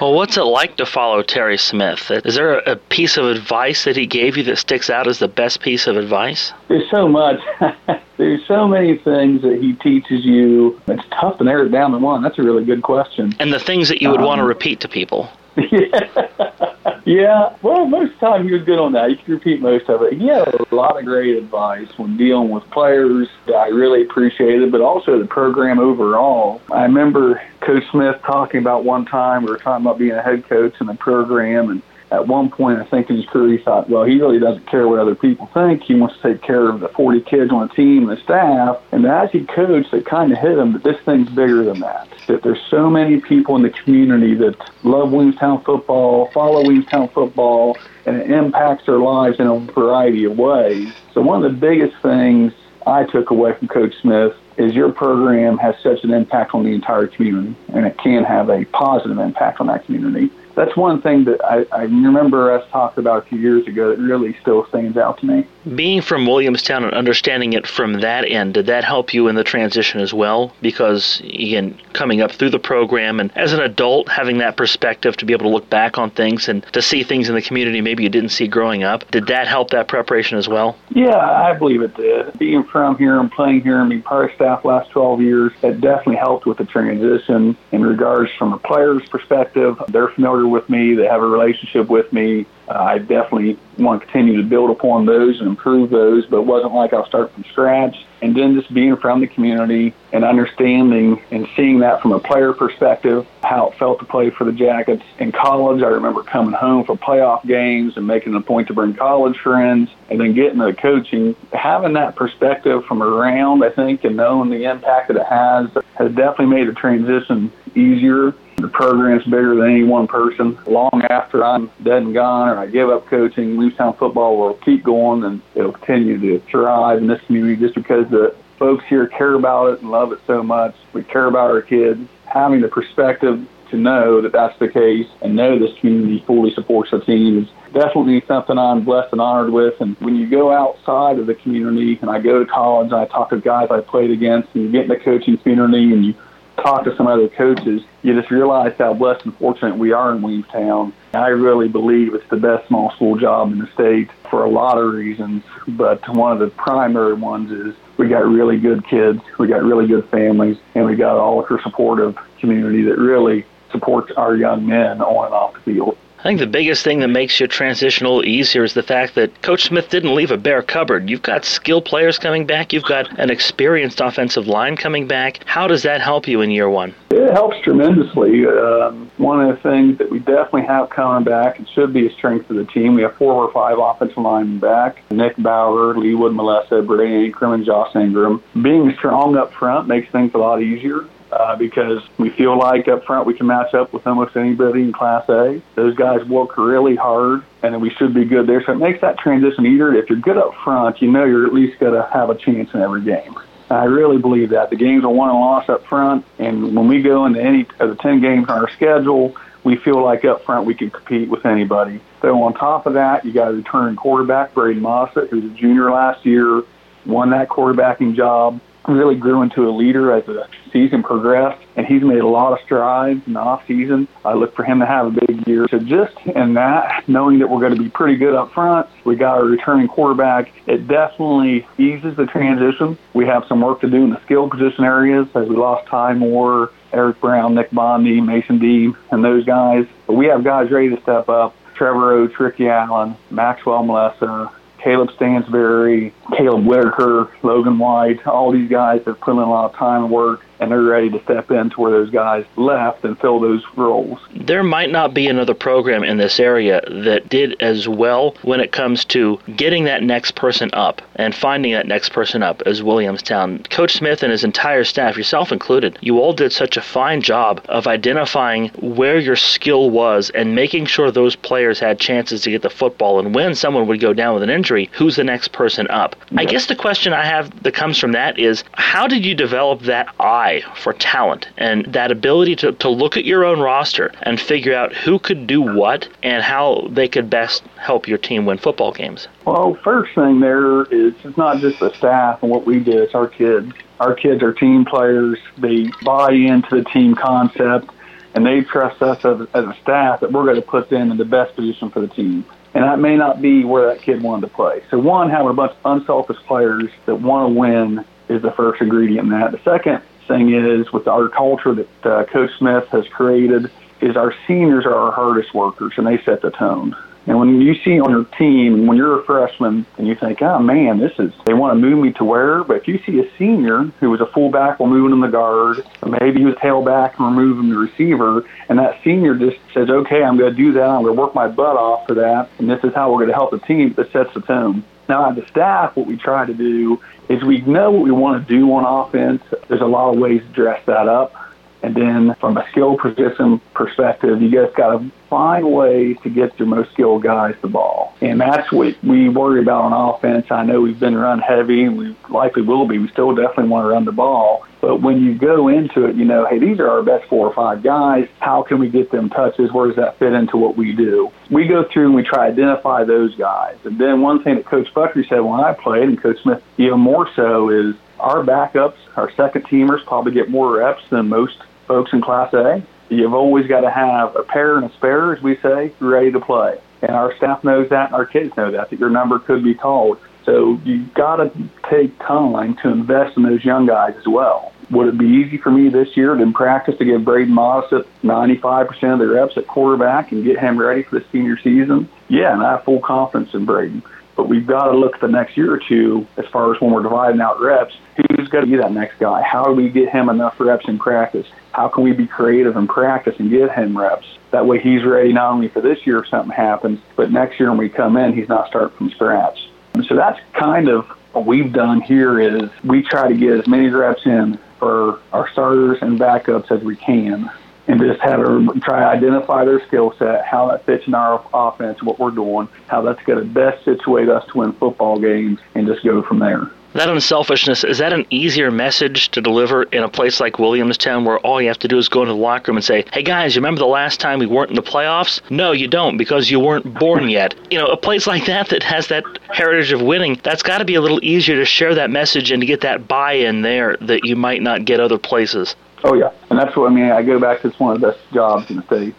well, 0.00 0.14
what's 0.14 0.38
it 0.38 0.42
like 0.42 0.78
to 0.78 0.86
follow 0.86 1.22
Terry 1.22 1.58
Smith? 1.58 2.10
Is 2.24 2.34
there 2.34 2.60
a 2.60 2.76
piece 2.76 3.18
of 3.18 3.26
advice 3.26 3.84
that 3.84 3.94
he 3.94 4.06
gave 4.06 4.38
you 4.38 4.42
that 4.44 4.56
sticks 4.56 4.88
out 4.88 5.06
as 5.06 5.18
the 5.18 5.28
best 5.28 5.60
piece 5.60 5.86
of 5.86 5.98
advice? 5.98 6.54
There's 6.68 6.90
so 6.90 7.06
much. 7.06 7.40
There's 8.18 8.44
so 8.46 8.66
many 8.66 8.98
things 8.98 9.42
that 9.42 9.58
he 9.62 9.74
teaches 9.74 10.24
you. 10.24 10.78
It's 10.88 11.04
tough 11.12 11.38
to 11.38 11.44
narrow 11.44 11.66
it 11.66 11.68
down 11.70 11.92
to 11.92 11.98
one. 11.98 12.20
That's 12.20 12.38
a 12.38 12.42
really 12.42 12.64
good 12.64 12.82
question. 12.82 13.32
And 13.38 13.52
the 13.52 13.60
things 13.60 13.88
that 13.88 14.02
you 14.02 14.10
would 14.10 14.20
um, 14.20 14.26
want 14.26 14.40
to 14.40 14.44
repeat 14.44 14.80
to 14.80 14.88
people. 14.88 15.30
Yeah. 15.72 17.00
yeah. 17.04 17.56
Well, 17.62 17.86
most 17.86 18.12
of 18.12 18.20
the 18.20 18.26
time 18.26 18.46
he 18.46 18.52
was 18.52 18.62
good 18.62 18.78
on 18.78 18.92
that. 18.92 19.10
You 19.10 19.16
can 19.16 19.34
repeat 19.34 19.60
most 19.60 19.88
of 19.88 20.02
it. 20.02 20.12
He 20.12 20.28
had 20.28 20.54
a 20.54 20.74
lot 20.74 20.96
of 20.96 21.04
great 21.04 21.36
advice 21.36 21.88
when 21.96 22.16
dealing 22.16 22.50
with 22.50 22.62
players 22.70 23.28
that 23.46 23.56
I 23.56 23.68
really 23.68 24.02
appreciated, 24.02 24.70
but 24.70 24.80
also 24.80 25.18
the 25.18 25.26
program 25.26 25.80
overall. 25.80 26.60
I 26.70 26.82
remember 26.82 27.42
Coach 27.60 27.82
Smith 27.90 28.20
talking 28.24 28.60
about 28.60 28.84
one 28.84 29.04
time 29.04 29.42
we 29.42 29.50
were 29.50 29.58
talking 29.58 29.84
about 29.84 29.98
being 29.98 30.12
a 30.12 30.22
head 30.22 30.48
coach 30.48 30.74
in 30.80 30.86
the 30.86 30.94
program 30.94 31.70
and 31.70 31.82
at 32.10 32.26
one 32.26 32.50
point, 32.50 32.78
I 32.78 32.84
think 32.84 33.10
in 33.10 33.16
his 33.16 33.26
career, 33.26 33.58
he 33.58 33.62
thought, 33.62 33.90
well, 33.90 34.04
he 34.04 34.18
really 34.18 34.38
doesn't 34.38 34.66
care 34.66 34.88
what 34.88 34.98
other 34.98 35.14
people 35.14 35.46
think. 35.52 35.82
He 35.82 35.94
wants 35.94 36.16
to 36.16 36.32
take 36.32 36.42
care 36.42 36.68
of 36.68 36.80
the 36.80 36.88
40 36.88 37.20
kids 37.22 37.52
on 37.52 37.68
the 37.68 37.74
team 37.74 38.08
and 38.08 38.16
the 38.16 38.22
staff. 38.22 38.80
And 38.92 39.04
as 39.06 39.30
he 39.30 39.44
coached, 39.44 39.92
it 39.92 40.06
kind 40.06 40.32
of 40.32 40.38
hit 40.38 40.56
him 40.56 40.72
that 40.72 40.84
this 40.84 40.98
thing's 41.04 41.28
bigger 41.28 41.64
than 41.64 41.80
that. 41.80 42.08
That 42.26 42.42
there's 42.42 42.62
so 42.70 42.88
many 42.88 43.20
people 43.20 43.56
in 43.56 43.62
the 43.62 43.70
community 43.70 44.34
that 44.36 44.56
love 44.84 45.12
Williamstown 45.12 45.62
football, 45.64 46.30
follow 46.32 46.62
Williamstown 46.62 47.08
football, 47.08 47.76
and 48.06 48.16
it 48.16 48.30
impacts 48.30 48.86
their 48.86 48.98
lives 48.98 49.38
in 49.38 49.46
a 49.46 49.58
variety 49.58 50.24
of 50.24 50.38
ways. 50.38 50.92
So 51.12 51.20
one 51.20 51.44
of 51.44 51.52
the 51.52 51.58
biggest 51.58 52.00
things 52.00 52.52
I 52.86 53.04
took 53.04 53.30
away 53.30 53.52
from 53.52 53.68
Coach 53.68 53.94
Smith 54.00 54.34
is 54.56 54.74
your 54.74 54.90
program 54.90 55.58
has 55.58 55.74
such 55.82 56.02
an 56.04 56.12
impact 56.12 56.54
on 56.54 56.64
the 56.64 56.70
entire 56.70 57.06
community, 57.06 57.54
and 57.68 57.84
it 57.84 57.98
can 57.98 58.24
have 58.24 58.48
a 58.48 58.64
positive 58.66 59.18
impact 59.18 59.60
on 59.60 59.66
that 59.66 59.84
community 59.84 60.30
that's 60.58 60.76
one 60.76 61.00
thing 61.00 61.24
that 61.24 61.40
I, 61.44 61.64
I 61.72 61.82
remember 61.82 62.52
us 62.52 62.68
talking 62.70 63.00
about 63.00 63.24
a 63.24 63.28
few 63.28 63.38
years 63.38 63.66
ago 63.68 63.90
that 63.90 63.98
really 63.98 64.36
still 64.40 64.66
stands 64.66 64.96
out 64.96 65.18
to 65.18 65.26
me. 65.26 65.46
Being 65.74 66.02
from 66.02 66.26
Williamstown 66.26 66.84
and 66.84 66.94
understanding 66.94 67.52
it 67.52 67.66
from 67.66 68.00
that 68.00 68.24
end, 68.28 68.54
did 68.54 68.66
that 68.66 68.84
help 68.84 69.12
you 69.12 69.28
in 69.28 69.34
the 69.34 69.44
transition 69.44 70.00
as 70.00 70.14
well? 70.14 70.52
Because, 70.62 71.20
again, 71.20 71.78
coming 71.92 72.20
up 72.20 72.32
through 72.32 72.50
the 72.50 72.58
program 72.58 73.20
and 73.20 73.36
as 73.36 73.52
an 73.52 73.60
adult, 73.60 74.08
having 74.08 74.38
that 74.38 74.56
perspective 74.56 75.16
to 75.18 75.24
be 75.24 75.32
able 75.32 75.44
to 75.44 75.50
look 75.50 75.68
back 75.68 75.98
on 75.98 76.10
things 76.10 76.48
and 76.48 76.62
to 76.72 76.80
see 76.80 77.02
things 77.02 77.28
in 77.28 77.34
the 77.34 77.42
community 77.42 77.80
maybe 77.80 78.02
you 78.02 78.08
didn't 78.08 78.30
see 78.30 78.46
growing 78.46 78.82
up, 78.82 79.10
did 79.10 79.26
that 79.26 79.46
help 79.46 79.70
that 79.70 79.88
preparation 79.88 80.38
as 80.38 80.48
well? 80.48 80.76
Yeah, 80.90 81.16
I 81.16 81.52
believe 81.54 81.82
it 81.82 81.94
did. 81.94 82.38
Being 82.38 82.64
from 82.64 82.96
here 82.96 83.18
and 83.18 83.30
playing 83.30 83.62
here 83.62 83.80
and 83.80 83.90
being 83.90 84.02
part 84.02 84.30
of 84.30 84.36
staff 84.36 84.64
last 84.64 84.90
12 84.90 85.20
years, 85.22 85.52
it 85.62 85.80
definitely 85.80 86.16
helped 86.16 86.46
with 86.46 86.58
the 86.58 86.64
transition 86.64 87.56
in 87.72 87.82
regards 87.82 88.32
from 88.38 88.52
a 88.52 88.58
player's 88.58 89.06
perspective. 89.08 89.82
They're 89.88 90.08
familiar 90.08 90.46
with 90.46 90.68
me. 90.70 90.94
They 90.94 91.06
have 91.06 91.22
a 91.22 91.26
relationship 91.26 91.88
with 91.88 92.12
me. 92.12 92.46
Uh, 92.68 92.74
I 92.74 92.98
definitely 92.98 93.58
want 93.78 94.00
to 94.00 94.06
continue 94.06 94.36
to 94.36 94.42
build 94.42 94.70
upon 94.70 95.06
those 95.06 95.38
and 95.38 95.48
improve 95.48 95.90
those, 95.90 96.26
but 96.26 96.38
it 96.38 96.44
wasn't 96.44 96.74
like 96.74 96.92
I'll 96.92 97.06
start 97.06 97.32
from 97.32 97.44
scratch. 97.44 97.96
And 98.20 98.36
then 98.36 98.54
just 98.58 98.72
being 98.74 98.96
from 98.96 99.20
the 99.20 99.28
community 99.28 99.94
and 100.12 100.24
understanding 100.24 101.22
and 101.30 101.48
seeing 101.56 101.78
that 101.80 102.02
from 102.02 102.12
a 102.12 102.18
player 102.18 102.52
perspective, 102.52 103.26
how 103.42 103.68
it 103.68 103.78
felt 103.78 104.00
to 104.00 104.04
play 104.04 104.30
for 104.30 104.44
the 104.44 104.52
Jackets. 104.52 105.04
In 105.18 105.30
college, 105.30 105.82
I 105.82 105.86
remember 105.86 106.24
coming 106.24 106.52
home 106.52 106.84
for 106.84 106.96
playoff 106.96 107.46
games 107.46 107.96
and 107.96 108.06
making 108.06 108.34
a 108.34 108.40
point 108.40 108.68
to 108.68 108.74
bring 108.74 108.94
college 108.94 109.38
friends 109.38 109.88
and 110.10 110.20
then 110.20 110.34
getting 110.34 110.58
the 110.58 110.74
coaching. 110.74 111.36
Having 111.52 111.92
that 111.92 112.16
perspective 112.16 112.84
from 112.86 113.02
around, 113.02 113.62
I 113.62 113.70
think, 113.70 114.04
and 114.04 114.16
knowing 114.16 114.50
the 114.50 114.64
impact 114.64 115.08
that 115.08 115.16
it 115.16 115.26
has 115.26 115.70
has 115.94 116.12
definitely 116.12 116.46
made 116.46 116.68
the 116.68 116.74
transition 116.74 117.52
easier 117.76 118.34
the 118.60 118.68
program's 118.68 119.24
bigger 119.24 119.54
than 119.54 119.70
any 119.70 119.84
one 119.84 120.06
person. 120.06 120.58
Long 120.66 121.02
after 121.10 121.44
I'm 121.44 121.70
dead 121.82 122.02
and 122.02 122.14
gone 122.14 122.48
or 122.48 122.58
I 122.58 122.66
give 122.66 122.90
up 122.90 123.06
coaching, 123.06 123.56
Williamstown 123.56 123.94
football 123.94 124.36
will 124.36 124.54
keep 124.54 124.84
going 124.84 125.24
and 125.24 125.40
it'll 125.54 125.72
continue 125.72 126.18
to 126.18 126.44
thrive 126.46 126.98
in 126.98 127.06
this 127.06 127.20
community 127.26 127.56
just 127.56 127.74
because 127.74 128.08
the 128.10 128.34
folks 128.58 128.84
here 128.88 129.06
care 129.06 129.34
about 129.34 129.72
it 129.72 129.80
and 129.80 129.90
love 129.90 130.12
it 130.12 130.20
so 130.26 130.42
much. 130.42 130.74
We 130.92 131.04
care 131.04 131.26
about 131.26 131.50
our 131.50 131.62
kids. 131.62 132.00
Having 132.26 132.62
the 132.62 132.68
perspective 132.68 133.46
to 133.70 133.76
know 133.76 134.20
that 134.22 134.32
that's 134.32 134.58
the 134.58 134.68
case 134.68 135.06
and 135.22 135.36
know 135.36 135.58
this 135.58 135.76
community 135.78 136.24
fully 136.26 136.52
supports 136.54 136.90
the 136.90 137.00
team 137.00 137.42
is 137.42 137.48
definitely 137.72 138.22
something 138.26 138.58
I'm 138.58 138.82
blessed 138.82 139.12
and 139.12 139.20
honored 139.20 139.52
with. 139.52 139.80
And 139.80 139.96
when 140.00 140.16
you 140.16 140.26
go 140.26 140.52
outside 140.52 141.18
of 141.18 141.26
the 141.26 141.34
community 141.34 141.98
and 142.00 142.10
I 142.10 142.18
go 142.18 142.42
to 142.42 142.46
college 142.50 142.86
and 142.86 142.94
I 142.94 143.06
talk 143.06 143.30
to 143.30 143.40
guys 143.40 143.68
I 143.70 143.80
played 143.80 144.10
against 144.10 144.48
and 144.54 144.64
you 144.64 144.72
get 144.72 144.82
in 144.82 144.88
the 144.88 144.96
coaching 144.96 145.36
community 145.38 145.92
and 145.92 146.04
you 146.04 146.14
talk 146.62 146.84
to 146.84 146.96
some 146.96 147.06
other 147.06 147.28
coaches, 147.28 147.82
you 148.02 148.14
just 148.14 148.30
realize 148.30 148.74
how 148.78 148.94
blessed 148.94 149.24
and 149.24 149.36
fortunate 149.36 149.76
we 149.76 149.92
are 149.92 150.14
in 150.14 150.22
Williamstown. 150.22 150.92
I 151.14 151.28
really 151.28 151.68
believe 151.68 152.14
it's 152.14 152.28
the 152.28 152.36
best 152.36 152.68
small 152.68 152.90
school 152.92 153.16
job 153.16 153.52
in 153.52 153.58
the 153.58 153.66
state 153.72 154.10
for 154.30 154.44
a 154.44 154.50
lot 154.50 154.78
of 154.78 154.92
reasons, 154.92 155.42
but 155.66 156.06
one 156.08 156.32
of 156.32 156.38
the 156.38 156.48
primary 156.48 157.14
ones 157.14 157.50
is 157.50 157.74
we 157.96 158.08
got 158.08 158.26
really 158.26 158.58
good 158.58 158.86
kids, 158.86 159.20
we 159.38 159.48
got 159.48 159.62
really 159.62 159.86
good 159.86 160.08
families, 160.10 160.58
and 160.74 160.84
we 160.84 160.96
got 160.96 161.16
all 161.16 161.42
of 161.42 161.50
our 161.50 161.60
supportive 161.62 162.18
community 162.38 162.82
that 162.82 162.98
really 162.98 163.44
supports 163.70 164.12
our 164.12 164.36
young 164.36 164.66
men 164.66 165.00
on 165.00 165.26
and 165.26 165.34
off 165.34 165.54
the 165.54 165.60
field. 165.60 165.98
I 166.18 166.22
think 166.24 166.40
the 166.40 166.48
biggest 166.48 166.82
thing 166.82 166.98
that 166.98 167.08
makes 167.08 167.38
your 167.38 167.46
transition 167.46 168.04
a 168.04 168.08
little 168.08 168.28
easier 168.28 168.64
is 168.64 168.74
the 168.74 168.82
fact 168.82 169.14
that 169.14 169.40
Coach 169.40 169.66
Smith 169.66 169.88
didn't 169.88 170.16
leave 170.16 170.32
a 170.32 170.36
bare 170.36 170.62
cupboard. 170.62 171.08
You've 171.08 171.22
got 171.22 171.44
skill 171.44 171.80
players 171.80 172.18
coming 172.18 172.44
back, 172.44 172.72
you've 172.72 172.82
got 172.82 173.20
an 173.20 173.30
experienced 173.30 174.00
offensive 174.00 174.48
line 174.48 174.76
coming 174.76 175.06
back. 175.06 175.44
How 175.46 175.68
does 175.68 175.84
that 175.84 176.00
help 176.00 176.26
you 176.26 176.40
in 176.40 176.50
year 176.50 176.68
one? 176.68 176.92
It 177.10 177.32
helps 177.32 177.60
tremendously. 177.62 178.44
Um, 178.46 179.08
one 179.18 179.40
of 179.40 179.54
the 179.54 179.62
things 179.62 179.98
that 179.98 180.10
we 180.10 180.18
definitely 180.18 180.62
have 180.62 180.90
coming 180.90 181.22
back, 181.22 181.60
and 181.60 181.68
should 181.68 181.92
be 181.92 182.08
a 182.08 182.12
strength 182.14 182.50
of 182.50 182.56
the 182.56 182.64
team. 182.64 182.94
We 182.94 183.02
have 183.02 183.14
four 183.14 183.34
or 183.34 183.52
five 183.52 183.78
offensive 183.78 184.18
linemen 184.18 184.58
back 184.58 185.08
Nick 185.12 185.36
Bauer, 185.36 185.94
Leewood 185.94 186.34
Melissa, 186.34 186.82
Brady 186.82 187.26
Ingram, 187.26 187.52
and 187.52 187.64
Josh 187.64 187.94
Ingram. 187.94 188.42
Being 188.60 188.92
strong 188.98 189.36
up 189.36 189.52
front 189.52 189.86
makes 189.86 190.10
things 190.10 190.32
a 190.34 190.38
lot 190.38 190.62
easier 190.62 191.06
uh, 191.32 191.56
because 191.56 192.02
we 192.18 192.30
feel 192.30 192.58
like 192.58 192.88
up 192.88 193.04
front 193.04 193.26
we 193.26 193.34
can 193.34 193.46
match 193.46 193.74
up 193.74 193.92
with 193.92 194.06
almost 194.06 194.36
anybody 194.36 194.82
in 194.82 194.92
Class 194.92 195.28
A. 195.28 195.60
Those 195.74 195.94
guys 195.94 196.24
work 196.24 196.56
really 196.56 196.96
hard, 196.96 197.44
and 197.62 197.80
we 197.80 197.90
should 197.90 198.14
be 198.14 198.24
good 198.24 198.46
there. 198.46 198.62
So 198.64 198.72
it 198.72 198.78
makes 198.78 199.00
that 199.00 199.18
transition 199.18 199.66
easier. 199.66 199.94
If 199.94 200.08
you're 200.08 200.18
good 200.18 200.38
up 200.38 200.54
front, 200.64 201.00
you 201.02 201.10
know 201.10 201.24
you're 201.24 201.46
at 201.46 201.52
least 201.52 201.78
going 201.78 201.94
to 201.94 202.08
have 202.12 202.30
a 202.30 202.34
chance 202.34 202.72
in 202.74 202.80
every 202.80 203.02
game. 203.02 203.38
I 203.70 203.84
really 203.84 204.16
believe 204.16 204.50
that. 204.50 204.70
The 204.70 204.76
games 204.76 205.04
are 205.04 205.10
won 205.10 205.28
and 205.28 205.38
lost 205.38 205.68
up 205.68 205.84
front, 205.86 206.24
and 206.38 206.74
when 206.74 206.88
we 206.88 207.02
go 207.02 207.26
into 207.26 207.42
any 207.42 207.66
of 207.80 207.90
the 207.90 207.96
10 207.96 208.20
games 208.20 208.48
on 208.48 208.58
our 208.58 208.70
schedule, 208.70 209.36
we 209.62 209.76
feel 209.76 210.02
like 210.02 210.24
up 210.24 210.44
front 210.44 210.66
we 210.66 210.74
can 210.74 210.90
compete 210.90 211.28
with 211.28 211.44
anybody. 211.44 212.00
So 212.22 212.42
on 212.42 212.54
top 212.54 212.86
of 212.86 212.94
that, 212.94 213.24
you 213.24 213.32
got 213.32 213.50
a 213.50 213.54
returning 213.54 213.96
quarterback, 213.96 214.54
Braden 214.54 214.80
Mossett, 214.82 215.28
who's 215.28 215.44
a 215.44 215.54
junior 215.54 215.90
last 215.90 216.24
year, 216.24 216.62
won 217.04 217.30
that 217.30 217.48
quarterbacking 217.48 218.16
job 218.16 218.60
really 218.86 219.16
grew 219.16 219.42
into 219.42 219.68
a 219.68 219.72
leader 219.72 220.12
as 220.12 220.24
the 220.26 220.46
season 220.72 221.02
progressed, 221.02 221.62
and 221.76 221.86
he's 221.86 222.02
made 222.02 222.20
a 222.20 222.26
lot 222.26 222.52
of 222.52 222.60
strides 222.64 223.26
in 223.26 223.34
the 223.34 223.40
off 223.40 223.66
season. 223.66 224.08
I 224.24 224.34
look 224.34 224.54
for 224.54 224.64
him 224.64 224.80
to 224.80 224.86
have 224.86 225.06
a 225.06 225.10
big 225.10 225.46
year. 225.46 225.66
So 225.68 225.78
just 225.78 226.16
in 226.26 226.54
that, 226.54 227.08
knowing 227.08 227.38
that 227.40 227.48
we're 227.48 227.60
going 227.60 227.74
to 227.74 227.82
be 227.82 227.90
pretty 227.90 228.16
good 228.16 228.34
up 228.34 228.52
front, 228.52 228.88
we 229.04 229.16
got 229.16 229.40
a 229.40 229.44
returning 229.44 229.88
quarterback. 229.88 230.52
It 230.66 230.88
definitely 230.88 231.66
eases 231.78 232.16
the 232.16 232.26
transition. 232.26 232.98
We 233.14 233.26
have 233.26 233.44
some 233.48 233.60
work 233.60 233.80
to 233.80 233.90
do 233.90 234.04
in 234.04 234.10
the 234.10 234.22
skill 234.22 234.48
position 234.48 234.84
areas 234.84 235.26
as 235.34 235.48
we 235.48 235.56
lost 235.56 235.86
Ty 235.88 236.14
Moore, 236.14 236.70
Eric 236.92 237.20
Brown, 237.20 237.54
Nick 237.54 237.70
Bondi, 237.70 238.20
Mason 238.20 238.58
Deeb, 238.58 238.96
and 239.10 239.24
those 239.24 239.44
guys. 239.44 239.86
But 240.06 240.14
we 240.14 240.26
have 240.26 240.44
guys 240.44 240.70
ready 240.70 240.90
to 240.90 241.00
step 241.02 241.28
up. 241.28 241.54
Trevor 241.74 242.12
Oates, 242.12 242.40
Ricky 242.40 242.68
Allen, 242.68 243.16
Maxwell 243.30 243.84
Melissa, 243.84 244.50
Caleb 244.82 245.10
Stansberry, 245.10 246.12
Caleb 246.36 246.64
Whitaker, 246.64 247.30
Logan 247.42 247.78
White, 247.78 248.26
all 248.26 248.52
these 248.52 248.70
guys 248.70 249.02
have 249.06 249.20
put 249.20 249.32
in 249.32 249.38
a 249.38 249.50
lot 249.50 249.72
of 249.72 249.76
time 249.76 250.04
and 250.04 250.12
work 250.12 250.44
and 250.60 250.70
they're 250.70 250.82
ready 250.82 251.10
to 251.10 251.22
step 251.22 251.50
into 251.50 251.80
where 251.80 251.90
those 251.90 252.10
guys 252.10 252.44
left 252.56 253.04
and 253.04 253.18
fill 253.18 253.40
those 253.40 253.62
roles. 253.76 254.18
There 254.34 254.62
might 254.62 254.90
not 254.90 255.14
be 255.14 255.28
another 255.28 255.54
program 255.54 256.02
in 256.02 256.18
this 256.18 256.40
area 256.40 256.80
that 256.88 257.28
did 257.28 257.56
as 257.60 257.88
well 257.88 258.34
when 258.42 258.60
it 258.60 258.72
comes 258.72 259.04
to 259.06 259.38
getting 259.56 259.84
that 259.84 260.02
next 260.02 260.34
person 260.34 260.70
up 260.72 261.02
and 261.16 261.34
finding 261.34 261.72
that 261.72 261.86
next 261.86 262.12
person 262.12 262.42
up 262.42 262.62
as 262.66 262.82
Williamstown. 262.82 263.62
Coach 263.70 263.94
Smith 263.94 264.22
and 264.22 264.32
his 264.32 264.44
entire 264.44 264.84
staff, 264.84 265.16
yourself 265.16 265.52
included, 265.52 265.98
you 266.00 266.18
all 266.18 266.32
did 266.32 266.52
such 266.52 266.76
a 266.76 266.82
fine 266.82 267.20
job 267.20 267.60
of 267.68 267.86
identifying 267.86 268.68
where 268.80 269.18
your 269.18 269.36
skill 269.36 269.90
was 269.90 270.30
and 270.30 270.54
making 270.54 270.86
sure 270.86 271.10
those 271.10 271.36
players 271.36 271.78
had 271.78 271.98
chances 271.98 272.42
to 272.42 272.50
get 272.50 272.62
the 272.62 272.70
football. 272.70 273.18
And 273.18 273.34
when 273.34 273.54
someone 273.54 273.86
would 273.86 274.00
go 274.00 274.12
down 274.12 274.34
with 274.34 274.42
an 274.42 274.50
injury, 274.50 274.90
who's 274.92 275.16
the 275.16 275.24
next 275.24 275.52
person 275.52 275.88
up? 275.88 276.16
I 276.36 276.44
guess 276.44 276.66
the 276.66 276.76
question 276.76 277.12
I 277.12 277.24
have 277.24 277.62
that 277.62 277.74
comes 277.74 277.98
from 277.98 278.12
that 278.12 278.38
is 278.38 278.64
how 278.72 279.06
did 279.06 279.24
you 279.24 279.34
develop 279.34 279.82
that 279.82 280.14
eye? 280.18 280.47
Eye 280.48 280.62
for 280.76 280.92
talent 280.92 281.48
and 281.56 281.84
that 281.86 282.10
ability 282.10 282.56
to, 282.56 282.72
to 282.72 282.88
look 282.88 283.16
at 283.16 283.24
your 283.24 283.44
own 283.44 283.60
roster 283.60 284.12
and 284.22 284.40
figure 284.40 284.74
out 284.74 284.94
who 284.94 285.18
could 285.18 285.46
do 285.46 285.60
what 285.60 286.08
and 286.22 286.42
how 286.42 286.86
they 286.90 287.08
could 287.08 287.28
best 287.30 287.62
help 287.76 288.08
your 288.08 288.18
team 288.18 288.46
win 288.46 288.58
football 288.58 288.92
games? 288.92 289.28
Well, 289.44 289.78
first 289.82 290.14
thing 290.14 290.40
there 290.40 290.82
is 290.84 291.14
it's 291.24 291.36
not 291.36 291.58
just 291.58 291.80
the 291.80 291.92
staff 291.94 292.42
and 292.42 292.50
what 292.50 292.66
we 292.66 292.80
do, 292.80 293.02
it's 293.02 293.14
our 293.14 293.28
kids. 293.28 293.72
Our 294.00 294.14
kids 294.14 294.42
are 294.42 294.52
team 294.52 294.84
players. 294.84 295.38
They 295.58 295.90
buy 296.02 296.32
into 296.32 296.76
the 296.76 296.84
team 296.84 297.14
concept 297.14 297.90
and 298.34 298.46
they 298.46 298.60
trust 298.62 299.02
us 299.02 299.24
as, 299.24 299.46
as 299.54 299.64
a 299.64 299.76
staff 299.82 300.20
that 300.20 300.32
we're 300.32 300.44
going 300.44 300.56
to 300.56 300.62
put 300.62 300.88
them 300.90 301.10
in 301.10 301.16
the 301.16 301.24
best 301.24 301.56
position 301.56 301.90
for 301.90 302.00
the 302.00 302.08
team. 302.08 302.44
And 302.74 302.84
that 302.84 302.98
may 302.98 303.16
not 303.16 303.40
be 303.40 303.64
where 303.64 303.92
that 303.92 304.02
kid 304.02 304.22
wanted 304.22 304.42
to 304.42 304.54
play. 304.54 304.82
So, 304.90 304.98
one, 304.98 305.30
having 305.30 305.48
a 305.48 305.54
bunch 305.54 305.72
of 305.72 306.00
unselfish 306.00 306.36
players 306.46 306.90
that 307.06 307.16
want 307.16 307.52
to 307.52 307.58
win 307.58 308.04
is 308.28 308.42
the 308.42 308.52
first 308.52 308.82
ingredient 308.82 309.24
in 309.24 309.30
that. 309.30 309.52
The 309.52 309.60
second 309.64 310.02
thing 310.28 310.54
is 310.54 310.92
with 310.92 311.08
our 311.08 311.28
culture 311.28 311.74
that 311.74 312.06
uh, 312.06 312.24
Coach 312.26 312.50
Smith 312.58 312.86
has 312.88 313.08
created 313.08 313.70
is 314.00 314.16
our 314.16 314.32
seniors 314.46 314.86
are 314.86 314.94
our 314.94 315.12
hardest 315.12 315.52
workers 315.54 315.94
and 315.96 316.06
they 316.06 316.22
set 316.22 316.42
the 316.42 316.50
tone. 316.50 316.96
And 317.26 317.38
when 317.38 317.60
you 317.60 317.74
see 317.84 318.00
on 318.00 318.10
your 318.10 318.24
team, 318.24 318.86
when 318.86 318.96
you're 318.96 319.20
a 319.20 319.24
freshman 319.24 319.84
and 319.98 320.06
you 320.06 320.14
think, 320.14 320.40
oh 320.40 320.60
man, 320.60 320.98
this 320.98 321.12
is, 321.18 321.30
they 321.44 321.52
want 321.52 321.72
to 321.72 321.78
move 321.78 322.02
me 322.02 322.12
to 322.14 322.24
where? 322.24 322.64
But 322.64 322.78
if 322.78 322.88
you 322.88 322.98
see 323.04 323.20
a 323.20 323.30
senior 323.36 323.82
who 324.00 324.08
was 324.08 324.22
a 324.22 324.26
fullback, 324.26 324.80
we'll 324.80 324.88
move 324.88 325.12
him 325.12 325.20
to 325.20 325.28
guard, 325.28 325.84
or 326.00 326.08
maybe 326.08 326.38
he 326.38 326.46
was 326.46 326.54
tailback 326.54 327.18
and 327.18 327.36
we're 327.36 327.42
moving 327.42 327.68
the 327.68 327.76
receiver, 327.76 328.48
and 328.70 328.78
that 328.78 329.02
senior 329.04 329.34
just 329.34 329.58
says, 329.74 329.90
okay, 329.90 330.22
I'm 330.22 330.38
going 330.38 330.54
to 330.54 330.56
do 330.56 330.72
that, 330.72 330.88
I'm 330.88 331.02
going 331.02 331.14
to 331.14 331.20
work 331.20 331.34
my 331.34 331.48
butt 331.48 331.76
off 331.76 332.06
for 332.06 332.14
that, 332.14 332.48
and 332.58 332.70
this 332.70 332.82
is 332.82 332.94
how 332.94 333.10
we're 333.10 333.18
going 333.18 333.28
to 333.28 333.34
help 333.34 333.50
the 333.50 333.58
team, 333.58 333.92
that 333.94 334.10
sets 334.10 334.32
the 334.32 334.40
tone. 334.40 334.84
Now, 335.08 335.30
as 335.30 335.38
a 335.38 335.46
staff, 335.48 335.96
what 335.96 336.06
we 336.06 336.16
try 336.16 336.44
to 336.44 336.54
do 336.54 337.00
is 337.28 337.42
we 337.42 337.62
know 337.62 337.90
what 337.90 338.02
we 338.02 338.10
want 338.10 338.46
to 338.46 338.54
do 338.54 338.70
on 338.74 338.84
offense. 338.84 339.42
There's 339.68 339.80
a 339.80 339.86
lot 339.86 340.12
of 340.12 340.18
ways 340.20 340.42
to 340.42 340.48
dress 340.48 340.84
that 340.86 341.08
up. 341.08 341.34
And 341.82 341.94
then 341.94 342.34
from 342.40 342.56
a 342.56 342.66
skill 342.70 342.96
position 342.96 343.60
perspective, 343.74 344.42
you 344.42 344.50
just 344.50 344.74
got 344.76 344.98
to 344.98 345.10
find 345.28 345.70
ways 345.72 346.16
to 346.22 346.30
get 346.30 346.58
your 346.58 346.66
most 346.66 346.92
skilled 346.92 347.22
guys 347.22 347.54
the 347.60 347.68
ball. 347.68 348.14
And 348.20 348.40
that's 348.40 348.72
what 348.72 348.96
we 349.04 349.28
worry 349.28 349.60
about 349.60 349.92
on 349.92 350.14
offense. 350.14 350.50
I 350.50 350.64
know 350.64 350.80
we've 350.80 350.98
been 350.98 351.16
run 351.16 351.38
heavy 351.38 351.84
and 351.84 351.96
we 351.96 352.16
likely 352.28 352.62
will 352.62 352.86
be. 352.86 352.98
We 352.98 353.08
still 353.08 353.34
definitely 353.34 353.68
want 353.68 353.84
to 353.84 353.90
run 353.90 354.04
the 354.04 354.12
ball. 354.12 354.66
But 354.80 355.02
when 355.02 355.20
you 355.20 355.34
go 355.34 355.68
into 355.68 356.06
it, 356.06 356.16
you 356.16 356.24
know, 356.24 356.46
hey, 356.46 356.58
these 356.58 356.78
are 356.78 356.88
our 356.88 357.02
best 357.02 357.28
four 357.28 357.46
or 357.46 357.52
five 357.52 357.82
guys. 357.82 358.28
How 358.40 358.62
can 358.62 358.78
we 358.78 358.88
get 358.88 359.10
them 359.10 359.28
touches? 359.28 359.72
Where 359.72 359.88
does 359.88 359.96
that 359.96 360.18
fit 360.18 360.32
into 360.32 360.56
what 360.56 360.76
we 360.76 360.92
do? 360.92 361.32
We 361.50 361.66
go 361.66 361.84
through 361.84 362.06
and 362.06 362.14
we 362.14 362.22
try 362.22 362.46
to 362.46 362.52
identify 362.52 363.04
those 363.04 363.34
guys. 363.34 363.76
And 363.84 363.98
then 363.98 364.20
one 364.20 364.42
thing 364.42 364.56
that 364.56 364.66
Coach 364.66 364.92
Buckley 364.94 365.26
said 365.28 365.40
when 365.40 365.60
I 365.60 365.72
played, 365.72 366.04
and 366.04 366.20
Coach 366.20 366.40
Smith 366.42 366.62
even 366.76 367.00
more 367.00 367.28
so, 367.34 367.70
is 367.70 367.96
our 368.20 368.42
backups, 368.42 368.96
our 369.16 369.30
second 369.32 369.64
teamers 369.64 370.04
probably 370.04 370.32
get 370.32 370.48
more 370.48 370.76
reps 370.76 371.02
than 371.10 371.28
most 371.28 371.58
folks 371.88 372.12
in 372.12 372.20
Class 372.20 372.52
A. 372.54 372.82
You've 373.08 373.34
always 373.34 373.66
got 373.66 373.80
to 373.80 373.90
have 373.90 374.36
a 374.36 374.42
pair 374.42 374.76
and 374.76 374.88
a 374.88 374.94
spare, 374.94 375.32
as 375.32 375.42
we 375.42 375.56
say, 375.56 375.92
ready 375.98 376.30
to 376.30 376.40
play. 376.40 376.78
And 377.00 377.12
our 377.12 377.34
staff 377.36 377.64
knows 377.64 377.88
that, 377.88 378.06
and 378.06 378.14
our 378.14 378.26
kids 378.26 378.56
know 378.56 378.70
that, 378.70 378.90
that 378.90 379.00
your 379.00 379.10
number 379.10 379.38
could 379.38 379.64
be 379.64 379.74
called. 379.74 380.18
So 380.44 380.80
you've 380.84 381.12
got 381.14 381.36
to 381.36 381.50
take 381.90 382.18
time 382.18 382.76
to 382.76 382.88
invest 382.88 383.36
in 383.36 383.42
those 383.42 383.64
young 383.64 383.86
guys 383.86 384.14
as 384.16 384.26
well. 384.26 384.72
Would 384.90 385.08
it 385.08 385.18
be 385.18 385.26
easy 385.26 385.58
for 385.58 385.70
me 385.70 385.90
this 385.90 386.16
year 386.16 386.40
in 386.40 386.52
practice 386.54 386.96
to 386.98 387.04
give 387.04 387.24
Braden 387.24 387.52
Modest 387.52 388.08
95% 388.22 389.12
of 389.12 389.18
the 389.18 389.28
reps 389.28 389.56
at 389.58 389.66
quarterback 389.66 390.32
and 390.32 390.44
get 390.44 390.58
him 390.58 390.78
ready 390.78 391.02
for 391.02 391.18
the 391.18 391.24
senior 391.30 391.58
season? 391.58 392.08
Yeah, 392.28 392.54
and 392.54 392.62
I 392.62 392.72
have 392.72 392.84
full 392.84 393.00
confidence 393.00 393.52
in 393.52 393.66
Braden. 393.66 394.02
But 394.38 394.48
we've 394.48 394.68
got 394.68 394.84
to 394.84 394.96
look 394.96 395.16
at 395.16 395.20
the 395.20 395.26
next 395.26 395.56
year 395.56 395.74
or 395.74 395.80
two 395.80 396.24
as 396.36 396.46
far 396.46 396.72
as 396.72 396.80
when 396.80 396.92
we're 396.92 397.02
dividing 397.02 397.40
out 397.40 397.60
reps. 397.60 397.96
Who's 398.14 398.48
going 398.48 398.64
to 398.64 398.70
be 398.70 398.76
that 398.76 398.92
next 398.92 399.18
guy? 399.18 399.42
How 399.42 399.64
do 399.64 399.72
we 399.72 399.88
get 399.88 400.10
him 400.10 400.28
enough 400.28 400.60
reps 400.60 400.86
in 400.86 400.96
practice? 400.96 401.48
How 401.72 401.88
can 401.88 402.04
we 402.04 402.12
be 402.12 402.28
creative 402.28 402.76
in 402.76 402.86
practice 402.86 403.34
and 403.40 403.50
get 403.50 403.72
him 403.72 403.98
reps? 403.98 404.28
That 404.52 404.64
way 404.64 404.78
he's 404.78 405.04
ready 405.04 405.32
not 405.32 405.50
only 405.50 405.66
for 405.66 405.80
this 405.80 406.06
year 406.06 406.20
if 406.20 406.28
something 406.28 406.54
happens, 406.54 407.00
but 407.16 407.32
next 407.32 407.58
year 407.58 407.70
when 407.70 407.78
we 407.78 407.88
come 407.88 408.16
in, 408.16 408.32
he's 408.32 408.48
not 408.48 408.68
starting 408.68 408.96
from 408.96 409.10
scratch. 409.10 409.68
And 409.94 410.06
so 410.06 410.14
that's 410.14 410.38
kind 410.52 410.88
of 410.88 411.06
what 411.32 411.44
we've 411.44 411.72
done 411.72 412.00
here 412.00 412.38
is 412.38 412.70
we 412.84 413.02
try 413.02 413.26
to 413.26 413.34
get 413.34 413.58
as 413.58 413.66
many 413.66 413.88
reps 413.88 414.24
in 414.24 414.56
for 414.78 415.18
our 415.32 415.50
starters 415.50 415.98
and 416.00 416.16
backups 416.16 416.70
as 416.70 416.84
we 416.84 416.94
can 416.94 417.50
and 417.88 417.98
just 418.00 418.20
have 418.20 418.44
to 418.44 418.80
try 418.80 419.00
to 419.00 419.06
identify 419.06 419.64
their 419.64 419.84
skill 419.86 420.14
set, 420.18 420.44
how 420.44 420.68
that 420.68 420.84
fits 420.84 421.06
in 421.06 421.14
our 421.14 421.44
offense, 421.52 422.02
what 422.02 422.18
we're 422.18 422.30
doing, 422.30 422.68
how 422.86 423.00
that's 423.00 423.22
going 423.24 423.38
to 423.38 423.44
best 423.44 423.84
situate 423.84 424.28
us 424.28 424.46
to 424.52 424.58
win 424.58 424.72
football 424.74 425.18
games, 425.18 425.58
and 425.74 425.86
just 425.86 426.04
go 426.04 426.22
from 426.22 426.38
there. 426.38 426.70
That 426.94 427.10
unselfishness, 427.10 427.84
is 427.84 427.98
that 427.98 428.14
an 428.14 428.26
easier 428.30 428.70
message 428.70 429.28
to 429.30 429.42
deliver 429.42 429.82
in 429.84 430.02
a 430.02 430.08
place 430.08 430.40
like 430.40 430.58
Williamstown 430.58 431.26
where 431.26 431.38
all 431.40 431.60
you 431.60 431.68
have 431.68 431.78
to 431.80 431.88
do 431.88 431.98
is 431.98 432.08
go 432.08 432.22
into 432.22 432.32
the 432.32 432.38
locker 432.40 432.72
room 432.72 432.78
and 432.78 432.84
say, 432.84 433.04
hey 433.12 433.22
guys, 433.22 433.54
you 433.54 433.60
remember 433.60 433.78
the 433.78 433.86
last 433.86 434.20
time 434.20 434.38
we 434.38 434.46
weren't 434.46 434.70
in 434.70 434.76
the 434.76 434.82
playoffs? 434.82 435.40
No, 435.50 435.72
you 435.72 435.86
don't 435.86 436.16
because 436.16 436.50
you 436.50 436.58
weren't 436.58 436.98
born 436.98 437.28
yet. 437.28 437.54
You 437.70 437.78
know, 437.78 437.88
a 437.88 437.96
place 437.96 438.26
like 438.26 438.46
that 438.46 438.70
that 438.70 438.82
has 438.82 439.08
that 439.08 439.24
heritage 439.52 439.92
of 439.92 440.00
winning, 440.00 440.40
that's 440.42 440.62
got 440.62 440.78
to 440.78 440.84
be 440.86 440.94
a 440.94 441.00
little 441.00 441.22
easier 441.22 441.56
to 441.56 441.66
share 441.66 441.94
that 441.94 442.10
message 442.10 442.50
and 442.50 442.62
to 442.62 442.66
get 442.66 442.80
that 442.80 443.06
buy 443.06 443.34
in 443.34 443.60
there 443.60 443.98
that 444.00 444.24
you 444.24 444.34
might 444.34 444.62
not 444.62 444.86
get 444.86 444.98
other 444.98 445.18
places. 445.18 445.76
Oh, 446.04 446.14
yeah. 446.14 446.30
And 446.50 446.58
that's 446.58 446.76
what 446.76 446.90
I 446.90 446.94
mean. 446.94 447.10
I 447.10 447.22
go 447.22 447.40
back 447.40 447.62
to 447.62 447.68
it's 447.68 447.78
one 447.78 447.94
of 447.94 448.00
the 448.00 448.08
best 448.08 448.20
jobs 448.32 448.70
in 448.70 448.76
the 448.76 448.86
city 448.88 449.14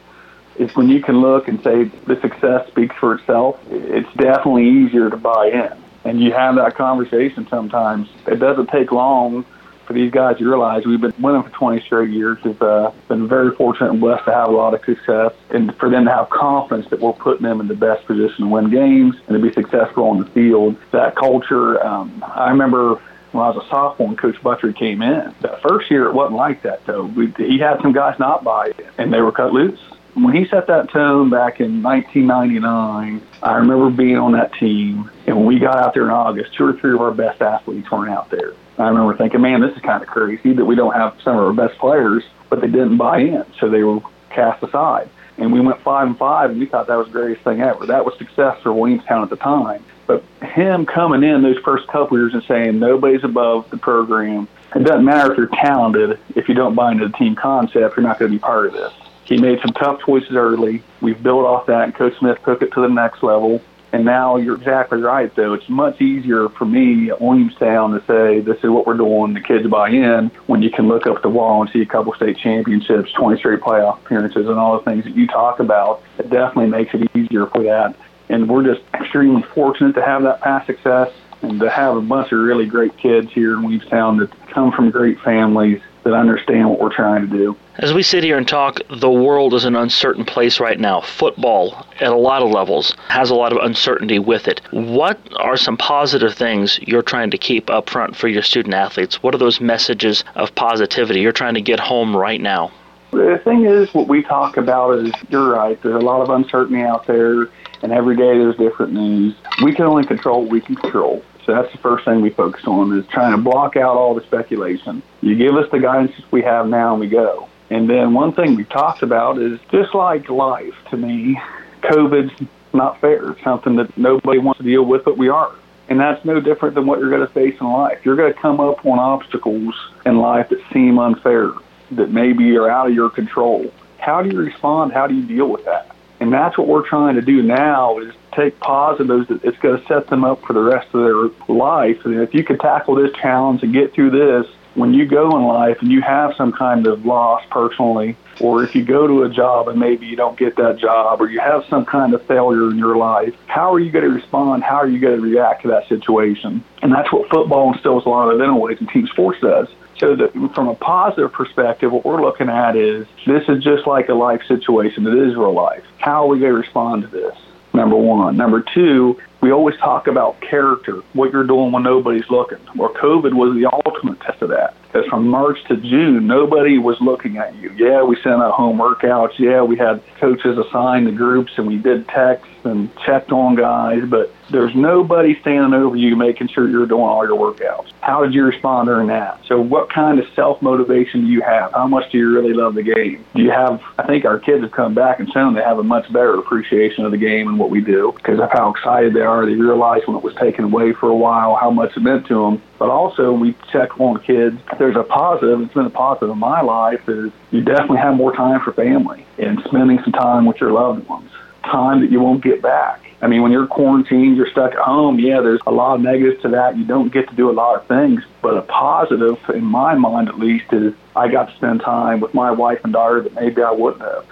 is 0.57 0.75
when 0.75 0.89
you 0.89 1.01
can 1.01 1.21
look 1.21 1.47
and 1.47 1.61
say 1.63 1.85
the 2.05 2.19
success 2.21 2.67
speaks 2.67 2.95
for 2.99 3.15
itself, 3.15 3.57
it's 3.69 4.11
definitely 4.15 4.67
easier 4.67 5.09
to 5.09 5.15
buy 5.15 5.47
in 5.47 5.83
and 6.03 6.21
you 6.21 6.31
have 6.31 6.55
that 6.55 6.75
conversation 6.75 7.47
sometimes. 7.49 8.09
It 8.27 8.39
doesn't 8.39 8.67
take 8.67 8.91
long 8.91 9.45
for 9.85 9.93
these 9.93 10.11
guys 10.11 10.37
to 10.37 10.45
realize 10.47 10.85
we've 10.85 11.01
been 11.01 11.13
winning 11.19 11.43
for 11.43 11.49
20 11.49 11.81
straight 11.81 12.09
years. 12.11 12.37
We've 12.43 12.61
uh, 12.61 12.91
been 13.07 13.27
very 13.27 13.55
fortunate 13.55 13.89
and 13.89 13.99
blessed 13.99 14.25
to 14.25 14.33
have 14.33 14.49
a 14.49 14.51
lot 14.51 14.73
of 14.73 14.83
success, 14.85 15.33
and 15.49 15.75
for 15.77 15.89
them 15.89 16.05
to 16.05 16.11
have 16.11 16.29
confidence 16.29 16.89
that 16.91 16.99
we're 16.99 17.13
putting 17.13 17.43
them 17.43 17.59
in 17.59 17.67
the 17.67 17.75
best 17.75 18.05
position 18.05 18.45
to 18.45 18.47
win 18.47 18.69
games 18.69 19.15
and 19.27 19.35
to 19.35 19.39
be 19.39 19.51
successful 19.51 20.05
on 20.05 20.19
the 20.19 20.25
field. 20.25 20.77
That 20.91 21.15
culture, 21.15 21.83
um, 21.83 22.23
I 22.25 22.49
remember 22.49 23.01
when 23.31 23.43
I 23.43 23.49
was 23.49 23.63
a 23.63 23.69
sophomore 23.69 24.09
and 24.09 24.17
Coach 24.17 24.41
Butcher 24.41 24.73
came 24.73 25.01
in. 25.01 25.33
That 25.41 25.61
first 25.61 25.89
year, 25.91 26.05
it 26.05 26.13
wasn't 26.13 26.37
like 26.37 26.63
that, 26.63 26.85
though. 26.85 27.05
We, 27.05 27.31
he 27.37 27.59
had 27.59 27.81
some 27.81 27.93
guys 27.93 28.19
not 28.19 28.43
buy 28.43 28.67
it, 28.67 28.85
and 28.97 29.13
they 29.13 29.21
were 29.21 29.31
cut 29.31 29.53
loose. 29.53 29.79
When 30.15 30.35
he 30.35 30.47
set 30.47 30.67
that 30.67 30.89
tone 30.89 31.29
back 31.29 31.61
in 31.61 31.83
1999, 31.83 33.21
I 33.43 33.55
remember 33.55 33.89
being 33.89 34.17
on 34.17 34.33
that 34.33 34.53
team, 34.53 35.09
and 35.27 35.37
when 35.37 35.45
we 35.45 35.59
got 35.59 35.77
out 35.77 35.93
there 35.93 36.03
in 36.03 36.09
August, 36.09 36.53
two 36.55 36.65
or 36.65 36.73
three 36.73 36.93
of 36.93 37.01
our 37.01 37.11
best 37.11 37.41
athletes 37.41 37.89
weren't 37.91 38.11
out 38.11 38.29
there. 38.29 38.53
I 38.77 38.87
remember 38.87 39.15
thinking, 39.15 39.41
man, 39.41 39.61
this 39.61 39.75
is 39.75 39.81
kind 39.81 40.01
of 40.01 40.09
crazy 40.09 40.53
that 40.53 40.65
we 40.65 40.75
don't 40.75 40.93
have 40.93 41.15
some 41.21 41.37
of 41.37 41.43
our 41.43 41.53
best 41.53 41.77
players, 41.79 42.23
but 42.49 42.61
they 42.61 42.67
didn't 42.67 42.97
buy 42.97 43.19
in, 43.19 43.45
so 43.59 43.69
they 43.69 43.83
were 43.83 43.99
cast 44.29 44.63
aside. 44.63 45.09
And 45.39 45.53
we 45.53 45.61
went 45.61 45.81
five 45.81 46.07
and 46.07 46.17
five, 46.17 46.51
and 46.51 46.59
we 46.59 46.65
thought 46.65 46.87
that 46.87 46.97
was 46.97 47.07
the 47.07 47.13
greatest 47.13 47.43
thing 47.43 47.61
ever. 47.61 47.85
That 47.85 48.05
was 48.05 48.17
success 48.17 48.61
for 48.61 48.73
Williamstown 48.73 49.23
at 49.23 49.29
the 49.29 49.37
time. 49.37 49.83
But 50.05 50.23
him 50.41 50.85
coming 50.85 51.23
in 51.23 51.43
those 51.43 51.57
first 51.59 51.87
couple 51.87 52.17
years 52.17 52.33
and 52.33 52.43
saying 52.43 52.79
nobody's 52.79 53.23
above 53.23 53.69
the 53.69 53.77
program. 53.77 54.47
It 54.75 54.83
doesn't 54.83 55.05
matter 55.05 55.31
if 55.31 55.37
you're 55.37 55.47
talented. 55.47 56.19
If 56.35 56.49
you 56.49 56.55
don't 56.55 56.75
buy 56.75 56.91
into 56.91 57.07
the 57.07 57.13
team 57.13 57.35
concept, 57.35 57.95
you're 57.95 58.05
not 58.05 58.19
going 58.19 58.31
to 58.31 58.37
be 58.37 58.39
part 58.39 58.67
of 58.67 58.73
this. 58.73 58.93
He 59.23 59.37
made 59.37 59.59
some 59.61 59.73
tough 59.73 60.01
choices 60.03 60.35
early. 60.35 60.83
We've 61.01 61.21
built 61.21 61.45
off 61.45 61.67
that, 61.67 61.83
and 61.83 61.95
Coach 61.95 62.17
Smith 62.17 62.39
took 62.43 62.61
it 62.61 62.73
to 62.73 62.81
the 62.81 62.87
next 62.87 63.21
level. 63.21 63.61
And 63.91 64.05
now 64.05 64.37
you're 64.37 64.55
exactly 64.55 65.01
right, 65.01 65.33
though. 65.35 65.53
It's 65.53 65.67
much 65.67 65.99
easier 65.99 66.49
for 66.49 66.65
me 66.65 67.09
at 67.09 67.19
Williamstown 67.19 67.91
to 67.99 68.05
say, 68.05 68.39
this 68.39 68.57
is 68.63 68.69
what 68.69 68.85
we're 68.85 68.97
doing, 68.97 69.33
the 69.33 69.41
kids 69.41 69.67
buy 69.67 69.89
in, 69.89 70.29
when 70.45 70.61
you 70.61 70.69
can 70.69 70.87
look 70.87 71.07
up 71.07 71.21
the 71.23 71.29
wall 71.29 71.61
and 71.61 71.71
see 71.71 71.81
a 71.81 71.85
couple 71.85 72.13
state 72.13 72.37
championships, 72.37 73.11
20 73.13 73.39
straight 73.39 73.61
playoff 73.61 73.97
appearances, 73.99 74.47
and 74.47 74.59
all 74.59 74.77
the 74.77 74.83
things 74.83 75.05
that 75.05 75.15
you 75.15 75.25
talk 75.25 75.59
about. 75.59 76.03
It 76.19 76.29
definitely 76.29 76.67
makes 76.67 76.93
it 76.93 77.09
easier 77.15 77.47
for 77.47 77.63
that. 77.63 77.95
And 78.29 78.47
we're 78.47 78.63
just 78.63 78.85
extremely 78.93 79.41
fortunate 79.41 79.95
to 79.95 80.05
have 80.05 80.21
that 80.23 80.41
past 80.41 80.67
success 80.67 81.11
and 81.41 81.59
to 81.59 81.69
have 81.69 81.95
a 81.95 82.01
bunch 82.01 82.31
of 82.31 82.39
really 82.39 82.67
great 82.67 82.95
kids 82.97 83.31
here 83.31 83.53
in 83.53 83.63
Williamstown 83.63 84.17
that 84.17 84.29
come 84.49 84.71
from 84.71 84.91
great 84.91 85.19
families 85.21 85.81
that 86.09 86.17
understand 86.17 86.69
what 86.69 86.79
we're 86.79 86.93
trying 86.93 87.29
to 87.29 87.37
do. 87.37 87.57
As 87.77 87.93
we 87.93 88.03
sit 88.03 88.23
here 88.23 88.37
and 88.37 88.47
talk, 88.47 88.79
the 88.89 89.09
world 89.09 89.53
is 89.53 89.65
an 89.65 89.75
uncertain 89.75 90.25
place 90.25 90.59
right 90.59 90.79
now. 90.79 91.01
Football, 91.01 91.85
at 91.99 92.11
a 92.11 92.17
lot 92.17 92.41
of 92.41 92.51
levels, 92.51 92.95
has 93.07 93.29
a 93.29 93.35
lot 93.35 93.53
of 93.53 93.59
uncertainty 93.63 94.19
with 94.19 94.47
it. 94.47 94.61
What 94.71 95.19
are 95.37 95.55
some 95.55 95.77
positive 95.77 96.33
things 96.33 96.79
you're 96.81 97.01
trying 97.01 97.31
to 97.31 97.37
keep 97.37 97.69
up 97.69 97.89
front 97.89 98.15
for 98.15 98.27
your 98.27 98.41
student 98.41 98.73
athletes? 98.73 99.23
What 99.23 99.33
are 99.33 99.37
those 99.37 99.61
messages 99.61 100.23
of 100.35 100.53
positivity 100.55 101.21
you're 101.21 101.31
trying 101.31 101.53
to 101.53 101.61
get 101.61 101.79
home 101.79 102.15
right 102.15 102.41
now? 102.41 102.71
The 103.11 103.41
thing 103.43 103.65
is, 103.65 103.91
what 103.93 104.07
we 104.07 104.21
talk 104.21 104.57
about 104.57 104.99
is 104.99 105.11
you're 105.29 105.49
right. 105.49 105.81
There's 105.81 105.95
a 105.95 106.05
lot 106.05 106.21
of 106.21 106.29
uncertainty 106.29 106.83
out 106.83 107.07
there, 107.07 107.49
and 107.81 107.91
every 107.91 108.15
day 108.15 108.37
there's 108.37 108.55
different 108.55 108.93
news. 108.93 109.35
We 109.63 109.73
can 109.73 109.85
only 109.85 110.05
control 110.05 110.41
what 110.41 110.51
we 110.51 110.61
can 110.61 110.75
control. 110.75 111.23
So 111.49 111.55
that's 111.55 111.71
the 111.71 111.79
first 111.79 112.05
thing 112.05 112.21
we 112.21 112.29
focus 112.29 112.63
on 112.67 112.95
is 112.95 113.07
trying 113.07 113.31
to 113.31 113.41
block 113.41 113.75
out 113.75 113.97
all 113.97 114.13
the 114.13 114.21
speculation. 114.21 115.01
You 115.21 115.35
give 115.35 115.55
us 115.55 115.67
the 115.71 115.79
guidance 115.79 116.11
we 116.29 116.43
have 116.43 116.67
now 116.67 116.91
and 116.91 116.99
we 116.99 117.07
go. 117.07 117.49
And 117.71 117.89
then 117.89 118.13
one 118.13 118.33
thing 118.33 118.53
we 118.53 118.65
talked 118.65 119.01
about 119.01 119.39
is 119.39 119.59
just 119.71 119.95
like 119.95 120.29
life 120.29 120.75
to 120.91 120.97
me, 120.97 121.41
COVID's 121.81 122.47
not 122.71 123.01
fair. 123.01 123.31
It's 123.31 123.43
something 123.43 123.77
that 123.77 123.97
nobody 123.97 124.37
wants 124.37 124.59
to 124.59 124.63
deal 124.63 124.85
with, 124.85 125.03
but 125.03 125.17
we 125.17 125.29
are. 125.29 125.55
And 125.87 125.99
that's 125.99 126.23
no 126.23 126.39
different 126.39 126.75
than 126.75 126.85
what 126.85 126.99
you're 126.99 127.09
going 127.09 127.25
to 127.25 127.33
face 127.33 127.59
in 127.59 127.65
life. 127.65 128.05
You're 128.05 128.15
going 128.15 128.31
to 128.31 128.39
come 128.39 128.59
up 128.59 128.85
on 128.85 128.99
obstacles 128.99 129.73
in 130.05 130.19
life 130.19 130.49
that 130.49 130.61
seem 130.71 130.99
unfair, 130.99 131.49
that 131.89 132.11
maybe 132.11 132.55
are 132.57 132.69
out 132.69 132.89
of 132.89 132.93
your 132.93 133.09
control. 133.09 133.73
How 133.97 134.21
do 134.21 134.29
you 134.29 134.37
respond? 134.37 134.93
How 134.93 135.07
do 135.07 135.15
you 135.15 135.25
deal 135.25 135.47
with 135.47 135.65
that? 135.65 135.88
And 136.19 136.33
that's 136.33 136.57
what 136.57 136.67
we're 136.67 136.87
trying 136.87 137.15
to 137.15 137.21
do 137.21 137.41
now 137.41 137.99
is 137.99 138.13
take 138.33 138.59
positives 138.59 139.27
that 139.29 139.43
it's 139.43 139.57
going 139.59 139.79
to 139.79 139.87
set 139.87 140.07
them 140.07 140.23
up 140.23 140.45
for 140.45 140.53
the 140.53 140.61
rest 140.61 140.93
of 140.93 141.01
their 141.03 141.55
life. 141.55 142.05
And 142.05 142.15
if 142.21 142.33
you 142.33 142.43
can 142.43 142.57
tackle 142.57 142.95
this 142.95 143.11
challenge 143.13 143.63
and 143.63 143.73
get 143.73 143.93
through 143.93 144.11
this, 144.11 144.51
when 144.75 144.93
you 144.93 145.05
go 145.05 145.35
in 145.35 145.43
life 145.43 145.81
and 145.81 145.91
you 145.91 146.01
have 146.01 146.35
some 146.35 146.51
kind 146.51 146.87
of 146.87 147.05
loss 147.05 147.43
personally, 147.49 148.15
or 148.39 148.63
if 148.63 148.75
you 148.75 148.83
go 148.83 149.07
to 149.07 149.23
a 149.23 149.29
job 149.29 149.67
and 149.67 149.79
maybe 149.79 150.05
you 150.05 150.15
don't 150.15 150.37
get 150.37 150.55
that 150.57 150.77
job, 150.77 151.21
or 151.21 151.29
you 151.29 151.39
have 151.39 151.65
some 151.69 151.85
kind 151.85 152.13
of 152.13 152.21
failure 152.25 152.69
in 152.69 152.77
your 152.77 152.95
life, 152.95 153.33
how 153.47 153.73
are 153.73 153.79
you 153.79 153.91
going 153.91 154.05
to 154.05 154.11
respond? 154.11 154.63
How 154.63 154.75
are 154.75 154.87
you 154.87 154.99
going 154.99 155.15
to 155.15 155.21
react 155.21 155.63
to 155.63 155.69
that 155.69 155.87
situation? 155.87 156.63
And 156.81 156.93
that's 156.93 157.11
what 157.11 157.29
football 157.29 157.73
instills 157.73 158.05
a 158.05 158.09
lot 158.09 158.29
of 158.29 158.39
in 158.39 158.49
anyways, 158.49 158.79
and 158.79 158.89
team 158.89 159.07
sports 159.07 159.39
does. 159.41 159.67
So 159.99 160.15
that 160.15 160.31
from 160.53 160.69
a 160.69 160.75
positive 160.75 161.31
perspective, 161.33 161.91
what 161.91 162.05
we're 162.05 162.21
looking 162.21 162.49
at 162.49 162.75
is 162.75 163.05
this 163.27 163.43
is 163.49 163.63
just 163.63 163.85
like 163.85 164.07
a 164.09 164.13
life 164.13 164.41
situation. 164.47 165.05
It 165.05 165.13
is 165.13 165.35
real 165.35 165.53
life. 165.53 165.83
How 165.97 166.23
are 166.23 166.27
we 166.27 166.39
going 166.39 166.53
to 166.53 166.57
respond 166.57 167.01
to 167.03 167.07
this? 167.09 167.35
Number 167.73 167.97
one. 167.97 168.37
Number 168.37 168.61
two, 168.61 169.19
we 169.41 169.51
always 169.51 169.77
talk 169.77 170.07
about 170.07 170.41
character, 170.41 171.01
what 171.13 171.31
you're 171.31 171.45
doing 171.45 171.71
when 171.71 171.83
nobody's 171.83 172.29
looking. 172.29 172.59
Well, 172.75 172.93
COVID 172.93 173.33
was 173.33 173.55
the 173.55 173.69
ultimate 173.85 174.19
test 174.19 174.41
of 174.41 174.49
that. 174.49 174.75
Because 174.91 175.07
from 175.07 175.27
March 175.27 175.63
to 175.65 175.77
June, 175.77 176.25
nobody 176.25 176.79
was 176.79 176.99
looking 176.99 177.37
at 177.37 177.55
you. 177.57 177.71
Yeah, 177.77 178.01
we 178.01 178.15
sent 178.15 178.41
out 178.41 178.53
home 178.53 178.79
workouts. 178.79 179.37
Yeah, 179.37 179.61
we 179.61 179.77
had 179.77 180.01
coaches 180.19 180.57
assigned 180.57 181.05
to 181.05 181.11
groups 181.11 181.53
and 181.57 181.67
we 181.67 181.77
did 181.77 182.07
texts 182.07 182.49
and 182.63 182.89
checked 183.05 183.31
on 183.31 183.55
guys, 183.55 184.03
but 184.09 184.33
there's 184.49 184.73
nobody 184.73 185.39
standing 185.41 185.73
over 185.73 185.95
you 185.95 186.15
making 186.15 186.47
sure 186.47 186.67
you're 186.67 186.87
doing 186.87 187.03
all 187.03 187.23
your 187.23 187.37
workouts. 187.37 187.91
How 188.01 188.23
did 188.23 188.33
you 188.33 188.43
respond 188.43 188.87
during 188.87 189.07
that? 189.07 189.39
So, 189.45 189.61
what 189.61 189.93
kind 189.93 190.19
of 190.19 190.25
self 190.33 190.59
motivation 190.61 191.21
do 191.21 191.27
you 191.27 191.41
have? 191.41 191.71
How 191.71 191.87
much 191.87 192.11
do 192.11 192.17
you 192.17 192.33
really 192.33 192.53
love 192.53 192.73
the 192.73 192.81
game? 192.83 193.23
Do 193.35 193.43
you 193.43 193.51
have, 193.51 193.81
I 193.99 194.07
think 194.07 194.25
our 194.25 194.39
kids 194.39 194.63
have 194.63 194.71
come 194.71 194.95
back 194.95 195.19
and 195.19 195.31
shown 195.31 195.53
they 195.53 195.61
have 195.61 195.77
a 195.77 195.83
much 195.83 196.11
better 196.11 196.33
appreciation 196.33 197.05
of 197.05 197.11
the 197.11 197.17
game 197.17 197.47
and 197.47 197.59
what 197.59 197.69
we 197.69 197.81
do 197.81 198.11
because 198.15 198.39
of 198.39 198.51
how 198.51 198.71
excited 198.71 199.13
they 199.13 199.21
are. 199.21 199.28
They 199.45 199.55
realize 199.55 200.01
when 200.05 200.17
it 200.17 200.23
was 200.23 200.35
taken 200.35 200.65
away 200.65 200.93
for 200.93 201.09
a 201.09 201.15
while 201.15 201.55
how 201.55 201.71
much 201.71 201.95
it 201.95 202.01
meant 202.01 202.27
to 202.27 202.45
them. 202.45 202.61
But 202.77 202.89
also, 202.89 203.31
we 203.31 203.55
check 203.71 203.99
on 203.99 204.19
kids. 204.21 204.57
There's 204.77 204.95
a 204.95 205.03
positive, 205.03 205.61
it's 205.61 205.73
been 205.73 205.85
a 205.85 205.89
positive 205.89 206.29
in 206.29 206.37
my 206.37 206.61
life, 206.61 207.07
is 207.07 207.31
you 207.51 207.61
definitely 207.61 207.97
have 207.97 208.15
more 208.15 208.35
time 208.35 208.61
for 208.61 208.73
family 208.73 209.25
and 209.37 209.61
spending 209.65 209.99
some 210.03 210.13
time 210.13 210.45
with 210.45 210.59
your 210.59 210.71
loved 210.71 211.07
ones 211.07 211.31
time 211.63 212.01
that 212.01 212.11
you 212.11 212.19
won't 212.19 212.43
get 212.43 212.61
back. 212.61 213.01
I 213.21 213.27
mean, 213.27 213.41
when 213.41 213.51
you're 213.51 213.67
quarantined, 213.67 214.37
you're 214.37 214.49
stuck 214.49 214.71
at 214.71 214.79
home. 214.79 215.19
Yeah, 215.19 215.41
there's 215.41 215.59
a 215.67 215.71
lot 215.71 215.95
of 215.95 216.01
negatives 216.01 216.41
to 216.43 216.49
that. 216.49 216.77
You 216.77 216.85
don't 216.85 217.11
get 217.11 217.29
to 217.29 217.35
do 217.35 217.49
a 217.49 217.51
lot 217.51 217.75
of 217.75 217.85
things. 217.85 218.23
But 218.41 218.57
a 218.57 218.61
positive, 218.61 219.37
in 219.53 219.65
my 219.65 219.95
mind 219.95 220.29
at 220.29 220.39
least, 220.39 220.71
is 220.71 220.93
I 221.15 221.27
got 221.27 221.49
to 221.49 221.55
spend 221.55 221.81
time 221.81 222.21
with 222.21 222.33
my 222.33 222.51
wife 222.51 222.79
and 222.83 222.93
daughter 222.93 223.21
that 223.21 223.33
maybe 223.33 223.61
I 223.61 223.71
wouldn't 223.71 224.01
have 224.01 224.25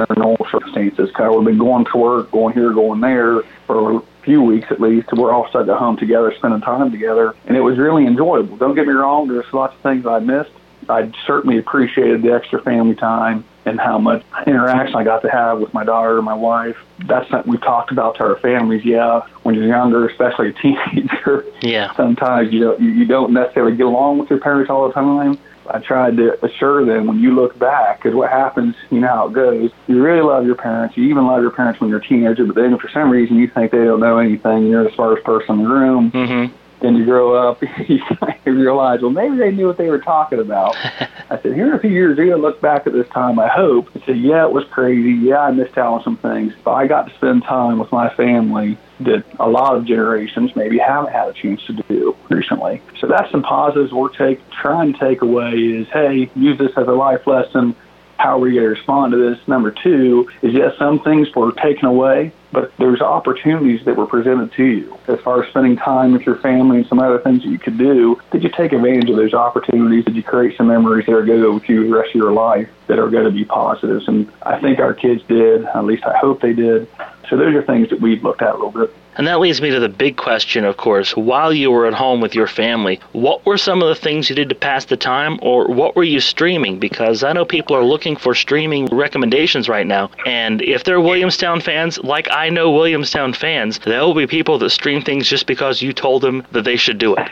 under 0.00 0.14
normal 0.16 0.46
circumstances. 0.50 1.08
Because 1.08 1.36
we've 1.36 1.44
been 1.44 1.58
going 1.58 1.84
to 1.86 1.96
work, 1.96 2.30
going 2.30 2.54
here, 2.54 2.72
going 2.72 3.00
there 3.00 3.42
for 3.66 3.98
a 3.98 4.02
few 4.22 4.42
weeks 4.42 4.68
at 4.70 4.80
least. 4.80 5.12
We're 5.12 5.32
all 5.32 5.48
stuck 5.48 5.68
at 5.68 5.76
home 5.76 5.96
together, 5.96 6.32
spending 6.36 6.60
time 6.60 6.90
together. 6.90 7.34
And 7.46 7.56
it 7.56 7.60
was 7.60 7.78
really 7.78 8.06
enjoyable. 8.06 8.56
Don't 8.56 8.74
get 8.74 8.86
me 8.86 8.92
wrong, 8.92 9.28
there's 9.28 9.52
lots 9.52 9.74
of 9.74 9.80
things 9.80 10.06
I 10.06 10.18
missed 10.20 10.50
I 10.88 11.10
certainly 11.26 11.58
appreciated 11.58 12.22
the 12.22 12.32
extra 12.32 12.60
family 12.60 12.94
time 12.94 13.44
and 13.64 13.78
how 13.78 13.98
much 13.98 14.24
interaction 14.46 14.96
I 14.96 15.04
got 15.04 15.22
to 15.22 15.30
have 15.30 15.60
with 15.60 15.72
my 15.72 15.84
daughter 15.84 16.16
and 16.16 16.24
my 16.24 16.34
wife. 16.34 16.76
That's 17.06 17.28
something 17.30 17.50
we've 17.50 17.60
talked 17.60 17.92
about 17.92 18.16
to 18.16 18.24
our 18.24 18.36
families. 18.38 18.84
Yeah, 18.84 19.22
when 19.44 19.54
you're 19.54 19.66
younger, 19.66 20.08
especially 20.08 20.48
a 20.48 20.52
teenager, 20.62 21.44
yeah, 21.60 21.94
sometimes 21.94 22.52
you 22.52 22.60
don't 22.60 22.80
you 22.80 23.04
don't 23.04 23.32
necessarily 23.32 23.76
get 23.76 23.86
along 23.86 24.18
with 24.18 24.30
your 24.30 24.40
parents 24.40 24.70
all 24.70 24.88
the 24.88 24.94
time. 24.94 25.38
I 25.68 25.78
tried 25.78 26.16
to 26.16 26.44
assure 26.44 26.84
them 26.84 27.06
when 27.06 27.18
you 27.20 27.34
look 27.34 27.58
back, 27.58 28.02
because 28.02 28.14
what 28.14 28.30
happens, 28.30 28.74
you 28.90 29.00
know 29.00 29.08
how 29.08 29.28
it 29.28 29.32
goes. 29.32 29.70
You 29.86 30.02
really 30.02 30.22
love 30.22 30.46
your 30.46 30.54
parents. 30.54 30.96
You 30.96 31.04
even 31.04 31.26
love 31.26 31.42
your 31.42 31.50
parents 31.50 31.80
when 31.80 31.90
you're 31.90 32.00
a 32.00 32.06
teenager, 32.06 32.44
but 32.46 32.54
then 32.54 32.78
for 32.78 32.88
some 32.88 33.10
reason 33.10 33.36
you 33.36 33.48
think 33.48 33.72
they 33.72 33.84
don't 33.84 34.00
know 34.00 34.18
anything. 34.18 34.66
You're 34.66 34.84
the 34.84 34.94
smartest 34.94 35.24
person 35.24 35.58
in 35.58 35.64
the 35.64 35.70
room. 35.70 36.10
Mm-hmm 36.10 36.56
then 36.82 36.96
you 36.96 37.04
grow 37.04 37.34
up, 37.34 37.62
you 37.88 38.00
realize, 38.44 39.00
well, 39.00 39.10
maybe 39.10 39.36
they 39.36 39.50
knew 39.50 39.66
what 39.66 39.78
they 39.78 39.88
were 39.88 40.00
talking 40.00 40.40
about. 40.40 40.76
I 41.30 41.40
said, 41.42 41.54
here 41.54 41.68
in 41.68 41.74
a 41.74 41.78
few 41.78 41.90
years, 41.90 42.18
you're 42.18 42.26
going 42.26 42.40
to 42.40 42.46
look 42.46 42.60
back 42.60 42.86
at 42.86 42.92
this 42.92 43.08
time, 43.08 43.38
I 43.38 43.48
hope, 43.48 43.94
and 43.94 44.04
say, 44.04 44.12
yeah, 44.12 44.44
it 44.44 44.52
was 44.52 44.64
crazy. 44.64 45.12
Yeah, 45.12 45.40
I 45.40 45.50
missed 45.52 45.78
out 45.78 45.94
on 45.94 46.02
some 46.02 46.16
things. 46.18 46.52
But 46.64 46.72
I 46.72 46.86
got 46.86 47.08
to 47.08 47.14
spend 47.14 47.44
time 47.44 47.78
with 47.78 47.90
my 47.92 48.12
family 48.14 48.76
that 49.00 49.24
a 49.40 49.48
lot 49.48 49.76
of 49.76 49.86
generations 49.86 50.54
maybe 50.54 50.78
haven't 50.78 51.12
had 51.12 51.28
a 51.28 51.32
chance 51.32 51.64
to 51.66 51.72
do 51.72 52.16
recently. 52.28 52.82
So 53.00 53.06
that's 53.06 53.30
some 53.30 53.42
positives 53.42 53.92
we're 53.92 54.10
take, 54.10 54.48
trying 54.50 54.92
to 54.92 54.98
take 54.98 55.22
away 55.22 55.52
is, 55.52 55.88
hey, 55.88 56.30
use 56.34 56.58
this 56.58 56.72
as 56.76 56.86
a 56.86 56.92
life 56.92 57.26
lesson 57.26 57.74
how 58.22 58.36
are 58.36 58.38
we 58.38 58.52
going 58.52 58.62
to 58.62 58.68
respond 58.68 59.10
to 59.12 59.18
this? 59.18 59.48
Number 59.48 59.72
two 59.72 60.28
is 60.42 60.54
yes, 60.54 60.78
some 60.78 61.00
things 61.00 61.34
were 61.34 61.50
taken 61.50 61.86
away, 61.86 62.30
but 62.52 62.72
there's 62.78 63.00
opportunities 63.00 63.84
that 63.84 63.96
were 63.96 64.06
presented 64.06 64.52
to 64.52 64.64
you 64.64 64.96
as 65.08 65.18
far 65.20 65.42
as 65.42 65.48
spending 65.50 65.76
time 65.76 66.12
with 66.12 66.22
your 66.22 66.36
family 66.36 66.78
and 66.78 66.86
some 66.86 67.00
other 67.00 67.18
things 67.18 67.42
that 67.42 67.48
you 67.48 67.58
could 67.58 67.76
do. 67.78 68.20
Did 68.30 68.44
you 68.44 68.48
take 68.48 68.72
advantage 68.72 69.10
of 69.10 69.16
those 69.16 69.34
opportunities? 69.34 70.04
Did 70.04 70.14
you 70.14 70.22
create 70.22 70.56
some 70.56 70.68
memories 70.68 71.06
that 71.06 71.14
are 71.16 71.24
going 71.24 71.40
to 71.40 71.48
go 71.48 71.54
with 71.54 71.68
you 71.68 71.88
the 71.88 71.96
rest 71.96 72.10
of 72.10 72.14
your 72.14 72.30
life 72.30 72.68
that 72.86 73.00
are 73.00 73.08
going 73.08 73.24
to 73.24 73.32
be 73.32 73.44
positives? 73.44 74.06
And 74.06 74.30
I 74.42 74.60
think 74.60 74.78
our 74.78 74.94
kids 74.94 75.24
did. 75.26 75.64
At 75.64 75.84
least 75.84 76.04
I 76.04 76.16
hope 76.16 76.40
they 76.40 76.52
did. 76.52 76.86
So 77.32 77.38
those 77.38 77.54
are 77.54 77.62
things 77.62 77.88
that 77.88 77.98
we've 77.98 78.22
looked 78.22 78.42
at 78.42 78.50
a 78.50 78.58
little 78.58 78.70
bit. 78.70 78.94
And 79.16 79.26
that 79.26 79.40
leads 79.40 79.62
me 79.62 79.70
to 79.70 79.80
the 79.80 79.88
big 79.88 80.18
question, 80.18 80.66
of 80.66 80.76
course. 80.76 81.16
While 81.16 81.50
you 81.50 81.70
were 81.70 81.86
at 81.86 81.94
home 81.94 82.20
with 82.20 82.34
your 82.34 82.46
family, 82.46 83.00
what 83.12 83.46
were 83.46 83.56
some 83.56 83.80
of 83.80 83.88
the 83.88 83.94
things 83.94 84.28
you 84.28 84.36
did 84.36 84.50
to 84.50 84.54
pass 84.54 84.84
the 84.84 84.98
time, 84.98 85.38
or 85.40 85.66
what 85.68 85.96
were 85.96 86.04
you 86.04 86.20
streaming? 86.20 86.78
Because 86.78 87.24
I 87.24 87.32
know 87.32 87.46
people 87.46 87.74
are 87.74 87.84
looking 87.84 88.16
for 88.16 88.34
streaming 88.34 88.84
recommendations 88.84 89.66
right 89.66 89.86
now. 89.86 90.10
And 90.26 90.60
if 90.60 90.84
they're 90.84 91.00
Williamstown 91.00 91.62
fans, 91.62 91.98
like 92.00 92.28
I 92.30 92.50
know 92.50 92.70
Williamstown 92.70 93.32
fans, 93.32 93.78
there 93.78 94.02
will 94.02 94.12
be 94.12 94.26
people 94.26 94.58
that 94.58 94.68
stream 94.68 95.00
things 95.00 95.26
just 95.26 95.46
because 95.46 95.80
you 95.80 95.94
told 95.94 96.20
them 96.20 96.46
that 96.52 96.64
they 96.64 96.76
should 96.76 96.98
do 96.98 97.16
it. 97.16 97.30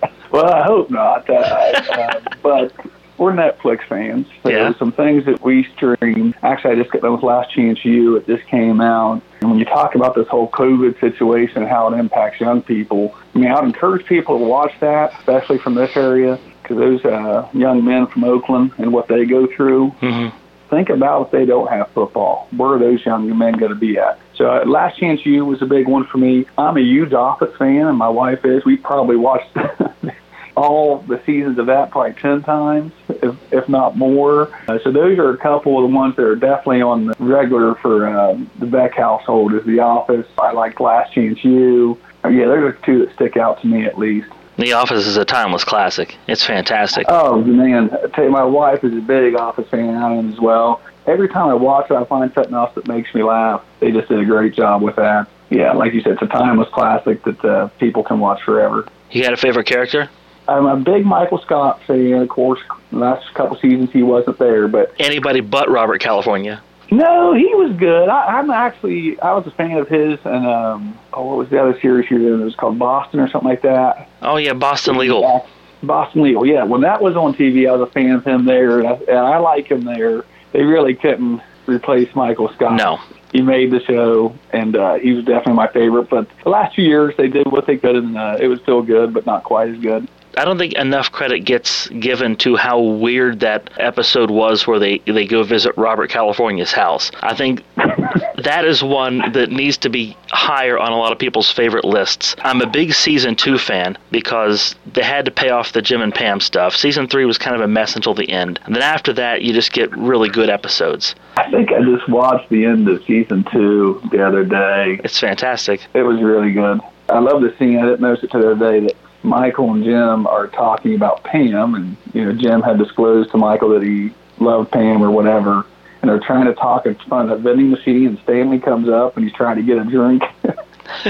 well, 0.30 0.52
I 0.52 0.62
hope 0.62 0.88
not. 0.88 1.28
Uh, 1.28 1.32
uh, 1.32 2.20
but 2.44 2.72
we're 3.18 3.32
Netflix 3.32 3.86
fans. 3.88 4.26
So 4.42 4.48
yeah. 4.48 4.72
some 4.78 4.92
things 4.92 5.24
that 5.26 5.42
we 5.42 5.64
stream. 5.76 6.34
Actually, 6.42 6.72
I 6.72 6.76
just 6.76 6.90
got 6.90 7.02
done 7.02 7.12
with 7.12 7.22
Last 7.22 7.52
Chance 7.52 7.84
U. 7.84 8.16
It 8.16 8.26
just 8.26 8.44
came 8.46 8.80
out. 8.80 9.22
And 9.40 9.50
when 9.50 9.58
you 9.58 9.64
talk 9.64 9.94
about 9.94 10.14
this 10.14 10.28
whole 10.28 10.48
COVID 10.48 10.98
situation 11.00 11.62
and 11.62 11.70
how 11.70 11.92
it 11.92 11.98
impacts 11.98 12.40
young 12.40 12.62
people, 12.62 13.14
I 13.34 13.38
mean, 13.38 13.50
I'd 13.50 13.64
encourage 13.64 14.06
people 14.06 14.38
to 14.38 14.44
watch 14.44 14.72
that, 14.80 15.12
especially 15.18 15.58
from 15.58 15.74
this 15.74 15.96
area, 15.96 16.38
because 16.62 16.76
those 16.78 17.04
uh, 17.04 17.48
young 17.52 17.84
men 17.84 18.06
from 18.06 18.24
Oakland 18.24 18.72
and 18.78 18.92
what 18.92 19.08
they 19.08 19.24
go 19.24 19.46
through. 19.46 19.94
Mm-hmm. 20.00 20.36
Think 20.70 20.88
about 20.88 21.26
if 21.26 21.32
they 21.32 21.44
don't 21.44 21.68
have 21.68 21.90
football. 21.90 22.48
Where 22.56 22.70
are 22.70 22.78
those 22.78 23.04
young 23.04 23.36
men 23.36 23.58
going 23.58 23.72
to 23.72 23.78
be 23.78 23.98
at? 23.98 24.18
So 24.36 24.50
uh, 24.50 24.64
Last 24.64 24.98
Chance 24.98 25.26
U 25.26 25.44
was 25.44 25.60
a 25.60 25.66
big 25.66 25.86
one 25.86 26.06
for 26.06 26.16
me. 26.16 26.46
I'm 26.56 26.78
a 26.78 26.80
huge 26.80 27.12
Office 27.12 27.54
fan, 27.58 27.86
and 27.86 27.98
my 27.98 28.08
wife 28.08 28.46
is. 28.46 28.64
We 28.64 28.78
probably 28.78 29.16
watched 29.16 29.54
all 30.56 30.98
the 30.98 31.20
seasons 31.24 31.58
of 31.58 31.66
that 31.66 31.90
probably 31.90 32.12
10 32.14 32.42
times, 32.42 32.92
if, 33.08 33.36
if 33.52 33.68
not 33.68 33.96
more. 33.96 34.54
Uh, 34.68 34.78
so 34.82 34.92
those 34.92 35.18
are 35.18 35.30
a 35.30 35.36
couple 35.38 35.82
of 35.82 35.90
the 35.90 35.96
ones 35.96 36.16
that 36.16 36.24
are 36.24 36.36
definitely 36.36 36.82
on 36.82 37.06
the 37.06 37.14
regular 37.18 37.74
for 37.76 38.06
uh, 38.06 38.38
the 38.58 38.66
Beck 38.66 38.94
household 38.94 39.54
is 39.54 39.64
The 39.64 39.80
Office. 39.80 40.26
I 40.38 40.52
like 40.52 40.80
Last 40.80 41.12
Chance 41.12 41.44
U. 41.44 41.98
Uh, 42.24 42.28
yeah, 42.28 42.46
those 42.46 42.64
are 42.64 42.72
two 42.84 43.04
that 43.04 43.14
stick 43.14 43.36
out 43.36 43.60
to 43.62 43.66
me 43.66 43.84
at 43.84 43.98
least. 43.98 44.28
The 44.58 44.74
Office 44.74 45.06
is 45.06 45.16
a 45.16 45.24
timeless 45.24 45.64
classic. 45.64 46.16
It's 46.28 46.44
fantastic. 46.44 47.06
Oh, 47.08 47.40
man. 47.42 47.90
I 47.90 48.06
tell 48.08 48.24
you, 48.24 48.30
my 48.30 48.44
wife 48.44 48.84
is 48.84 48.92
a 48.92 49.00
big 49.00 49.34
Office 49.34 49.68
fan. 49.70 49.96
I 49.96 50.14
am 50.14 50.32
as 50.32 50.38
well. 50.38 50.82
Every 51.06 51.28
time 51.28 51.48
I 51.48 51.54
watch 51.54 51.90
it, 51.90 51.94
I 51.94 52.04
find 52.04 52.32
something 52.34 52.54
else 52.54 52.74
that 52.74 52.86
makes 52.86 53.12
me 53.14 53.22
laugh. 53.22 53.64
They 53.80 53.90
just 53.90 54.08
did 54.08 54.20
a 54.20 54.24
great 54.24 54.54
job 54.54 54.82
with 54.82 54.96
that. 54.96 55.28
Yeah, 55.50 55.72
like 55.72 55.92
you 55.92 56.00
said, 56.00 56.12
it's 56.12 56.22
a 56.22 56.26
timeless 56.26 56.68
classic 56.70 57.22
that 57.24 57.44
uh, 57.44 57.68
people 57.78 58.02
can 58.02 58.20
watch 58.20 58.42
forever. 58.42 58.86
You 59.10 59.22
got 59.22 59.32
a 59.32 59.36
favorite 59.36 59.66
character? 59.66 60.08
I'm 60.48 60.66
a 60.66 60.76
big 60.76 61.04
Michael 61.04 61.38
Scott 61.38 61.80
fan. 61.86 62.14
Of 62.14 62.28
course, 62.28 62.60
the 62.90 62.98
last 62.98 63.32
couple 63.34 63.56
seasons 63.58 63.90
he 63.92 64.02
wasn't 64.02 64.38
there, 64.38 64.68
but 64.68 64.92
anybody 64.98 65.40
but 65.40 65.70
Robert 65.70 66.00
California. 66.00 66.62
No, 66.90 67.32
he 67.32 67.46
was 67.54 67.74
good. 67.78 68.08
I, 68.08 68.38
I'm 68.38 68.50
actually 68.50 69.18
I 69.20 69.32
was 69.32 69.46
a 69.46 69.50
fan 69.52 69.78
of 69.78 69.88
his, 69.88 70.18
and 70.24 70.46
um, 70.46 70.98
oh, 71.12 71.24
what 71.24 71.38
was 71.38 71.48
the 71.48 71.60
other 71.60 71.78
series 71.80 72.08
here? 72.08 72.40
It 72.40 72.44
was 72.44 72.54
called 72.54 72.78
Boston 72.78 73.20
or 73.20 73.28
something 73.28 73.48
like 73.48 73.62
that. 73.62 74.08
Oh 74.20 74.36
yeah, 74.36 74.52
Boston 74.52 74.98
Legal. 74.98 75.46
Boston 75.82 76.22
Legal. 76.22 76.44
Yeah, 76.44 76.64
when 76.64 76.82
that 76.82 77.00
was 77.00 77.16
on 77.16 77.34
TV, 77.34 77.68
I 77.68 77.74
was 77.74 77.88
a 77.88 77.92
fan 77.92 78.10
of 78.10 78.24
him 78.24 78.44
there, 78.44 78.80
and 78.80 78.88
I, 78.88 78.92
and 78.92 79.18
I 79.18 79.38
like 79.38 79.68
him 79.68 79.84
there. 79.84 80.24
They 80.52 80.62
really 80.64 80.94
couldn't 80.94 81.40
replace 81.66 82.14
Michael 82.14 82.52
Scott. 82.52 82.74
No, 82.74 83.00
he 83.32 83.40
made 83.40 83.70
the 83.70 83.80
show, 83.80 84.36
and 84.52 84.76
uh, 84.76 84.94
he 84.94 85.12
was 85.12 85.24
definitely 85.24 85.54
my 85.54 85.68
favorite. 85.68 86.10
But 86.10 86.28
the 86.44 86.50
last 86.50 86.74
few 86.74 86.84
years, 86.84 87.14
they 87.16 87.28
did 87.28 87.50
what 87.50 87.66
they 87.66 87.78
could, 87.78 87.96
and 87.96 88.18
uh, 88.18 88.36
it 88.38 88.48
was 88.48 88.60
still 88.60 88.82
good, 88.82 89.14
but 89.14 89.24
not 89.24 89.44
quite 89.44 89.70
as 89.70 89.78
good. 89.78 90.08
I 90.36 90.44
don't 90.44 90.58
think 90.58 90.74
enough 90.74 91.12
credit 91.12 91.40
gets 91.40 91.88
given 91.88 92.36
to 92.36 92.56
how 92.56 92.80
weird 92.80 93.40
that 93.40 93.70
episode 93.78 94.30
was 94.30 94.66
where 94.66 94.78
they, 94.78 94.98
they 94.98 95.26
go 95.26 95.42
visit 95.42 95.76
Robert 95.76 96.10
California's 96.10 96.72
house. 96.72 97.10
I 97.20 97.34
think 97.34 97.62
that 97.76 98.64
is 98.64 98.82
one 98.82 99.32
that 99.32 99.50
needs 99.50 99.76
to 99.78 99.90
be 99.90 100.16
higher 100.30 100.78
on 100.78 100.92
a 100.92 100.96
lot 100.96 101.12
of 101.12 101.18
people's 101.18 101.50
favorite 101.50 101.84
lists. 101.84 102.34
I'm 102.40 102.60
a 102.60 102.66
big 102.66 102.94
season 102.94 103.36
two 103.36 103.58
fan 103.58 103.98
because 104.10 104.74
they 104.92 105.02
had 105.02 105.26
to 105.26 105.30
pay 105.30 105.50
off 105.50 105.72
the 105.72 105.82
Jim 105.82 106.00
and 106.00 106.14
Pam 106.14 106.40
stuff. 106.40 106.74
Season 106.74 107.06
three 107.08 107.24
was 107.24 107.38
kind 107.38 107.54
of 107.54 107.62
a 107.62 107.68
mess 107.68 107.94
until 107.94 108.14
the 108.14 108.30
end. 108.30 108.58
And 108.64 108.74
then 108.74 108.82
after 108.82 109.12
that, 109.14 109.42
you 109.42 109.52
just 109.52 109.72
get 109.72 109.94
really 109.96 110.28
good 110.28 110.48
episodes. 110.48 111.14
I 111.36 111.50
think 111.50 111.70
I 111.72 111.82
just 111.82 112.08
watched 112.08 112.48
the 112.48 112.64
end 112.64 112.88
of 112.88 113.04
season 113.04 113.44
two 113.52 114.00
the 114.10 114.26
other 114.26 114.44
day. 114.44 115.00
It's 115.04 115.18
fantastic. 115.18 115.86
It 115.94 116.02
was 116.02 116.22
really 116.22 116.52
good. 116.52 116.80
I 117.08 117.18
love 117.18 117.42
the 117.42 117.54
scene. 117.58 117.78
I 117.78 117.82
didn't 117.82 118.00
notice 118.00 118.24
it 118.24 118.30
till 118.30 118.40
the 118.40 118.52
other 118.52 118.72
day 118.72 118.86
that 118.86 118.96
Michael 119.22 119.72
and 119.72 119.84
Jim 119.84 120.26
are 120.26 120.48
talking 120.48 120.94
about 120.94 121.22
Pam, 121.24 121.74
and 121.74 121.96
you 122.12 122.24
know 122.24 122.32
Jim 122.32 122.62
had 122.62 122.78
disclosed 122.78 123.30
to 123.30 123.38
Michael 123.38 123.70
that 123.70 123.82
he 123.82 124.10
loved 124.38 124.70
Pam 124.70 125.02
or 125.02 125.10
whatever, 125.10 125.64
and 126.00 126.10
they're 126.10 126.20
trying 126.20 126.46
to 126.46 126.54
talk 126.54 126.86
in 126.86 126.94
front 126.94 127.30
of 127.30 127.38
a 127.38 127.42
vending 127.42 127.70
machine, 127.70 128.06
and 128.06 128.18
Stanley 128.24 128.58
comes 128.58 128.88
up 128.88 129.16
and 129.16 129.24
he's 129.24 129.34
trying 129.34 129.56
to 129.56 129.62
get 129.62 129.78
a 129.78 129.84
drink, 129.84 130.22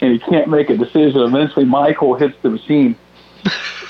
and 0.00 0.12
he 0.12 0.18
can't 0.18 0.48
make 0.48 0.70
a 0.70 0.76
decision. 0.76 1.20
Eventually, 1.20 1.64
Michael 1.64 2.14
hits 2.14 2.36
the 2.42 2.50
machine. 2.50 2.96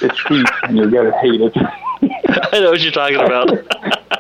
It's 0.03 0.19
sweet, 0.19 0.47
and 0.65 0.77
you're 0.77 0.91
gonna 0.91 1.19
hate 1.19 1.41
it. 1.41 1.57
I 2.53 2.61
know 2.61 2.71
what 2.71 2.81
you're 2.81 2.93
talking 2.93 3.17
about. 3.17 3.51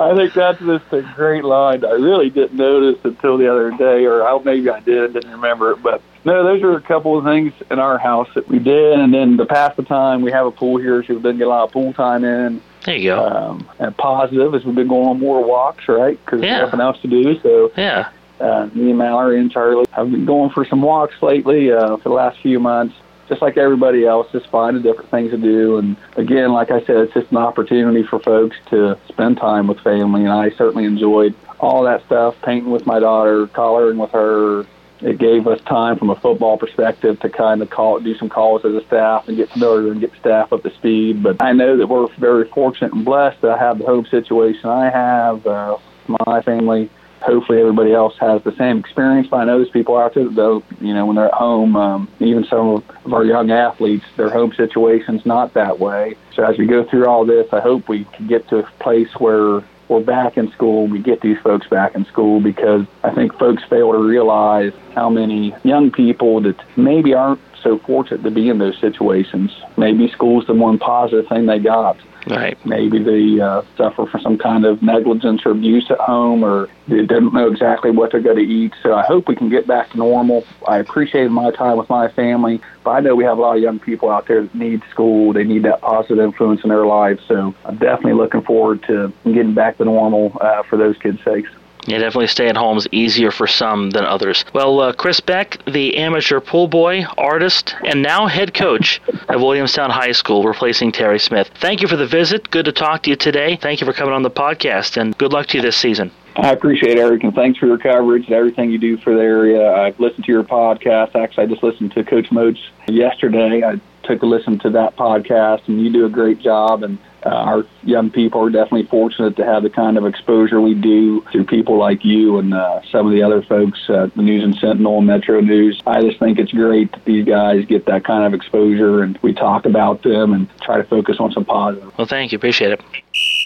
I 0.00 0.16
think 0.16 0.32
that's 0.32 0.58
just 0.60 0.92
a 0.92 1.02
great 1.14 1.44
line. 1.44 1.84
I 1.84 1.92
really 1.92 2.30
didn't 2.30 2.56
notice 2.56 2.98
until 3.04 3.36
the 3.36 3.50
other 3.50 3.70
day, 3.72 4.06
or 4.06 4.26
I, 4.26 4.38
maybe 4.42 4.70
I 4.70 4.80
did, 4.80 5.12
didn't 5.12 5.30
remember 5.30 5.72
it. 5.72 5.82
But 5.82 6.02
no, 6.24 6.42
those 6.42 6.62
are 6.62 6.74
a 6.76 6.80
couple 6.80 7.18
of 7.18 7.24
things 7.24 7.52
in 7.70 7.78
our 7.78 7.98
house 7.98 8.28
that 8.34 8.48
we 8.48 8.58
did. 8.58 8.98
And 8.98 9.12
then 9.12 9.36
to 9.36 9.44
pass 9.44 9.76
the 9.76 9.82
time, 9.82 10.22
we 10.22 10.32
have 10.32 10.46
a 10.46 10.50
pool 10.50 10.78
here, 10.78 11.02
so 11.04 11.14
we 11.14 11.20
didn't 11.20 11.38
get 11.38 11.46
a 11.46 11.50
lot 11.50 11.64
of 11.64 11.72
pool 11.72 11.92
time 11.92 12.24
in. 12.24 12.62
There 12.84 12.96
you 12.96 13.10
go. 13.10 13.26
Um, 13.26 13.68
and 13.78 13.94
positive 13.96 14.54
is 14.54 14.64
we've 14.64 14.74
been 14.74 14.88
going 14.88 15.06
on 15.06 15.18
more 15.18 15.44
walks, 15.44 15.86
right? 15.86 16.18
Because 16.24 16.40
yeah. 16.40 16.58
there's 16.58 16.66
nothing 16.68 16.80
else 16.80 17.00
to 17.02 17.08
do. 17.08 17.38
So 17.40 17.72
yeah, 17.76 18.10
uh, 18.40 18.70
me 18.72 18.90
and 18.90 18.98
Mallory 18.98 19.38
and 19.38 19.52
Charlie 19.52 19.84
have 19.92 20.10
been 20.10 20.24
going 20.24 20.50
for 20.50 20.64
some 20.64 20.80
walks 20.80 21.14
lately 21.20 21.70
uh, 21.72 21.98
for 21.98 22.08
the 22.08 22.14
last 22.14 22.40
few 22.40 22.58
months 22.58 22.94
just 23.30 23.40
like 23.40 23.56
everybody 23.56 24.04
else, 24.04 24.26
just 24.32 24.48
finding 24.48 24.82
different 24.82 25.08
things 25.10 25.30
to 25.30 25.38
do. 25.38 25.78
And 25.78 25.96
again, 26.16 26.52
like 26.52 26.70
I 26.72 26.80
said, 26.80 26.96
it's 26.96 27.14
just 27.14 27.30
an 27.30 27.38
opportunity 27.38 28.02
for 28.02 28.18
folks 28.18 28.56
to 28.70 28.98
spend 29.08 29.38
time 29.38 29.68
with 29.68 29.80
family. 29.80 30.22
And 30.22 30.32
I 30.32 30.50
certainly 30.50 30.84
enjoyed 30.84 31.34
all 31.60 31.84
that 31.84 32.04
stuff, 32.06 32.34
painting 32.42 32.72
with 32.72 32.86
my 32.86 32.98
daughter, 32.98 33.46
coloring 33.46 33.98
with 33.98 34.10
her. 34.10 34.66
It 35.00 35.18
gave 35.18 35.46
us 35.46 35.60
time 35.62 35.96
from 35.96 36.10
a 36.10 36.16
football 36.16 36.58
perspective 36.58 37.20
to 37.20 37.30
kind 37.30 37.62
of 37.62 37.70
call, 37.70 38.00
do 38.00 38.14
some 38.16 38.28
calls 38.28 38.64
as 38.64 38.74
a 38.74 38.84
staff 38.84 39.28
and 39.28 39.36
get 39.36 39.48
familiar 39.48 39.92
and 39.92 40.00
get 40.00 40.12
staff 40.18 40.52
up 40.52 40.64
to 40.64 40.74
speed. 40.74 41.22
But 41.22 41.40
I 41.40 41.52
know 41.52 41.76
that 41.78 41.86
we're 41.86 42.08
very 42.18 42.46
fortunate 42.48 42.92
and 42.92 43.04
blessed 43.04 43.40
to 43.42 43.56
have 43.56 43.78
the 43.78 43.86
home 43.86 44.06
situation 44.06 44.68
I 44.68 44.90
have. 44.90 45.46
Uh, 45.46 45.78
my 46.26 46.42
family 46.42 46.90
hopefully 47.20 47.60
everybody 47.60 47.92
else 47.92 48.14
has 48.18 48.42
the 48.42 48.54
same 48.56 48.78
experience. 48.78 49.28
But 49.30 49.38
I 49.38 49.44
know 49.44 49.58
there's 49.58 49.70
people 49.70 49.96
out 49.96 50.14
there 50.14 50.28
though, 50.28 50.62
you 50.80 50.94
know, 50.94 51.06
when 51.06 51.16
they're 51.16 51.26
at 51.26 51.34
home, 51.34 51.76
um, 51.76 52.08
even 52.18 52.44
some 52.44 52.82
of 53.04 53.12
our 53.12 53.24
young 53.24 53.50
athletes, 53.50 54.04
their 54.16 54.30
home 54.30 54.52
situation's 54.54 55.24
not 55.26 55.54
that 55.54 55.78
way. 55.78 56.16
So 56.34 56.44
as 56.44 56.58
we 56.58 56.66
go 56.66 56.84
through 56.84 57.06
all 57.06 57.24
this, 57.24 57.46
I 57.52 57.60
hope 57.60 57.88
we 57.88 58.04
can 58.04 58.26
get 58.26 58.48
to 58.48 58.58
a 58.58 58.62
place 58.78 59.10
where 59.18 59.62
we're 59.88 60.00
back 60.00 60.38
in 60.38 60.50
school, 60.52 60.86
we 60.86 61.00
get 61.00 61.20
these 61.20 61.38
folks 61.38 61.66
back 61.66 61.96
in 61.96 62.04
school 62.06 62.40
because 62.40 62.86
I 63.02 63.12
think 63.12 63.36
folks 63.38 63.64
fail 63.64 63.92
to 63.92 63.98
realize 63.98 64.72
how 64.94 65.10
many 65.10 65.52
young 65.64 65.90
people 65.90 66.40
that 66.42 66.56
maybe 66.76 67.12
aren't 67.12 67.40
so 67.60 67.78
fortunate 67.80 68.22
to 68.22 68.30
be 68.30 68.48
in 68.48 68.58
those 68.58 68.78
situations. 68.78 69.50
Maybe 69.76 70.08
school's 70.10 70.46
the 70.46 70.54
one 70.54 70.78
positive 70.78 71.28
thing 71.28 71.46
they 71.46 71.58
got. 71.58 71.98
Right. 72.26 72.58
Maybe 72.66 72.98
they 72.98 73.40
uh, 73.40 73.62
suffer 73.76 74.06
from 74.06 74.20
some 74.20 74.38
kind 74.38 74.64
of 74.64 74.82
negligence 74.82 75.42
or 75.44 75.52
abuse 75.52 75.90
at 75.90 75.98
home, 75.98 76.44
or 76.44 76.68
they 76.88 77.06
don't 77.06 77.32
know 77.32 77.50
exactly 77.50 77.90
what 77.90 78.12
they're 78.12 78.20
going 78.20 78.36
to 78.36 78.42
eat. 78.42 78.72
So 78.82 78.94
I 78.94 79.02
hope 79.02 79.28
we 79.28 79.36
can 79.36 79.48
get 79.48 79.66
back 79.66 79.90
to 79.90 79.96
normal. 79.96 80.44
I 80.68 80.78
appreciated 80.78 81.30
my 81.30 81.50
time 81.50 81.78
with 81.78 81.88
my 81.88 82.08
family, 82.08 82.60
but 82.84 82.90
I 82.90 83.00
know 83.00 83.14
we 83.14 83.24
have 83.24 83.38
a 83.38 83.40
lot 83.40 83.56
of 83.56 83.62
young 83.62 83.78
people 83.78 84.10
out 84.10 84.26
there 84.26 84.42
that 84.42 84.54
need 84.54 84.82
school. 84.90 85.32
They 85.32 85.44
need 85.44 85.62
that 85.62 85.80
positive 85.80 86.18
influence 86.18 86.62
in 86.62 86.68
their 86.70 86.86
lives. 86.86 87.22
So 87.26 87.54
I'm 87.64 87.76
definitely 87.76 88.14
looking 88.14 88.42
forward 88.42 88.82
to 88.84 89.12
getting 89.24 89.54
back 89.54 89.78
to 89.78 89.84
normal 89.84 90.36
uh, 90.40 90.62
for 90.64 90.76
those 90.76 90.96
kids' 90.98 91.22
sakes. 91.24 91.50
Yeah, 91.86 91.98
definitely 91.98 92.26
stay 92.28 92.48
at 92.48 92.56
home 92.56 92.76
is 92.78 92.86
easier 92.92 93.30
for 93.30 93.46
some 93.46 93.90
than 93.90 94.04
others. 94.04 94.44
Well, 94.52 94.80
uh, 94.80 94.92
Chris 94.92 95.20
Beck, 95.20 95.58
the 95.64 95.96
amateur 95.96 96.40
pool 96.40 96.68
boy, 96.68 97.04
artist, 97.16 97.74
and 97.84 98.02
now 98.02 98.26
head 98.26 98.54
coach 98.54 99.00
at 99.28 99.38
Williamstown 99.38 99.90
High 99.90 100.12
School, 100.12 100.44
replacing 100.44 100.92
Terry 100.92 101.18
Smith. 101.18 101.50
Thank 101.60 101.80
you 101.80 101.88
for 101.88 101.96
the 101.96 102.06
visit. 102.06 102.50
Good 102.50 102.66
to 102.66 102.72
talk 102.72 103.02
to 103.04 103.10
you 103.10 103.16
today. 103.16 103.56
Thank 103.56 103.80
you 103.80 103.86
for 103.86 103.92
coming 103.92 104.14
on 104.14 104.22
the 104.22 104.30
podcast, 104.30 104.96
and 104.96 105.16
good 105.16 105.32
luck 105.32 105.46
to 105.48 105.58
you 105.58 105.62
this 105.62 105.76
season. 105.76 106.10
I 106.36 106.52
appreciate 106.52 106.92
it, 106.92 106.98
Eric, 106.98 107.24
and 107.24 107.34
thanks 107.34 107.58
for 107.58 107.66
your 107.66 107.78
coverage 107.78 108.26
and 108.26 108.34
everything 108.34 108.70
you 108.70 108.78
do 108.78 108.96
for 108.98 109.14
the 109.14 109.20
area. 109.20 109.72
I've 109.72 109.98
listened 109.98 110.24
to 110.26 110.32
your 110.32 110.44
podcast. 110.44 111.16
Actually, 111.16 111.44
I 111.44 111.46
just 111.46 111.62
listened 111.62 111.92
to 111.92 112.04
Coach 112.04 112.30
Moats 112.30 112.60
yesterday. 112.86 113.62
I 113.64 113.80
took 114.04 114.22
a 114.22 114.26
listen 114.26 114.58
to 114.60 114.70
that 114.70 114.96
podcast, 114.96 115.66
and 115.66 115.80
you 115.82 115.92
do 115.92 116.06
a 116.06 116.08
great 116.08 116.38
job. 116.38 116.82
And 116.84 116.98
uh, 117.24 117.28
our 117.28 117.66
young 117.82 118.10
people 118.10 118.42
are 118.42 118.50
definitely 118.50 118.86
fortunate 118.86 119.36
to 119.36 119.44
have 119.44 119.62
the 119.62 119.70
kind 119.70 119.98
of 119.98 120.06
exposure 120.06 120.60
we 120.60 120.74
do 120.74 121.22
through 121.32 121.44
people 121.44 121.76
like 121.76 122.04
you 122.04 122.38
and 122.38 122.54
uh, 122.54 122.80
some 122.90 123.06
of 123.06 123.12
the 123.12 123.22
other 123.22 123.42
folks 123.42 123.78
at 123.88 124.14
the 124.14 124.22
News 124.22 124.42
and 124.42 124.56
Sentinel 124.56 124.98
and 124.98 125.06
Metro 125.06 125.40
News. 125.40 125.80
I 125.86 126.00
just 126.02 126.18
think 126.18 126.38
it's 126.38 126.52
great 126.52 126.92
that 126.92 127.04
these 127.04 127.26
guys 127.26 127.64
get 127.66 127.86
that 127.86 128.04
kind 128.04 128.24
of 128.24 128.34
exposure 128.34 129.02
and 129.02 129.18
we 129.22 129.34
talk 129.34 129.66
about 129.66 130.02
them 130.02 130.32
and 130.32 130.48
try 130.60 130.78
to 130.78 130.84
focus 130.84 131.16
on 131.20 131.32
some 131.32 131.44
positive. 131.44 131.92
Well, 131.98 132.06
thank 132.06 132.32
you. 132.32 132.36
Appreciate 132.36 132.72
it. 132.72 132.80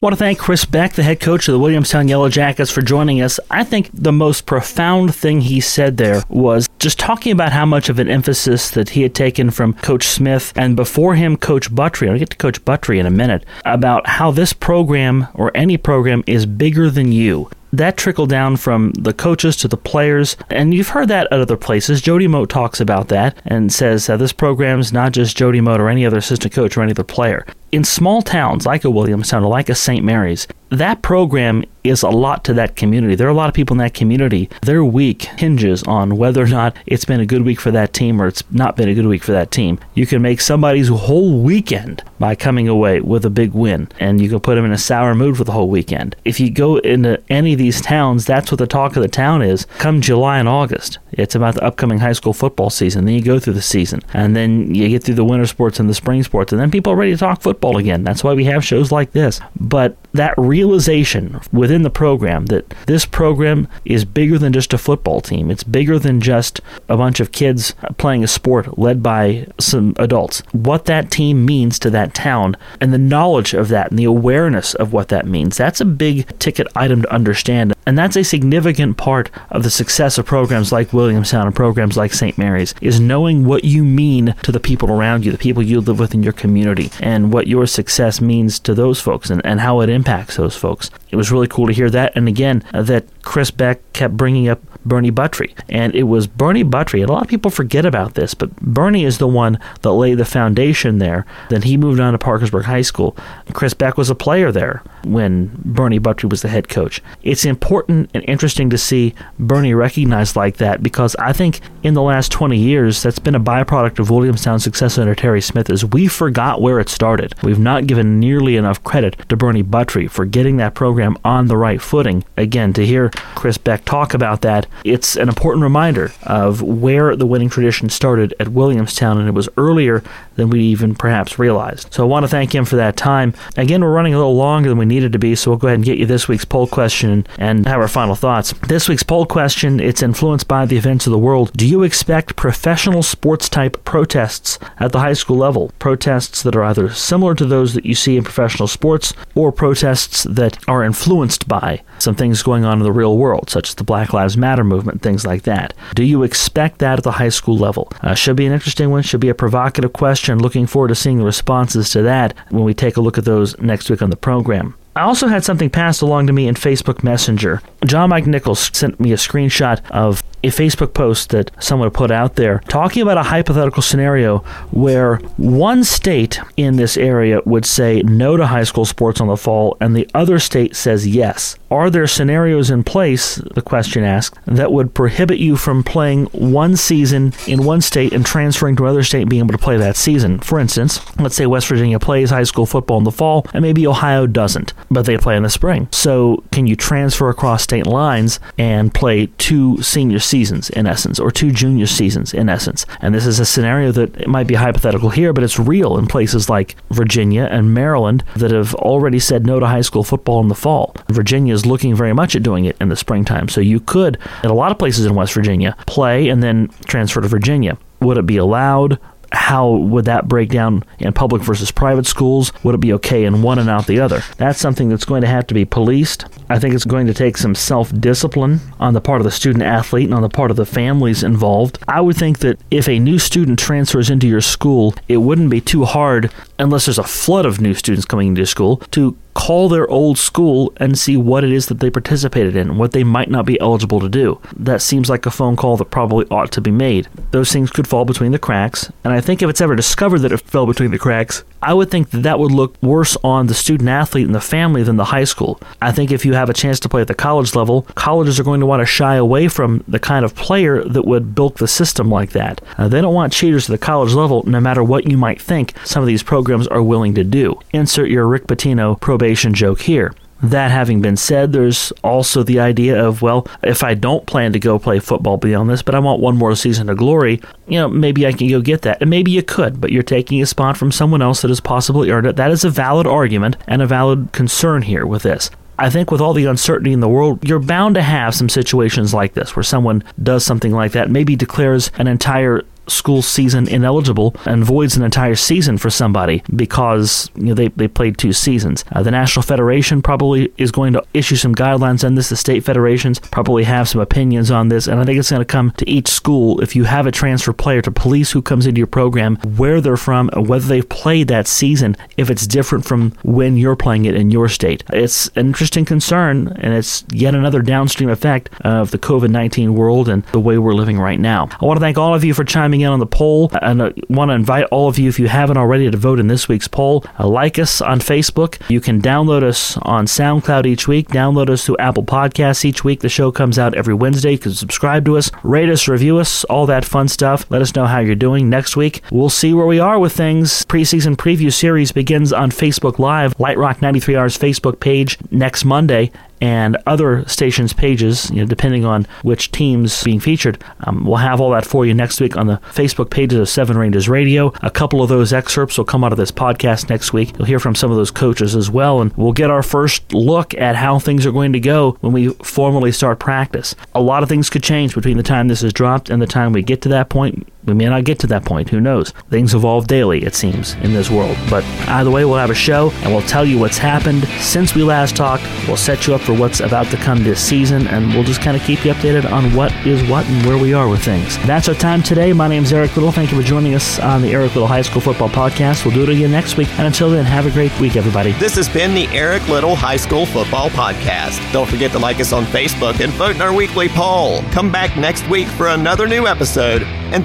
I 0.05 0.07
want 0.07 0.13
to 0.13 0.19
thank 0.19 0.39
Chris 0.39 0.67
Beck, 0.67 0.93
the 0.93 1.03
head 1.03 1.21
coach 1.21 1.49
of 1.49 1.53
the 1.53 1.59
Williamstown 1.59 2.09
Yellow 2.09 2.29
Jackets, 2.29 2.71
for 2.71 2.83
joining 2.83 3.23
us. 3.23 3.41
I 3.51 3.65
think 3.65 3.89
the 3.95 4.13
most 4.13 4.45
profound 4.45 5.15
thing 5.15 5.41
he 5.41 5.61
said 5.61 5.97
there 5.97 6.23
was 6.29 6.69
just 6.79 6.99
talking 6.99 7.33
about 7.33 7.53
how 7.53 7.65
much 7.65 7.89
of 7.89 7.99
an 7.99 8.11
emphasis 8.11 8.71
that 8.73 8.91
he 8.91 9.01
had 9.01 9.15
taken 9.15 9.51
from 9.51 9.73
Coach 9.73 10.07
Smith 10.07 10.53
and 10.57 10.77
before 10.77 11.15
him, 11.15 11.39
Coach 11.39 11.71
Buttry. 11.71 12.11
I'll 12.11 12.19
get 12.19 12.29
to 12.31 12.37
Coach 12.37 12.63
Buttry 12.67 12.99
in 12.99 13.07
a 13.07 13.11
minute 13.11 13.47
about 13.65 14.07
how 14.07 14.31
this 14.31 14.53
program 14.53 15.27
or 15.33 15.51
any 15.57 15.79
program 15.79 16.23
is 16.27 16.45
bigger 16.45 16.91
than 16.91 17.11
you 17.11 17.49
that 17.73 17.97
trickled 17.97 18.29
down 18.29 18.57
from 18.57 18.93
the 18.93 19.13
coaches 19.13 19.57
to 19.57 19.69
the 19.69 19.77
players, 19.77 20.37
and 20.49 20.73
you've 20.73 20.91
heard 20.91 21.09
that 21.09 21.27
at 21.33 21.41
other 21.41 21.57
places. 21.57 22.01
Jody 22.01 22.29
Moat 22.29 22.49
talks 22.49 22.81
about 22.81 23.09
that 23.09 23.37
and 23.45 23.73
says 23.73 24.07
that 24.07 24.19
this 24.19 24.33
program's 24.33 24.93
not 24.93 25.13
just 25.13 25.37
Jody 25.37 25.61
Moat 25.61 25.81
or 25.81 25.89
any 25.89 26.07
other 26.07 26.19
assistant 26.19 26.55
coach 26.55 26.77
or 26.77 26.83
any 26.83 26.93
other 26.93 27.03
player. 27.03 27.45
In 27.75 27.83
small 27.83 28.23
towns 28.23 28.67
like 28.67 28.85
a 28.85 28.91
Williamstown 28.91 29.43
or 29.43 29.49
like 29.49 29.69
a 29.69 29.75
St. 29.75 30.05
Mary's, 30.05 30.47
that 30.71 31.03
program 31.03 31.65
is 31.83 32.03
a 32.03 32.09
lot 32.09 32.45
to 32.45 32.55
that 32.55 32.77
community. 32.77 33.15
There 33.15 33.27
are 33.27 33.31
a 33.31 33.35
lot 33.35 33.49
of 33.49 33.55
people 33.55 33.75
in 33.75 33.79
that 33.79 33.95
community. 33.95 34.49
Their 34.63 34.85
week 34.85 35.25
hinges 35.25 35.83
on 35.83 36.17
whether 36.17 36.43
or 36.43 36.47
not 36.47 36.77
it's 36.87 37.05
been 37.05 37.21
a 37.21 37.27
good 37.27 37.43
week 37.43 37.61
for 37.61 37.71
that 37.73 37.93
team 37.93 38.21
or 38.21 38.27
it's 38.27 38.43
not 38.51 38.75
been 38.75 38.89
a 38.89 38.95
good 38.95 39.07
week 39.07 39.23
for 39.23 39.33
that 39.33 39.51
team. 39.51 39.79
You 39.95 40.07
can 40.07 40.23
make 40.23 40.41
somebody's 40.41 40.89
whole 40.89 41.43
weekend 41.43 42.03
by 42.19 42.35
coming 42.35 42.69
away 42.69 43.01
with 43.01 43.25
a 43.27 43.31
big 43.31 43.53
win, 43.53 43.89
and 44.01 44.21
you 44.21 44.31
can 44.31 44.41
put 44.41 44.55
them 44.55 44.65
in 44.65 44.73
a 44.73 44.79
sour 44.79 45.15
mood 45.15 45.37
for 45.37 45.45
the 45.45 45.53
whole 45.53 45.69
weekend. 45.69 46.17
If 46.25 46.41
you 46.41 46.51
go 46.51 46.79
into 46.79 47.23
any 47.29 47.53
of 47.53 47.59
these 47.59 47.83
towns, 47.83 48.25
that's 48.25 48.51
what 48.51 48.59
the 48.59 48.67
talk 48.67 48.97
of 48.97 49.03
the 49.03 49.09
town 49.09 49.43
is. 49.43 49.67
Come 49.79 50.01
July 50.01 50.39
and 50.39 50.49
August, 50.49 50.99
it's 51.13 51.35
about 51.35 51.55
the 51.55 51.65
upcoming 51.65 51.99
high 51.99 52.13
school 52.13 52.33
football 52.33 52.71
season. 52.71 53.05
Then 53.05 53.15
you 53.15 53.23
go 53.23 53.39
through 53.39 53.53
the 53.53 53.63
season, 53.63 54.01
and 54.15 54.35
then 54.35 54.75
you 54.75 54.89
get 54.89 55.05
through 55.05 55.17
the 55.17 55.25
winter 55.25 55.47
sports 55.47 55.79
and 55.79 55.89
the 55.89 55.95
spring 55.95 56.23
sports, 56.23 56.53
and 56.53 56.61
then 56.61 56.71
people 56.71 56.93
are 56.93 56.97
ready 56.97 57.13
to 57.13 57.19
talk 57.19 57.43
football 57.43 57.64
again. 57.73 58.05
That's 58.05 58.23
why 58.23 58.35
we 58.35 58.45
have 58.45 58.65
shows 58.65 58.93
like 58.93 59.13
this. 59.13 59.41
But 59.59 59.97
that 60.13 60.35
realization 60.39 61.41
within 61.53 61.83
the 61.83 61.91
program 61.91 62.47
that 62.47 62.69
this 62.87 63.05
program 63.05 63.67
is 63.85 64.05
bigger 64.05 64.39
than 64.39 64.53
just 64.53 64.73
a 64.73 64.79
football 64.79 65.21
team. 65.21 65.51
It's 65.51 65.65
bigger 65.65 65.99
than 65.99 66.21
just 66.21 66.61
a 66.89 66.97
bunch 66.97 67.19
of 67.21 67.33
kids 67.33 67.75
playing 67.99 68.23
a 68.23 68.29
sport 68.29 68.79
led 68.79 69.03
by 69.03 69.47
some 69.59 69.95
adults. 69.99 70.43
What 70.53 70.85
that 70.85 71.11
team 71.11 71.45
means 71.45 71.79
to 71.81 71.91
that 71.91 72.15
town 72.15 72.57
and 72.81 72.93
the 72.93 72.99
knowledge 72.99 73.55
of 73.55 73.69
that 73.69 73.91
and 73.91 73.99
the 73.99 74.05
awareness 74.05 74.75
of 74.75 74.93
what 74.93 75.09
that 75.09 75.27
means, 75.27 75.57
that's 75.57 75.81
a 75.81 75.85
big 75.85 76.39
ticket 76.39 76.69
item 76.77 77.03
to 77.03 77.13
understand. 77.13 77.74
And 77.87 77.99
that's 77.99 78.17
a 78.17 78.25
significant 78.25 78.97
part 78.97 79.31
of 79.51 79.63
the 79.63 79.71
success 79.71 80.19
of 80.19 80.27
programs 80.27 80.73
like 80.73 80.93
Williamstown 80.93 81.47
and 81.47 81.55
programs 81.55 81.97
like 81.97 82.13
St. 82.13 82.39
Mary's 82.39 82.75
is 82.81 83.01
knowing 83.01 83.45
what 83.45 83.65
you 83.65 83.85
mean 83.85 84.35
to 84.43 84.53
the 84.53 84.61
people 84.61 84.91
around 84.91 85.25
you, 85.25 85.33
the 85.33 85.39
people 85.39 85.63
you 85.63 85.81
live 85.81 85.99
with 85.99 86.15
in 86.15 86.23
your 86.23 86.33
community, 86.33 86.91
and 87.01 87.33
what 87.33 87.47
your 87.47 87.67
success 87.67 88.21
means 88.21 88.59
to 88.61 88.75
those 88.75 89.01
folks 89.01 89.31
and, 89.31 89.45
and 89.45 89.61
how 89.61 89.81
it 89.81 89.89
impacts 89.89 90.37
those 90.37 90.57
folks. 90.57 90.91
It 91.11 91.17
was 91.17 91.31
really 91.31 91.49
cool 91.49 91.67
to 91.67 91.73
hear 91.73 91.91
that. 91.91 92.13
And 92.17 92.29
again, 92.29 92.65
uh, 92.73 92.83
that 92.83 93.07
Chris 93.23 93.51
Beck 93.51 93.81
kept 93.93 94.17
bringing 94.17 94.49
up 94.49 94.61
Bernie 94.85 95.11
Buttry. 95.11 95.55
And 95.69 95.95
it 95.95 96.05
was 96.05 96.27
Bernie 96.27 96.65
Buttry, 96.65 97.01
and 97.01 97.11
a 97.11 97.13
lot 97.13 97.23
of 97.23 97.29
people 97.29 97.51
forget 97.51 97.85
about 97.85 98.15
this, 98.15 98.35
but 98.35 98.55
Bernie 98.57 99.05
is 99.05 99.19
the 99.19 99.29
one 99.29 99.59
that 99.83 99.93
laid 99.93 100.19
the 100.19 100.25
foundation 100.25 100.99
there. 100.99 101.27
Then 101.49 101.63
he 101.63 101.77
moved 101.77 102.01
on 102.01 102.13
to 102.13 102.19
Parkersburg 102.19 102.65
High 102.65 102.83
School. 102.83 103.17
Chris 103.53 103.75
Beck 103.75 103.97
was 103.97 104.11
a 104.11 104.15
player 104.15 104.51
there 104.51 104.83
when 105.05 105.51
Bernie 105.65 106.01
Buttry 106.01 106.31
was 106.31 106.43
the 106.43 106.49
head 106.49 106.69
coach. 106.69 107.03
It's 107.23 107.45
important 107.45 108.11
and 108.15 108.25
interesting 108.27 108.71
to 108.71 108.79
see 108.79 109.15
Bernie 109.39 109.75
recognized 109.75 110.37
like 110.37 110.57
that 110.59 110.83
because 110.83 111.15
I 111.17 111.33
think 111.33 111.61
in 111.83 111.95
the 111.95 112.03
last 112.03 112.33
20 112.33 112.57
years, 112.59 113.03
that's 113.03 113.19
been 113.19 113.35
a 113.35 113.41
byproduct 113.41 113.99
of 113.99 114.11
Williamstown's 114.11 114.65
success 114.65 114.99
under 114.99 115.15
Terry 115.15 115.41
Smith 115.41 115.71
is 115.71 115.85
we 115.85 116.09
forgot 116.09 116.61
where 116.61 116.81
it 116.81 116.89
started. 116.89 117.35
We've 117.43 117.59
not 117.59 117.87
given 117.87 118.21
nearly 118.21 118.57
enough 118.57 118.83
credit 118.85 119.17
to 119.29 119.37
Bernie 119.37 119.63
Buttry 119.63 120.11
for 120.11 120.25
getting 120.25 120.57
that 120.59 120.75
program 120.75 121.17
on 121.25 121.47
the 121.47 121.57
right 121.57 121.81
footing. 121.81 122.25
Again, 122.37 122.73
to 122.75 122.87
hear 122.87 123.11
Chris 123.35 123.59
Beck 123.59 123.85
talk 123.85 124.15
about 124.15 124.41
that, 124.43 124.67
it's 124.85 125.17
an 125.17 125.29
important 125.29 125.63
reminder 125.63 126.13
of 126.23 126.63
where 126.63 127.15
the 127.17 127.27
winning 127.27 127.49
tradition 127.49 127.89
started 127.89 128.35
at 128.41 128.49
Williamstown, 128.49 129.19
and 129.19 129.29
it 129.29 129.33
was 129.33 129.49
earlier 129.57 130.03
than 130.37 130.51
we 130.51 130.61
even 130.65 130.95
perhaps 130.95 131.39
realized. 131.39 131.93
So 131.93 132.03
I 132.03 132.07
want 132.07 132.25
to 132.25 132.29
thank 132.29 132.55
him 132.55 132.65
for 132.65 132.77
that 132.77 132.97
time. 132.97 133.35
Again, 133.57 133.83
we're 133.83 133.93
running 133.93 134.15
a 134.15 134.19
little 134.19 134.37
longer 134.37 134.69
than 134.69 134.79
we 134.79 134.85
needed 134.85 135.13
to 135.13 135.19
be, 135.19 135.35
so 135.35 135.51
we'll 135.51 135.59
go 135.59 135.69
ahead 135.69 135.79
and 135.79 135.85
get 135.85 135.99
you 135.99 136.07
this 136.07 136.29
week's 136.29 136.45
poll 136.45 136.67
question 136.67 137.27
and 137.39 137.67
have 137.67 137.81
our 137.81 137.89
final 137.89 138.15
thoughts. 138.15 138.53
This 138.69 138.89
week's 138.89 139.03
poll 139.03 139.27
question, 139.27 139.81
it's 139.81 140.03
influenced 140.03 140.49
by 140.49 140.67
the 140.67 140.77
events 140.77 141.07
of 141.07 141.13
the 141.13 141.19
world. 141.19 141.53
Do 141.57 141.67
you 141.67 141.83
expect 141.83 142.37
professional 142.37 143.03
sports 143.03 143.49
type 143.49 143.85
protests 143.85 144.59
at 144.79 144.93
the 144.93 145.01
high 145.01 145.13
school 145.13 145.37
level? 145.37 145.73
Protests 145.79 146.43
that 146.43 146.57
are 146.57 146.65
either 146.65 146.91
similar 146.91 147.35
to 147.35 147.45
those 147.45 147.75
that 147.75 147.87
you 147.87 147.95
see 147.95 148.17
in 148.17 148.25
professional 148.25 148.69
sports 148.69 149.13
or 149.35 149.53
protests 149.53 150.25
that 150.25 150.59
are 150.69 150.85
influenced 150.85 151.47
by 151.47 151.83
some 151.99 152.15
things 152.15 152.43
going 152.43 152.65
on 152.65 152.79
in 152.79 152.85
the 152.85 152.93
real 152.93 153.17
world, 153.17 153.51
such 153.51 153.69
as 153.69 153.75
the 153.75 153.85
Black 153.85 154.13
Lives 154.13 154.37
Matter 154.37 154.65
movement, 154.65 155.03
things 155.03 155.25
like 155.27 155.43
that. 155.43 155.75
Do 155.95 156.05
you 156.05 156.23
expect 156.23 156.79
that 156.79 156.99
at 156.99 157.05
the 157.05 157.13
high 157.13 157.29
school 157.29 157.57
level? 157.57 157.91
Uh, 158.01 158.15
should 158.15 158.37
be 158.37 158.47
an 158.47 158.53
interesting 158.53 158.91
one, 158.91 159.03
should 159.03 159.21
be 159.21 159.29
a 159.29 159.35
provocative 159.35 159.93
question. 159.93 160.24
Looking 160.29 160.67
forward 160.67 160.89
to 160.89 160.95
seeing 160.95 161.19
the 161.19 161.25
responses 161.25 161.91
to 161.91 162.03
that 162.03 162.35
when 162.51 162.65
we 162.65 162.73
take 162.73 162.97
a 162.97 163.01
look 163.01 163.19
at 163.19 163.25
those 163.25 163.59
next 163.59 163.91
week 163.91 164.01
on 164.01 164.11
the 164.11 164.17
program. 164.17 164.75
I 164.97 165.03
also 165.03 165.27
had 165.27 165.45
something 165.45 165.71
passed 165.71 166.03
along 166.03 166.29
to 166.29 166.33
me 166.33 166.47
in 166.47 166.55
Facebook 166.55 167.03
Messenger. 167.03 167.61
John 167.85 168.11
Mike 168.11 168.27
Nichols 168.27 168.71
sent 168.73 168.99
me 169.01 169.13
a 169.13 169.17
screenshot 169.17 169.81
of 169.91 170.23
a 170.45 170.49
Facebook 170.49 170.93
post 170.93 171.31
that 171.31 171.51
someone 171.59 171.91
put 171.91 172.11
out 172.11 172.37
there 172.37 172.59
talking 172.69 173.03
about 173.03 173.17
a 173.17 173.23
hypothetical 173.23 173.83
scenario 173.83 174.39
where 174.71 175.17
one 175.37 175.83
state 175.85 176.39
in 176.57 176.77
this 176.77 176.97
area 176.97 177.41
would 177.47 177.65
say 177.65 178.03
no 178.03 178.37
to 178.37 178.47
high 178.47 178.65
school 178.65 178.85
sports 178.85 179.21
on 179.21 179.29
the 179.29 179.37
fall 179.37 179.77
and 179.81 179.97
the 179.97 180.09
other 180.13 180.39
state 180.39 180.77
says 180.77 181.07
yes. 181.07 181.57
Are 181.71 181.91
there 181.91 182.07
scenarios 182.07 182.71
in 182.71 182.85
place, 182.85 183.37
the 183.37 183.63
question 183.63 184.05
asked, 184.05 184.39
that 184.45 184.71
would 184.71 184.95
prohibit 184.95 185.39
you 185.39 185.57
from 185.57 185.83
playing 185.83 186.27
one 186.27 186.77
season 186.77 187.33
in 187.47 187.65
one 187.65 187.81
state 187.81 188.13
and 188.13 188.25
transferring 188.25 188.77
to 188.77 188.85
another 188.85 189.03
state 189.03 189.23
and 189.23 189.31
being 189.31 189.43
able 189.43 189.53
to 189.53 189.65
play 189.65 189.77
that 189.79 189.97
season? 189.97 190.39
For 190.41 190.61
instance, 190.61 191.01
let's 191.19 191.35
say 191.35 191.47
West 191.47 191.69
Virginia 191.69 191.99
plays 191.99 192.31
high 192.31 192.45
school 192.45 192.67
football 192.67 192.99
in 192.99 193.05
the 193.05 193.11
fall 193.11 193.47
and 193.55 193.63
maybe 193.63 193.87
Ohio 193.87 194.27
doesn't, 194.27 194.75
but 194.91 195.07
they 195.07 195.17
play 195.17 195.37
in 195.37 195.43
the 195.43 195.51
spring. 195.51 195.89
So 195.91 196.45
can 196.53 196.67
you 196.67 196.77
transfer 196.77 197.29
across 197.29 197.63
state 197.63 197.87
lines 197.87 198.39
and 198.59 198.93
play 198.93 199.27
two 199.39 199.83
senior 199.83 200.19
seasons? 200.19 200.34
Seasons 200.35 200.69
in 200.71 200.85
essence, 200.85 201.21
or 201.21 201.31
two 201.31 201.53
junior 201.53 201.87
seasons 201.87 202.35
in 202.35 202.49
essence. 202.49 202.85
And 203.01 203.15
this 203.15 203.25
is 203.25 203.39
a 203.39 203.45
scenario 203.45 203.93
that 203.93 204.17
it 204.17 204.27
might 204.27 204.49
be 204.49 204.55
hypothetical 204.55 205.11
here, 205.11 205.33
but 205.33 205.45
it's 205.45 205.61
real 205.61 205.97
in 205.97 206.09
places 206.09 206.51
like 206.51 206.75
Virginia 206.91 207.47
and 207.53 207.73
Maryland 207.73 208.25
that 208.35 208.51
have 208.51 208.75
already 208.75 209.21
said 209.21 209.47
no 209.47 209.61
to 209.61 209.67
high 209.69 209.83
school 209.83 210.03
football 210.03 210.41
in 210.41 210.49
the 210.49 210.57
fall. 210.57 210.93
Virginia 211.09 211.55
is 211.55 211.67
looking 211.67 211.95
very 211.95 212.13
much 212.13 212.35
at 212.35 212.43
doing 212.43 212.65
it 212.65 212.77
in 212.81 212.89
the 212.89 212.97
springtime. 212.97 213.49
So 213.49 213.61
you 213.61 213.79
could, 213.79 214.19
at 214.43 214.51
a 214.51 214.55
lot 214.55 214.73
of 214.73 214.79
places 214.79 215.07
in 215.07 215.15
West 215.15 215.35
Virginia, 215.35 215.77
play 215.87 216.29
and 216.29 216.43
then 216.43 216.69
transfer 216.87 217.21
to 217.21 217.29
Virginia. 217.29 217.79
Would 218.01 218.19
it 218.19 218.27
be 218.27 218.37
allowed? 218.37 218.99
how 219.35 219.71
would 219.71 220.05
that 220.07 220.29
break 220.29 220.49
down 220.49 220.85
in 220.99 221.13
public 221.13 221.43
versus 221.43 221.71
private 221.71 222.07
schools? 222.07 222.53
Would 222.63 222.77
it 222.77 222.81
be 222.81 222.93
okay 222.95 223.25
in 223.25 223.43
one 223.43 223.59
and 223.59 223.69
out 223.69 223.87
the 223.87 224.01
other? 224.01 224.23
That's 224.37 224.61
something 224.61 224.89
that's 224.89 225.05
going 225.05 225.23
to 225.23 225.27
have 225.27 225.47
to 225.49 225.55
be 225.55 225.65
policed. 225.65 226.25
I 226.55 226.61
think 226.61 226.73
it's 226.73 226.85
going 226.85 227.09
to 227.09 227.15
take 227.15 227.37
some 227.37 227.57
self 227.57 227.93
discipline 228.01 228.61
on 228.79 228.95
the 228.95 229.01
part 229.01 229.21
of 229.21 229.25
the 229.25 229.33
student 229.33 229.65
athlete 229.65 230.05
and 230.05 230.15
on 230.15 230.23
the 230.23 230.29
part 230.29 230.53
of 230.53 230.57
the 230.57 230.65
families 230.65 231.25
involved. 231.25 231.81
I 231.89 232.01
would 232.01 232.17
think 232.17 232.39
that 232.39 232.61
if 232.71 232.89
a 232.89 233.01
new 233.01 233.19
student 233.19 233.59
transfers 233.59 234.09
into 234.09 234.29
your 234.29 234.41
school, 234.41 234.95
it 235.09 235.17
wouldn't 235.17 235.51
be 235.51 235.61
too 235.61 235.85
hard, 235.85 236.31
unless 236.61 236.87
there's 236.87 236.97
a 236.97 237.03
flood 237.03 237.45
of 237.45 237.61
new 237.61 237.75
students 237.75 238.07
coming 238.07 238.29
into 238.29 238.47
school, 238.47 238.77
to 238.93 239.17
call 239.35 239.69
their 239.69 239.89
old 239.91 240.17
school 240.17 240.73
and 240.77 240.97
see 240.97 241.17
what 241.17 241.43
it 241.43 241.51
is 241.51 241.67
that 241.67 241.81
they 241.81 241.91
participated 241.91 242.55
in, 242.55 242.79
what 242.79 242.93
they 242.93 243.03
might 243.03 243.29
not 243.29 243.45
be 243.45 243.59
eligible 243.59 243.99
to 243.99 244.09
do. 244.09 244.41
That 244.55 244.81
seems 244.81 245.11
like 245.11 245.27
a 245.27 245.33
phone 245.33 245.57
call 245.57 245.77
that 245.79 245.91
probably 245.91 246.25
ought 246.31 246.53
to 246.53 246.61
be 246.61 246.71
made. 246.71 247.09
Those 247.33 247.51
things 247.51 247.71
could 247.71 247.89
fall 247.89 248.05
between 248.05 248.31
the 248.31 248.39
cracks, 248.39 248.93
and 249.03 249.13
I 249.13 249.21
think 249.21 249.43
if 249.43 249.51
it's 249.51 249.61
ever 249.61 249.75
discovered 249.75 250.21
that 250.21 250.31
it 250.31 250.41
fell 250.41 250.67
between 250.67 250.93
the 250.93 251.01
cracks, 251.01 251.43
I 251.65 251.73
would 251.73 251.91
think 251.91 252.11
that 252.11 252.23
that 252.25 252.39
would 252.39 252.53
look 252.53 252.81
worse 252.83 253.17
on 253.25 253.47
the 253.47 253.55
student 253.55 253.89
athlete 253.89 254.27
and 254.27 254.35
the 254.35 254.41
family 254.41 254.83
than 254.83 254.97
the 254.97 255.07
high 255.07 255.25
school. 255.25 255.59
I 255.81 255.93
think 255.93 256.13
if 256.13 256.27
you 256.27 256.35
have 256.35 256.51
a 256.51 256.55
chance 256.55 256.79
to 256.81 256.89
play 256.89 257.01
at 257.01 257.09
the 257.09 257.15
college 257.15 257.55
level, 257.55 257.83
colleges 257.95 258.39
are 258.39 258.45
going 258.45 258.61
to 258.61 258.67
want 258.67 258.83
to 258.83 258.87
shy 258.87 259.17
away 259.17 259.49
from 259.49 259.83
the 259.89 259.99
kind 259.99 260.25
of 260.25 260.35
player 260.35 260.85
that 260.85 261.07
would 261.07 261.35
bilk 261.35 261.57
the 261.57 261.69
system 261.69 262.11
like 262.11 262.31
that. 262.33 262.61
Uh, 262.77 262.89
they 262.89 263.01
don't 263.01 263.15
want 263.15 263.33
cheaters 263.33 263.69
at 263.69 263.73
the 263.73 263.85
college 263.85 264.13
level, 264.13 264.43
no 264.47 264.61
matter 264.61 264.85
what 264.85 265.11
you 265.11 265.17
might 265.17 265.41
think 265.41 265.73
some 265.85 266.03
of 266.03 266.07
these 266.07 266.23
programs 266.23 266.67
are 266.69 266.83
willing 266.83 267.15
to 267.15 267.25
do. 267.25 267.59
Insert 267.73 268.11
your 268.11 268.27
Rick 268.27 268.47
Pitino 268.47 269.01
probation 269.01 269.55
joke 269.55 269.81
here. 269.81 270.13
That 270.45 270.71
having 270.71 271.01
been 271.01 271.17
said, 271.17 271.53
there's 271.53 271.91
also 272.03 272.43
the 272.43 272.61
idea 272.61 273.03
of, 273.03 273.23
well, 273.23 273.47
if 273.63 273.83
I 273.83 273.95
don't 273.95 274.27
plan 274.27 274.53
to 274.53 274.59
go 274.59 274.79
play 274.79 274.99
football 274.99 275.39
beyond 275.39 275.71
this, 275.71 275.83
but 275.83 275.95
I 275.95 276.01
want 276.01 276.21
one 276.21 276.37
more 276.37 276.55
season 276.55 276.91
of 276.91 276.99
glory, 276.99 277.41
you 277.67 277.79
know, 277.79 277.89
maybe 277.89 278.27
I 278.27 278.33
can 278.33 278.49
go 278.49 278.61
get 278.61 278.83
that. 278.83 279.01
And 279.01 279.09
maybe 279.09 279.31
you 279.31 279.43
could, 279.43 279.81
but 279.81 279.91
you're 279.91 280.03
taking 280.03 280.43
a 280.43 280.47
spot 280.47 280.77
from 280.77 280.93
someone 280.93 281.23
else 281.23 281.41
that 281.43 281.49
has 281.49 281.61
possibly 281.61 282.11
earned 282.11 282.27
it. 282.27 282.37
That 282.37 282.51
is 282.51 282.63
a 282.63 282.71
valid 282.71 283.07
argument 283.07 283.57
and 283.67 283.81
a 283.81 283.87
valid 283.87 284.33
concern 284.33 284.83
here 284.83 285.07
with 285.07 285.23
this. 285.23 285.51
I 285.79 285.91
think 285.91 286.11
with 286.11 286.21
all 286.21 286.35
the 286.35 286.47
uncertainty 286.47 286.93
in 286.93 287.01
the 287.01 287.09
world, 287.09 287.49
you're 287.49 287.59
bound 287.59 287.95
to 287.97 288.03
have 288.03 288.35
some 288.35 288.49
situations 288.49 289.13
like 289.13 289.35
this 289.35 289.57
where 289.57 289.63
someone 289.63 290.05
does 290.23 290.45
something 290.45 290.73
like 290.73 290.93
that, 290.93 291.11
maybe 291.11 291.37
declares 291.37 291.91
an 291.99 292.07
entire 292.07 292.63
school 292.87 293.23
season 293.23 293.69
ineligible 293.69 294.35
and 294.47 294.65
voids 294.65 294.97
an 294.97 295.03
entire 295.03 295.35
season 295.35 295.79
for 295.79 295.91
somebody 295.91 296.43
because 296.55 297.31
you 297.37 297.47
know, 297.47 297.55
they, 297.55 297.69
they 297.69 297.89
played 297.89 298.19
two 298.19 298.33
seasons. 298.33 298.85
Uh, 298.93 299.03
the 299.03 299.11
National 299.11 299.43
Federation 299.43 300.03
probably 300.03 300.53
is 300.57 300.71
going 300.71 300.93
to 300.93 301.03
issue 301.15 301.37
some 301.37 301.55
guidelines 301.55 302.05
on 302.05 302.15
this. 302.15 302.29
The 302.29 302.37
state 302.37 302.65
federations 302.65 303.19
probably 303.19 303.65
have 303.65 303.89
some 303.89 304.01
opinions 304.01 304.51
on 304.51 304.69
this, 304.69 304.87
and 304.87 305.01
I 305.01 305.05
think 305.05 305.19
it's 305.19 305.31
going 305.31 305.41
to 305.41 305.45
come 305.45 305.73
to 305.73 305.89
each 305.89 306.09
school 306.09 306.61
if 306.61 306.77
you 306.77 306.85
have 306.85 307.07
a 307.07 307.13
transfer 307.13 307.53
player 307.53 307.83
to 307.83 307.91
police 307.91 308.33
who 308.33 308.43
comes 308.43 308.67
into 308.67 308.79
your 308.79 308.87
program, 308.87 309.37
where 309.57 309.81
they're 309.81 309.97
from, 309.97 310.31
and 310.33 310.49
whether 310.49 310.67
they've 310.67 310.89
played 310.89 311.29
that 311.29 311.47
season, 311.47 311.97
if 312.17 312.31
it's 312.31 312.47
different 312.47 312.85
from 312.85 313.13
when 313.23 313.57
you're 313.57 313.77
playing 313.77 314.05
it 314.05 314.15
in 314.15 314.31
your 314.31 314.49
state. 314.49 314.85
It's 314.93 315.29
an 315.29 315.47
interesting 315.47 315.85
concern, 315.85 316.49
and 316.61 316.75
it's 316.75 317.05
yet 317.13 317.35
another 317.35 317.63
downstream 317.63 318.11
effect 318.11 318.51
of 318.63 318.91
the 318.91 318.99
COVID 318.99 319.31
19 319.31 319.75
world 319.75 320.09
and 320.09 320.23
the 320.27 320.41
way 320.41 320.59
we're 320.59 320.75
living 320.75 320.99
right 320.99 321.21
now. 321.21 321.49
I 321.61 321.65
want 321.65 321.79
to 321.79 321.81
thank 321.81 321.99
all 321.99 322.15
of 322.15 322.25
you 322.25 322.35
for 322.35 322.45
chiming 322.45 322.74
in 322.81 322.89
on 322.89 322.99
the 322.99 323.07
poll. 323.07 323.51
And 323.61 323.83
I 323.83 323.93
want 324.09 324.31
to 324.31 324.35
invite 324.35 324.67
all 324.67 324.89
of 324.89 324.99
you, 324.99 325.09
if 325.09 325.19
you 325.19 325.29
haven't 325.29 325.57
already, 325.57 325.91
to 325.91 325.97
vote 325.97 326.21
in 326.21 326.29
this 326.29 326.49
week's 326.49 326.69
poll. 326.69 327.05
Uh, 327.19 327.27
like 327.27 327.59
us 327.59 327.81
on 327.81 328.01
Facebook. 328.01 328.61
You 328.69 328.81
can 328.81 329.01
download 329.01 329.43
us 329.43 329.77
on 329.79 330.07
SoundCloud 330.07 330.67
each 330.67 330.89
week. 330.89 331.09
Download 331.09 331.51
us 331.51 331.65
through 331.65 331.77
Apple 331.79 332.05
Podcasts 332.05 332.65
each 332.65 332.85
week. 332.85 333.01
The 333.01 333.09
show 333.09 333.33
comes 333.33 333.59
out 333.59 333.75
every 333.75 333.95
Wednesday. 333.95 334.33
You 334.33 334.39
can 334.39 334.53
subscribe 334.53 335.05
to 335.07 335.17
us, 335.17 335.31
rate 335.43 335.69
us, 335.69 335.89
review 335.89 336.19
us, 336.19 336.45
all 336.45 336.67
that 336.67 336.85
fun 336.85 337.09
stuff. 337.09 337.47
Let 337.51 337.63
us 337.63 337.75
know 337.75 337.87
how 337.87 338.01
you're 338.01 338.15
doing. 338.15 338.49
Next 338.49 338.77
week, 338.77 339.03
we'll 339.11 339.31
see 339.31 339.53
where 339.53 339.67
we 339.67 339.81
are 339.81 339.99
with 339.99 340.13
things. 340.13 340.65
Preseason 340.67 341.17
preview 341.17 341.53
series 341.53 341.93
begins 341.93 342.33
on 342.33 342.51
Facebook 342.51 342.99
Live, 342.99 343.39
Light 343.39 343.59
Rock 343.59 343.79
93R's 343.79 344.39
Facebook 344.39 344.81
page 344.81 345.19
next 345.31 345.65
Monday 345.65 346.11
and 346.45 346.77
other 346.87 347.27
stations' 347.27 347.73
pages, 347.73 348.29
you 348.29 348.37
know, 348.37 348.45
depending 348.45 348.85
on 348.85 349.07
which 349.23 349.51
teams 349.51 350.05
being 350.05 350.21
featured. 350.21 350.63
Um, 350.81 351.07
we'll 351.07 351.17
have 351.17 351.41
all 351.41 351.51
that 351.53 351.65
for 351.65 351.87
you 351.87 351.95
next 351.95 352.21
week 352.21 352.37
on 352.37 352.49
the 352.49 352.59
Facebook 352.75 353.09
pages 353.09 353.39
of 353.39 353.49
Seven 353.49 353.79
Ranges 353.79 354.11
Radio. 354.11 354.53
A 354.61 354.71
couple 354.71 355.03
of 355.03 355.09
those 355.09 355.33
excerpts 355.33 355.79
will 355.79 355.87
come 355.87 356.05
out 356.05 356.13
of 356.13 356.19
this 356.19 356.31
podcast 356.31 356.91
next 356.91 357.15
week. 357.15 357.33
You'll 357.39 357.47
hear 357.47 357.59
from 357.59 357.75
some 357.75 357.91
of 357.91 357.97
those 357.97 358.11
coaches 358.11 358.55
as 358.55 358.71
well, 358.71 359.01
and 359.01 359.11
we'll 359.17 359.33
get 359.33 359.51
our 359.51 359.63
first 359.63 360.13
look 360.13 360.53
at 360.53 360.77
how 360.77 360.99
things 360.99 361.25
are 361.25 361.33
going 361.33 361.55
to 361.55 361.61
go 361.61 361.93
when 362.03 362.13
we 362.13 362.29
formally 362.29 362.93
start 362.93 363.19
practice. 363.19 363.75
A 363.95 364.03
lot 364.03 364.23
of 364.23 364.29
things 364.29 364.51
could 364.51 364.63
change 364.63 364.95
between 364.95 365.17
the 365.17 365.23
time 365.23 365.49
this 365.49 365.63
is 365.63 365.73
dropped 365.73 366.11
and 366.11 366.21
the 366.21 366.27
time 366.27 366.53
we 366.53 366.61
get 366.61 366.83
to 366.83 366.91
that 366.91 367.09
point. 367.09 367.49
We 367.67 367.73
may 367.75 367.87
not 367.87 368.05
get 368.05 368.19
to 368.21 368.27
that 368.29 368.45
point, 368.45 368.69
who 368.69 368.81
knows? 368.81 369.11
Things 369.31 369.55
evolve 369.55 369.87
daily, 369.87 370.23
it 370.23 370.35
seems, 370.35 370.75
in 370.75 370.93
this 370.93 371.11
world. 371.11 371.37
But 371.49 371.65
either 371.89 372.11
way, 372.11 372.25
we'll 372.25 372.37
have 372.37 372.51
a 372.51 372.55
show 372.55 372.91
and 373.03 373.13
we'll 373.13 373.23
tell 373.23 373.45
you 373.45 373.59
what's 373.59 373.79
happened 373.79 374.25
since 374.41 374.75
we 374.75 374.83
last 374.83 375.17
talked. 375.17 375.45
We'll 375.67 375.77
set 375.77 376.07
you 376.07 376.15
up 376.15 376.21
for 376.21 376.35
what's 376.35 376.61
about 376.61 376.87
to 376.89 376.97
come 376.99 377.25
this 377.25 377.41
season, 377.41 377.87
and 377.89 378.13
we'll 378.13 378.25
just 378.25 378.43
kind 378.43 378.57
of 378.57 378.63
keep 378.65 378.85
you 378.85 378.93
updated 378.93 379.31
on 379.31 379.55
what 379.55 379.73
is 379.87 380.07
what 380.09 380.27
and 380.27 380.47
where 380.47 380.59
we 380.59 380.75
are 380.75 380.89
with 380.89 381.03
things. 381.03 381.39
That's 381.47 381.69
our 381.69 381.75
time 381.75 382.03
today. 382.03 382.33
My 382.33 382.49
name 382.49 382.65
is 382.65 382.73
Eric 382.73 382.95
Little. 382.97 383.13
Thank 383.13 383.31
you 383.33 383.41
for 383.41 383.47
joining 383.47 383.75
us 383.75 383.99
on 383.99 384.21
the 384.23 384.33
Eric 384.33 384.55
Little 384.55 384.69
High 384.69 384.83
School 384.83 385.01
Football 385.01 385.31
Podcast. 385.31 385.85
We'll 385.85 385.95
do 385.95 386.03
it 386.03 386.09
again 386.11 386.31
next 386.31 386.57
week. 386.57 386.69
And 386.79 386.87
until 386.87 387.11
then, 387.11 387.25
have 387.25 387.47
a 387.47 387.51
great 387.51 387.79
week, 387.81 387.97
everybody. 387.97 388.33
This 388.33 388.57
has 388.57 388.69
been 388.69 388.95
the 388.95 389.07
Eric 389.09 389.47
Little 389.49 389.75
High 389.75 389.97
School 389.97 390.27
Football 390.27 390.69
Podcast. 390.71 391.41
Don't 391.53 391.69
forget 391.69 391.93
to 391.93 391.99
like 391.99 392.21
us 392.21 392.33
on 392.33 392.45
Facebook 392.45 393.01
and 393.01 393.13
vote 393.15 393.37
in 393.37 393.43
our 393.43 393.55
weekly 393.55 393.89
poll. 393.89 394.43
Come 394.53 394.71
back 394.71 394.97
next 394.97 395.29
week 395.31 395.49
for 395.49 395.69
another 395.69 396.07
new 396.07 396.27
episode, 396.27 396.83
and 396.83 397.25